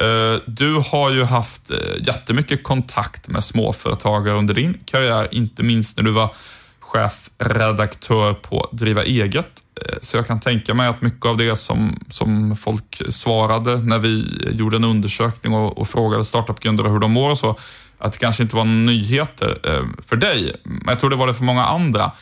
Eh, 0.00 0.40
du 0.46 0.82
har 0.90 1.10
ju 1.10 1.24
haft 1.24 1.70
eh, 1.70 1.76
jättemycket 2.06 2.62
kontakt 2.62 3.28
med 3.28 3.44
småföretagare 3.44 4.38
under 4.38 4.54
din 4.54 4.80
karriär, 4.84 5.28
inte 5.30 5.62
minst 5.62 5.96
när 5.96 6.04
du 6.04 6.10
var 6.10 6.34
chefredaktör 6.80 8.34
på 8.34 8.68
Driva 8.72 9.04
eget. 9.04 9.46
Eh, 9.80 9.96
så 10.02 10.16
jag 10.16 10.26
kan 10.26 10.40
tänka 10.40 10.74
mig 10.74 10.88
att 10.88 11.02
mycket 11.02 11.26
av 11.26 11.36
det 11.36 11.56
som, 11.56 12.04
som 12.10 12.56
folk 12.56 13.02
svarade 13.08 13.76
när 13.76 13.98
vi 13.98 14.38
gjorde 14.52 14.76
en 14.76 14.84
undersökning 14.84 15.54
och, 15.54 15.78
och 15.78 15.88
frågade 15.88 16.24
startupgrundare 16.24 16.88
hur 16.88 16.98
de 16.98 17.12
mår 17.12 17.30
och 17.30 17.38
så, 17.38 17.58
att 17.98 18.12
det 18.12 18.18
kanske 18.18 18.42
inte 18.42 18.56
var 18.56 18.64
nyheter 18.64 19.58
för 20.06 20.16
dig, 20.16 20.56
men 20.64 20.88
jag 20.88 21.00
tror 21.00 21.10
det 21.10 21.16
var 21.16 21.26
det 21.26 21.34
för 21.34 21.44
många 21.44 21.64
andra. 21.64 22.12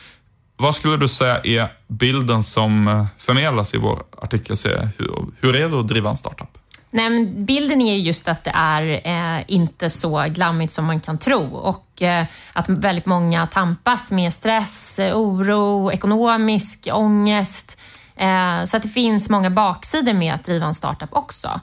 Vad 0.57 0.75
skulle 0.75 0.97
du 0.97 1.07
säga 1.07 1.39
är 1.43 1.73
bilden 1.87 2.43
som 2.43 3.05
förmedlas 3.17 3.73
i 3.73 3.77
vår 3.77 4.03
artikelserie? 4.21 4.89
Hur, 4.97 5.25
hur 5.39 5.55
är 5.55 5.69
det 5.69 5.79
att 5.79 5.87
driva 5.87 6.09
en 6.09 6.17
startup? 6.17 6.60
Nej, 6.93 7.09
men 7.09 7.45
bilden 7.45 7.81
är 7.81 7.95
just 7.95 8.27
att 8.27 8.43
det 8.43 8.51
är 8.53 9.01
eh, 9.07 9.43
inte 9.47 9.89
så 9.89 10.25
glammigt 10.29 10.73
som 10.73 10.85
man 10.85 10.99
kan 10.99 11.17
tro 11.17 11.55
och 11.55 12.01
eh, 12.01 12.25
att 12.53 12.69
väldigt 12.69 13.05
många 13.05 13.47
tampas 13.47 14.11
med 14.11 14.33
stress, 14.33 14.99
eh, 14.99 15.17
oro, 15.17 15.91
ekonomisk 15.91 16.87
ångest. 16.91 17.77
Eh, 18.15 18.63
så 18.63 18.77
att 18.77 18.83
det 18.83 18.89
finns 18.89 19.29
många 19.29 19.49
baksidor 19.49 20.13
med 20.13 20.33
att 20.33 20.43
driva 20.43 20.65
en 20.65 20.73
startup 20.73 21.09
också. 21.11 21.61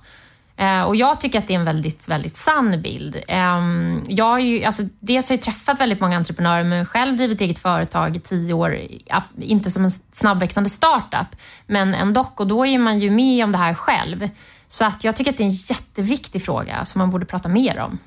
Eh, 0.56 0.82
och 0.82 0.96
jag 0.96 1.20
tycker 1.20 1.38
att 1.38 1.46
det 1.46 1.54
är 1.54 1.58
en 1.58 1.64
väldigt, 1.64 2.08
väldigt 2.08 2.36
sann 2.36 2.82
bild. 2.82 3.22
Ehm, 3.28 4.02
jag 4.08 4.24
har 4.24 4.38
ju, 4.38 4.64
alltså, 4.64 4.82
dels 5.00 5.28
har 5.28 5.36
jag 5.36 5.42
träffat 5.42 5.80
väldigt 5.80 6.00
många 6.00 6.16
entreprenörer, 6.16 6.64
men 6.64 6.86
själv 6.86 7.16
drivit 7.16 7.40
eget 7.40 7.58
företag 7.58 8.16
i 8.16 8.20
tio 8.20 8.52
år. 8.52 8.80
Inte 9.40 9.70
som 9.70 9.84
en 9.84 9.90
snabbväxande 9.90 10.70
startup, 10.70 11.36
men 11.66 11.94
ändå. 11.94 12.26
Och 12.36 12.46
då 12.46 12.66
är 12.66 12.78
man 12.78 13.00
ju 13.00 13.10
med 13.10 13.44
om 13.44 13.52
det 13.52 13.58
här 13.58 13.74
själv. 13.74 14.28
Så 14.68 14.84
att 14.84 15.04
jag 15.04 15.16
tycker 15.16 15.30
att 15.30 15.36
det 15.36 15.42
är 15.42 15.48
en 15.48 15.50
jätteviktig 15.50 16.44
fråga 16.44 16.84
som 16.84 16.98
man 16.98 17.10
borde 17.10 17.26
prata 17.26 17.48
mer 17.48 17.78
om. 17.78 17.98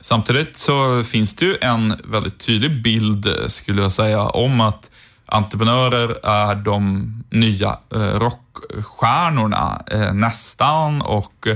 Samtidigt 0.00 0.56
så 0.56 1.04
finns 1.04 1.36
det 1.36 1.44
ju 1.44 1.56
en 1.60 2.00
väldigt 2.04 2.38
tydlig 2.38 2.82
bild, 2.82 3.28
skulle 3.48 3.82
jag 3.82 3.92
säga, 3.92 4.22
om 4.22 4.60
att 4.60 4.90
entreprenörer 5.26 6.26
är 6.26 6.54
de 6.54 7.06
nya 7.30 7.78
eh, 7.94 7.98
rockstjärnorna 7.98 9.82
eh, 9.86 10.12
nästan 10.12 11.02
och 11.02 11.46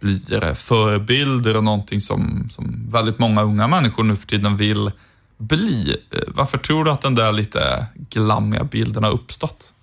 blir 0.00 0.54
förebilder 0.54 1.56
och 1.56 1.64
någonting 1.64 2.00
som, 2.00 2.48
som 2.52 2.90
väldigt 2.90 3.18
många 3.18 3.42
unga 3.42 3.68
människor 3.68 4.04
nu 4.04 4.16
för 4.16 4.26
tiden 4.26 4.56
vill 4.56 4.90
bli. 5.38 5.96
Eh, 6.10 6.18
varför 6.26 6.58
tror 6.58 6.84
du 6.84 6.90
att 6.90 7.02
den 7.02 7.14
där 7.14 7.32
lite 7.32 7.86
glammiga 7.94 8.64
bilden 8.64 9.04
har 9.04 9.10
uppstått? 9.10 9.74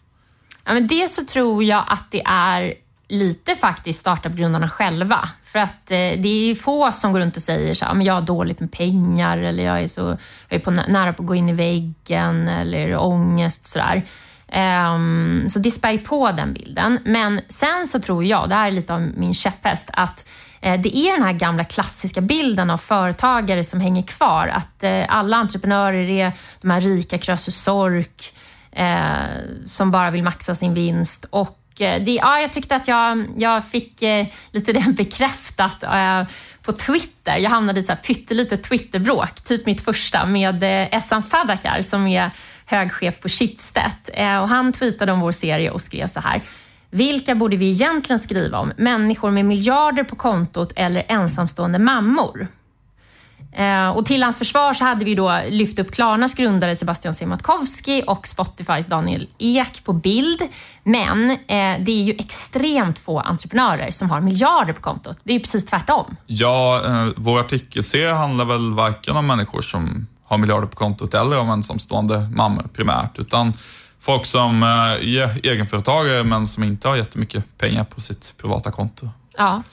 Ja, 0.63 0.73
men 0.73 0.87
dels 0.87 1.15
så 1.15 1.25
tror 1.25 1.63
jag 1.63 1.83
att 1.87 2.11
det 2.11 2.21
är 2.25 2.73
lite 3.09 3.55
faktiskt 3.55 3.99
startupgrundarna 3.99 4.69
själva. 4.69 5.29
För 5.43 5.59
att 5.59 5.91
eh, 5.91 5.97
det 5.97 6.27
är 6.27 6.55
få 6.55 6.91
som 6.91 7.11
går 7.11 7.19
runt 7.19 7.37
och 7.37 7.43
säger 7.43 7.73
så 7.73 7.85
här, 7.85 8.01
jag 8.01 8.13
har 8.13 8.21
dåligt 8.21 8.59
med 8.59 8.71
pengar 8.71 9.37
eller 9.37 9.65
jag 9.65 9.81
är, 9.81 9.87
så, 9.87 10.01
jag 10.49 10.59
är 10.59 10.59
på, 10.59 10.71
nära 10.71 11.13
på 11.13 11.23
att 11.23 11.27
gå 11.27 11.35
in 11.35 11.49
i 11.49 11.53
väggen 11.53 12.47
eller 12.47 12.97
ångest 12.97 13.65
sådär. 13.65 14.05
Um, 14.93 15.49
så 15.49 15.59
det 15.59 15.71
spär 15.71 15.97
på 15.97 16.31
den 16.31 16.53
bilden. 16.53 16.99
Men 17.05 17.41
sen 17.49 17.87
så 17.87 17.99
tror 17.99 18.25
jag, 18.25 18.49
det 18.49 18.55
här 18.55 18.67
är 18.67 18.71
lite 18.71 18.93
av 18.93 19.01
min 19.01 19.33
käpphäst, 19.33 19.89
att 19.93 20.25
eh, 20.61 20.81
det 20.81 20.97
är 20.97 21.11
den 21.11 21.23
här 21.23 21.33
gamla 21.33 21.63
klassiska 21.63 22.21
bilden 22.21 22.69
av 22.69 22.77
företagare 22.77 23.63
som 23.63 23.81
hänger 23.81 24.03
kvar. 24.03 24.47
Att 24.47 24.83
eh, 24.83 25.05
alla 25.07 25.37
entreprenörer 25.37 26.09
är 26.09 26.31
de 26.61 26.71
här 26.71 26.81
rika 26.81 27.17
Krösus 27.17 27.61
Sork 27.63 28.33
eh, 28.71 29.09
som 29.65 29.91
bara 29.91 30.11
vill 30.11 30.23
maxa 30.23 30.55
sin 30.55 30.73
vinst 30.73 31.25
och 31.29 31.55
Eh, 31.81 32.03
det, 32.03 32.11
ja, 32.11 32.39
jag 32.39 32.53
tyckte 32.53 32.75
att 32.75 32.87
jag, 32.87 33.25
jag 33.37 33.65
fick 33.65 34.01
eh, 34.01 34.27
lite 34.51 34.73
det 34.73 34.85
bekräftat 34.97 35.83
eh, 35.83 36.23
på 36.61 36.71
Twitter. 36.71 37.37
Jag 37.37 37.49
hamnade 37.49 37.79
i 37.79 37.83
ett 37.83 38.03
pyttelitet 38.03 38.63
Twitterbråk, 38.63 39.41
typ 39.43 39.65
mitt 39.65 39.81
första, 39.81 40.25
med 40.25 40.63
Essan 40.91 41.23
Fadakar 41.23 41.81
som 41.81 42.07
är 42.07 42.31
högchef 42.65 43.19
på 43.19 43.29
Schibsted. 43.29 44.09
Och 44.41 44.49
han 44.49 44.73
tweetade 44.73 45.11
om 45.11 45.19
vår 45.19 45.31
serie 45.31 45.71
och 45.71 45.81
skrev 45.81 46.07
så 46.07 46.19
här. 46.19 46.41
Vilka 46.89 47.35
borde 47.35 47.57
vi 47.57 47.69
egentligen 47.71 48.19
skriva 48.19 48.59
om? 48.59 48.71
Människor 48.77 49.31
med 49.31 49.45
miljarder 49.45 50.03
på 50.03 50.15
kontot 50.15 50.73
eller 50.75 51.05
ensamstående 51.07 51.79
mammor? 51.79 52.47
Eh, 53.51 53.89
och 53.89 54.05
till 54.05 54.23
hans 54.23 54.37
försvar 54.37 54.73
så 54.73 54.83
hade 54.83 55.05
vi 55.05 55.15
då 55.15 55.41
lyft 55.49 55.79
upp 55.79 55.91
Klarnas 55.91 56.33
grundare 56.33 56.75
Sebastian 56.75 57.13
Siemiatkowski 57.13 58.03
och 58.07 58.27
Spotifys 58.27 58.85
Daniel 58.85 59.27
Ek 59.37 59.83
på 59.83 59.93
bild. 59.93 60.41
Men 60.83 61.31
eh, 61.31 61.37
det 61.79 61.91
är 61.91 62.03
ju 62.03 62.11
extremt 62.11 62.99
få 62.99 63.19
entreprenörer 63.19 63.91
som 63.91 64.09
har 64.09 64.21
miljarder 64.21 64.73
på 64.73 64.81
kontot. 64.81 65.17
Det 65.23 65.31
är 65.31 65.33
ju 65.33 65.39
precis 65.39 65.65
tvärtom. 65.65 66.15
Ja, 66.25 66.81
eh, 66.85 67.07
vår 67.15 67.39
artikelserie 67.39 68.13
handlar 68.13 68.45
väl 68.45 68.73
varken 68.73 69.17
om 69.17 69.27
människor 69.27 69.61
som 69.61 70.07
har 70.23 70.37
miljarder 70.37 70.67
på 70.67 70.75
kontot 70.75 71.13
eller 71.13 71.39
om 71.39 71.49
ensamstående 71.49 72.29
mammor 72.35 72.67
primärt, 72.73 73.19
utan 73.19 73.53
folk 73.99 74.25
som 74.25 74.63
är 74.63 74.97
egenföretagare 75.45 76.23
men 76.23 76.47
som 76.47 76.63
inte 76.63 76.87
har 76.87 76.95
jättemycket 76.95 77.43
pengar 77.57 77.83
på 77.83 78.01
sitt 78.01 78.33
privata 78.37 78.71
konto. 78.71 79.09
Ja. 79.37 79.63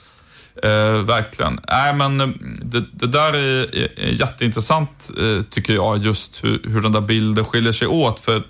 Eh, 0.63 1.03
verkligen. 1.03 1.59
Nej, 1.69 1.93
men 1.93 2.21
eh, 2.21 2.27
det, 2.61 2.85
det 2.91 3.07
där 3.07 3.33
är, 3.33 3.75
är, 3.99 4.11
jätteintressant 4.11 5.09
eh, 5.17 5.43
tycker 5.43 5.73
jag, 5.73 5.97
just 5.97 6.43
hur, 6.43 6.61
hur 6.63 6.81
den 6.81 6.91
där 6.91 7.01
bilden 7.01 7.45
skiljer 7.45 7.73
sig 7.73 7.87
åt. 7.87 8.19
För 8.19 8.43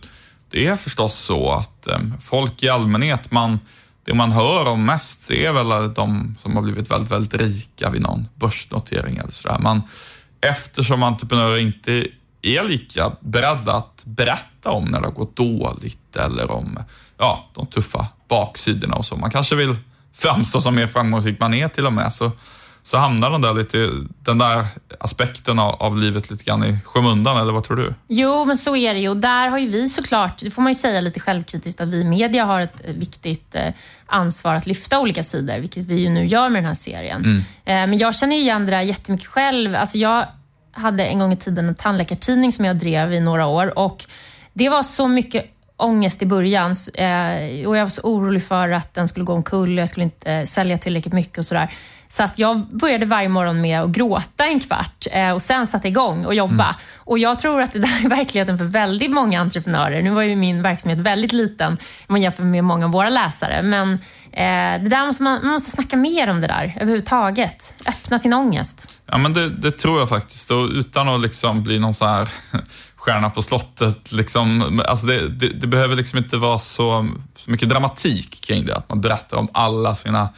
det 0.50 0.68
är 0.68 0.78
förstås 0.78 1.14
så 1.14 1.52
att 1.52 1.88
eh, 1.88 2.00
folk 2.24 2.64
i 2.64 2.70
allmänhet, 2.70 3.32
man, 3.32 3.60
det 4.06 4.14
man 4.14 4.32
hör 4.32 4.68
om 4.68 4.86
mest, 4.86 5.28
det 5.28 5.46
är 5.46 5.54
väl 5.54 5.94
de 5.94 6.36
som 6.42 6.56
har 6.56 6.64
blivit 6.64 6.92
väldigt, 6.92 7.12
väldigt 7.12 7.42
rika 7.42 7.90
vid 7.90 8.02
någon 8.02 8.28
börsnotering 8.36 9.18
eller 9.18 9.32
sådär. 9.32 9.58
Man, 9.60 9.82
eftersom 10.42 11.04
entreprenörer 11.04 11.58
inte 11.58 12.08
är 12.42 12.64
lika 12.64 13.12
beredda 13.20 13.74
att 13.74 14.02
berätta 14.06 14.70
om 14.70 14.86
när 14.86 15.00
det 15.00 15.08
har 15.08 15.14
gått 15.14 15.36
dåligt 15.36 16.16
eller 16.16 16.52
om 16.52 16.80
ja, 17.18 17.50
de 17.54 17.66
tuffa 17.66 18.08
baksidorna 18.28 18.96
och 18.96 19.06
så. 19.06 19.16
Man 19.16 19.32
kanske 19.32 19.56
vill 19.56 19.76
framstå 20.18 20.62
som 20.62 20.76
mer 20.76 20.88
framgångsrik 20.88 21.40
man 21.40 21.54
är 21.54 21.68
till 21.68 21.86
och 21.86 21.94
med, 21.94 22.14
så, 22.14 22.32
så 22.84 22.98
hamnar 22.98 23.30
den 23.30 23.42
där, 23.42 23.54
lite, 23.54 23.90
den 24.20 24.38
där 24.38 24.66
aspekten 25.00 25.60
av, 25.60 25.82
av 25.82 25.98
livet 25.98 26.32
lite 26.32 26.44
grann 26.44 26.64
i 26.64 26.78
skymundan, 26.86 27.38
eller 27.38 27.54
vad 27.54 27.64
tror 27.64 27.78
du? 27.78 27.94
Jo, 28.08 28.46
men 28.46 28.58
så 28.58 28.76
är 28.76 28.94
det 28.94 29.00
ju. 29.00 29.16
Där 29.16 29.48
har 29.48 29.58
ju 29.58 29.68
vi 29.68 29.90
såklart, 29.90 30.38
det 30.44 30.52
får 30.52 30.62
man 30.62 30.72
ju 30.72 30.80
säga 30.80 31.02
lite 31.02 31.20
självkritiskt, 31.20 31.82
att 31.82 31.88
vi 31.88 31.98
i 31.98 32.04
media 32.04 32.46
har 32.46 32.62
ett 32.62 32.82
viktigt 32.86 33.56
eh, 33.56 33.74
ansvar 34.06 34.56
att 34.56 34.66
lyfta 34.66 35.00
olika 35.00 35.24
sidor, 35.24 35.60
vilket 35.60 35.86
vi 35.86 36.00
ju 36.00 36.10
nu 36.10 36.26
gör 36.26 36.50
med 36.50 36.64
den 36.64 36.68
här 36.68 36.76
serien. 36.76 37.24
Mm. 37.26 37.38
Eh, 37.38 37.90
men 37.90 37.98
jag 37.98 38.16
känner 38.16 38.36
igen 38.36 38.66
det 38.66 38.72
där 38.72 38.82
jättemycket 38.82 39.28
själv. 39.28 39.76
Alltså 39.76 39.98
jag 39.98 40.26
hade 40.72 41.06
en 41.06 41.20
gång 41.20 41.34
i 41.34 41.38
tiden 41.38 41.68
en 41.68 41.76
tandläkartidning 41.76 42.52
som 42.52 42.66
jag 42.66 42.78
drev 42.78 43.14
i 43.14 43.20
några 43.20 43.46
år 43.46 43.80
och 43.80 44.06
det 44.54 44.70
var 44.70 44.84
så 44.84 45.08
mycket 45.08 45.57
ångest 45.78 46.22
i 46.22 46.26
början 46.26 46.76
eh, 46.94 47.68
och 47.68 47.78
jag 47.78 47.84
var 47.84 47.90
så 47.90 48.02
orolig 48.02 48.44
för 48.44 48.70
att 48.70 48.94
den 48.94 49.08
skulle 49.08 49.26
gå 49.26 49.34
omkull 49.34 49.78
och 49.78 49.82
jag 49.82 49.90
skulle 49.90 50.04
inte 50.04 50.46
sälja 50.46 50.78
tillräckligt 50.78 51.14
mycket 51.14 51.38
och 51.38 51.46
sådär. 51.46 51.72
Så 52.10 52.24
att 52.24 52.40
jag 52.40 52.58
började 52.60 53.06
varje 53.06 53.30
morgon 53.30 53.62
med 53.62 53.82
att 53.82 53.90
gråta 53.90 54.46
en 54.46 54.60
kvart 54.60 55.08
eh, 55.12 55.32
och 55.32 55.42
sen 55.42 55.68
satte 55.68 55.88
igång 55.88 56.26
och 56.26 56.34
jobba. 56.34 56.64
Mm. 56.64 56.76
Och 56.98 57.20
jag 57.20 57.40
tror 57.40 57.62
att 57.62 57.74
det 57.74 57.80
där 57.80 58.06
är 58.06 58.10
verkligheten 58.10 58.58
för 58.58 58.66
väldigt 58.66 59.12
många 59.12 59.42
entreprenörer. 59.42 60.02
Nu 60.02 60.10
var 60.10 60.22
ju 60.22 60.36
min 60.36 60.62
verksamhet 60.62 61.00
väldigt 61.00 61.34
liten 61.34 61.72
om 61.72 61.78
man 62.08 62.22
jämför 62.22 62.44
med 62.44 62.64
många 62.64 62.86
av 62.86 62.92
våra 62.92 63.10
läsare. 63.10 63.62
Men 63.62 63.94
eh, 64.32 64.84
det 64.84 64.90
där 64.90 65.06
måste 65.06 65.24
man, 65.24 65.40
man 65.44 65.52
måste 65.52 65.72
snacka 65.72 65.98
mer 65.98 66.30
om 66.30 66.42
det 66.42 66.48
där 66.48 66.74
överhuvudtaget. 66.76 67.74
Öppna 67.86 68.20
sin 68.20 68.34
ångest. 68.34 68.90
Ja, 69.06 69.18
men 69.18 69.34
det, 69.34 69.50
det 69.50 69.72
tror 69.72 70.00
jag 70.00 70.10
faktiskt. 70.10 70.52
Och 70.52 70.68
utan 70.72 71.10
att 71.10 71.22
liksom 71.22 71.64
bli 71.64 71.80
någon 71.80 71.94
så 71.94 72.06
här 72.06 72.30
Stjärna 73.08 73.30
på 73.30 73.42
slottet. 73.42 74.12
Liksom, 74.12 74.82
alltså 74.88 75.08
det, 75.08 75.30
det, 75.30 75.48
det, 75.48 75.68
behöver 75.68 75.96
liksom 75.96 76.18
inte 76.18 76.38
vara 76.38 76.60
så, 76.60 77.08
så 77.38 77.52
mycket 77.52 77.70
dramatik 77.70 78.42
kring 78.42 78.66
det, 78.66 78.76
att 78.76 78.90
man 78.90 79.02
berättar 79.02 79.38
om 79.38 79.48
alla 79.52 79.96
sina 79.96 80.30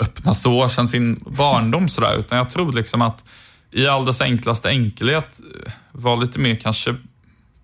öppna 0.00 0.34
sår 0.34 0.68
sedan 0.68 0.88
sin 0.88 1.24
barndom 1.26 1.88
sådär, 1.88 2.16
utan 2.18 2.38
jag 2.38 2.50
tror 2.50 2.72
liksom 2.72 3.02
att 3.02 3.24
i 3.70 3.86
all 3.86 4.04
dess 4.04 4.20
enklaste 4.20 4.68
enkelhet 4.68 5.40
eh, 5.66 5.72
vara 5.92 6.16
lite 6.16 6.38
mer 6.38 6.54
kanske 6.54 6.94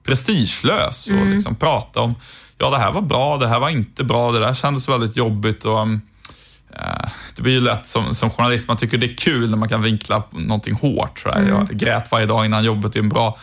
prestigelös 0.05 1.07
och 1.07 1.13
mm. 1.13 1.35
liksom 1.35 1.55
prata 1.55 2.01
om, 2.01 2.15
ja 2.59 2.71
det 2.71 2.79
här 2.79 2.93
var 2.93 3.03
bra, 3.03 3.37
det 3.37 3.49
här 3.49 3.61
var 3.61 3.69
inte 3.69 4.05
bra, 4.05 4.33
det 4.33 4.39
där 4.39 4.55
kändes 4.55 4.89
väldigt 4.89 5.17
jobbigt 5.17 5.65
och 5.65 5.81
eh, 5.81 7.09
det 7.37 7.43
blir 7.43 7.53
ju 7.53 7.61
lätt 7.61 7.87
som, 7.87 8.15
som 8.15 8.31
journalist, 8.31 8.69
man 8.69 8.77
tycker 8.77 8.99
det 8.99 9.07
är 9.07 9.17
kul 9.17 9.51
när 9.51 9.57
man 9.57 9.69
kan 9.69 9.83
vinkla 9.83 10.23
någonting 10.31 10.75
hårt. 10.75 11.19
Sådär. 11.19 11.37
Mm. 11.37 11.49
Jag 11.49 11.69
grät 11.69 12.11
varje 12.11 12.27
dag 12.27 12.45
innan 12.45 12.65
jobbet, 12.65 12.97
är 12.97 13.01
en 13.01 13.09
bra 13.09 13.39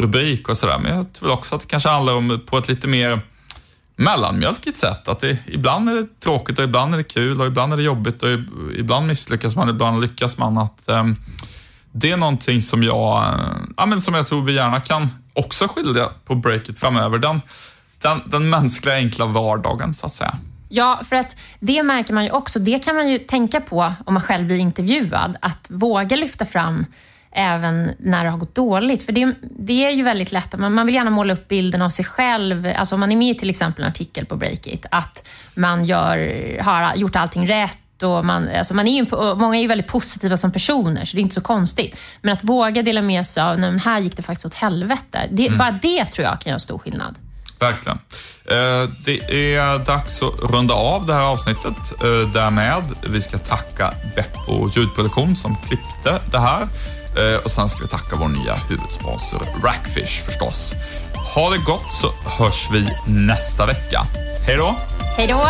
rubrik 0.00 0.48
och 0.48 0.56
sådär. 0.56 0.78
Men 0.78 0.96
jag 0.96 1.12
tror 1.12 1.32
också 1.32 1.54
att 1.54 1.60
det 1.60 1.66
kanske 1.66 1.88
handlar 1.88 2.12
om 2.12 2.40
på 2.46 2.58
ett 2.58 2.68
lite 2.68 2.86
mer 2.86 3.20
mellanmjölkigt 3.96 4.76
sätt. 4.76 5.08
Att 5.08 5.20
det, 5.20 5.38
ibland 5.46 5.88
är 5.88 5.94
det 5.94 6.20
tråkigt 6.20 6.58
och 6.58 6.64
ibland 6.64 6.94
är 6.94 6.98
det 6.98 7.04
kul 7.04 7.40
och 7.40 7.46
ibland 7.46 7.72
är 7.72 7.76
det 7.76 7.82
jobbigt 7.82 8.22
och 8.22 8.28
ibland 8.76 9.06
misslyckas 9.06 9.56
man, 9.56 9.68
ibland 9.68 10.00
lyckas 10.00 10.38
man. 10.38 10.58
Att, 10.58 10.82
um, 10.86 11.16
det 11.92 12.10
är 12.10 12.16
någonting 12.16 12.62
som 12.62 12.82
jag, 12.82 13.22
eh, 13.22 13.40
ja, 13.76 13.86
men 13.86 14.00
som 14.00 14.14
jag 14.14 14.26
tror 14.26 14.42
vi 14.42 14.52
gärna 14.52 14.80
kan 14.80 15.08
också 15.32 15.68
skilja 15.68 16.08
på 16.24 16.34
breaket 16.34 16.78
framöver. 16.78 17.18
Den, 17.18 17.40
den, 18.02 18.22
den 18.26 18.50
mänskliga 18.50 18.94
enkla 18.94 19.26
vardagen 19.26 19.94
så 19.94 20.06
att 20.06 20.14
säga. 20.14 20.38
Ja, 20.68 21.00
för 21.04 21.16
att 21.16 21.36
det 21.60 21.82
märker 21.82 22.14
man 22.14 22.24
ju 22.24 22.30
också. 22.30 22.58
Det 22.58 22.84
kan 22.84 22.96
man 22.96 23.08
ju 23.08 23.18
tänka 23.18 23.60
på 23.60 23.94
om 24.06 24.14
man 24.14 24.22
själv 24.22 24.46
blir 24.46 24.56
intervjuad. 24.56 25.36
Att 25.40 25.66
våga 25.68 26.16
lyfta 26.16 26.46
fram 26.46 26.86
även 27.32 27.92
när 27.98 28.24
det 28.24 28.30
har 28.30 28.38
gått 28.38 28.54
dåligt. 28.54 29.06
För 29.06 29.12
det, 29.12 29.34
det 29.42 29.84
är 29.84 29.90
ju 29.90 30.02
väldigt 30.02 30.32
lätt, 30.32 30.58
man, 30.58 30.74
man 30.74 30.86
vill 30.86 30.94
gärna 30.94 31.10
måla 31.10 31.32
upp 31.32 31.48
bilden 31.48 31.82
av 31.82 31.88
sig 31.88 32.04
själv. 32.04 32.72
Alltså 32.76 32.94
om 32.94 33.00
man 33.00 33.12
är 33.12 33.16
med 33.16 33.36
i 33.36 33.38
till 33.38 33.50
exempel 33.50 33.84
en 33.84 33.90
artikel 33.90 34.26
på 34.26 34.36
Breakit, 34.36 34.86
att 34.90 35.24
man 35.54 35.84
gör, 35.84 36.18
har 36.62 36.94
gjort 36.94 37.16
allting 37.16 37.48
rätt 37.48 37.78
och 38.02 38.24
man, 38.24 38.48
alltså 38.48 38.74
man 38.74 38.86
är 38.86 38.96
ju, 38.96 39.06
många 39.36 39.56
är 39.56 39.60
ju 39.60 39.66
väldigt 39.66 39.86
positiva 39.86 40.36
som 40.36 40.52
personer, 40.52 41.04
så 41.04 41.16
det 41.16 41.20
är 41.20 41.22
inte 41.22 41.34
så 41.34 41.40
konstigt. 41.40 41.96
Men 42.22 42.32
att 42.32 42.44
våga 42.44 42.82
dela 42.82 43.02
med 43.02 43.26
sig 43.26 43.42
av, 43.42 43.58
nej, 43.58 43.78
här 43.78 44.00
gick 44.00 44.16
det 44.16 44.22
faktiskt 44.22 44.46
åt 44.46 44.54
helvete. 44.54 45.28
Det, 45.30 45.46
mm. 45.46 45.58
Bara 45.58 45.78
det 45.82 46.04
tror 46.04 46.26
jag 46.26 46.40
kan 46.40 46.50
göra 46.50 46.58
stor 46.58 46.78
skillnad. 46.78 47.18
Verkligen. 47.60 47.98
Eh, 48.44 48.90
det 49.04 49.54
är 49.56 49.78
dags 49.84 50.22
att 50.22 50.50
runda 50.50 50.74
av 50.74 51.06
det 51.06 51.14
här 51.14 51.22
avsnittet 51.22 51.76
eh, 52.00 52.32
därmed. 52.34 52.82
Vi 53.10 53.20
ska 53.20 53.38
tacka 53.38 53.94
Beppo 54.16 54.70
ljudproduktion 54.76 55.36
som 55.36 55.56
klippte 55.56 56.20
det 56.30 56.38
här. 56.38 56.68
Eh, 57.16 57.44
och 57.44 57.50
sen 57.50 57.68
ska 57.68 57.82
vi 57.82 57.88
tacka 57.88 58.16
vår 58.16 58.28
nya 58.28 58.54
huvudsponsor 58.54 59.42
Rackfish 59.64 60.22
förstås. 60.24 60.74
Ha 61.34 61.50
det 61.50 61.58
gott 61.58 61.92
så 61.92 62.12
hörs 62.38 62.68
vi 62.72 62.88
nästa 63.06 63.66
vecka. 63.66 64.02
Hej 64.46 64.56
då! 64.56 64.76
Hej 65.16 65.26
då! 65.26 65.46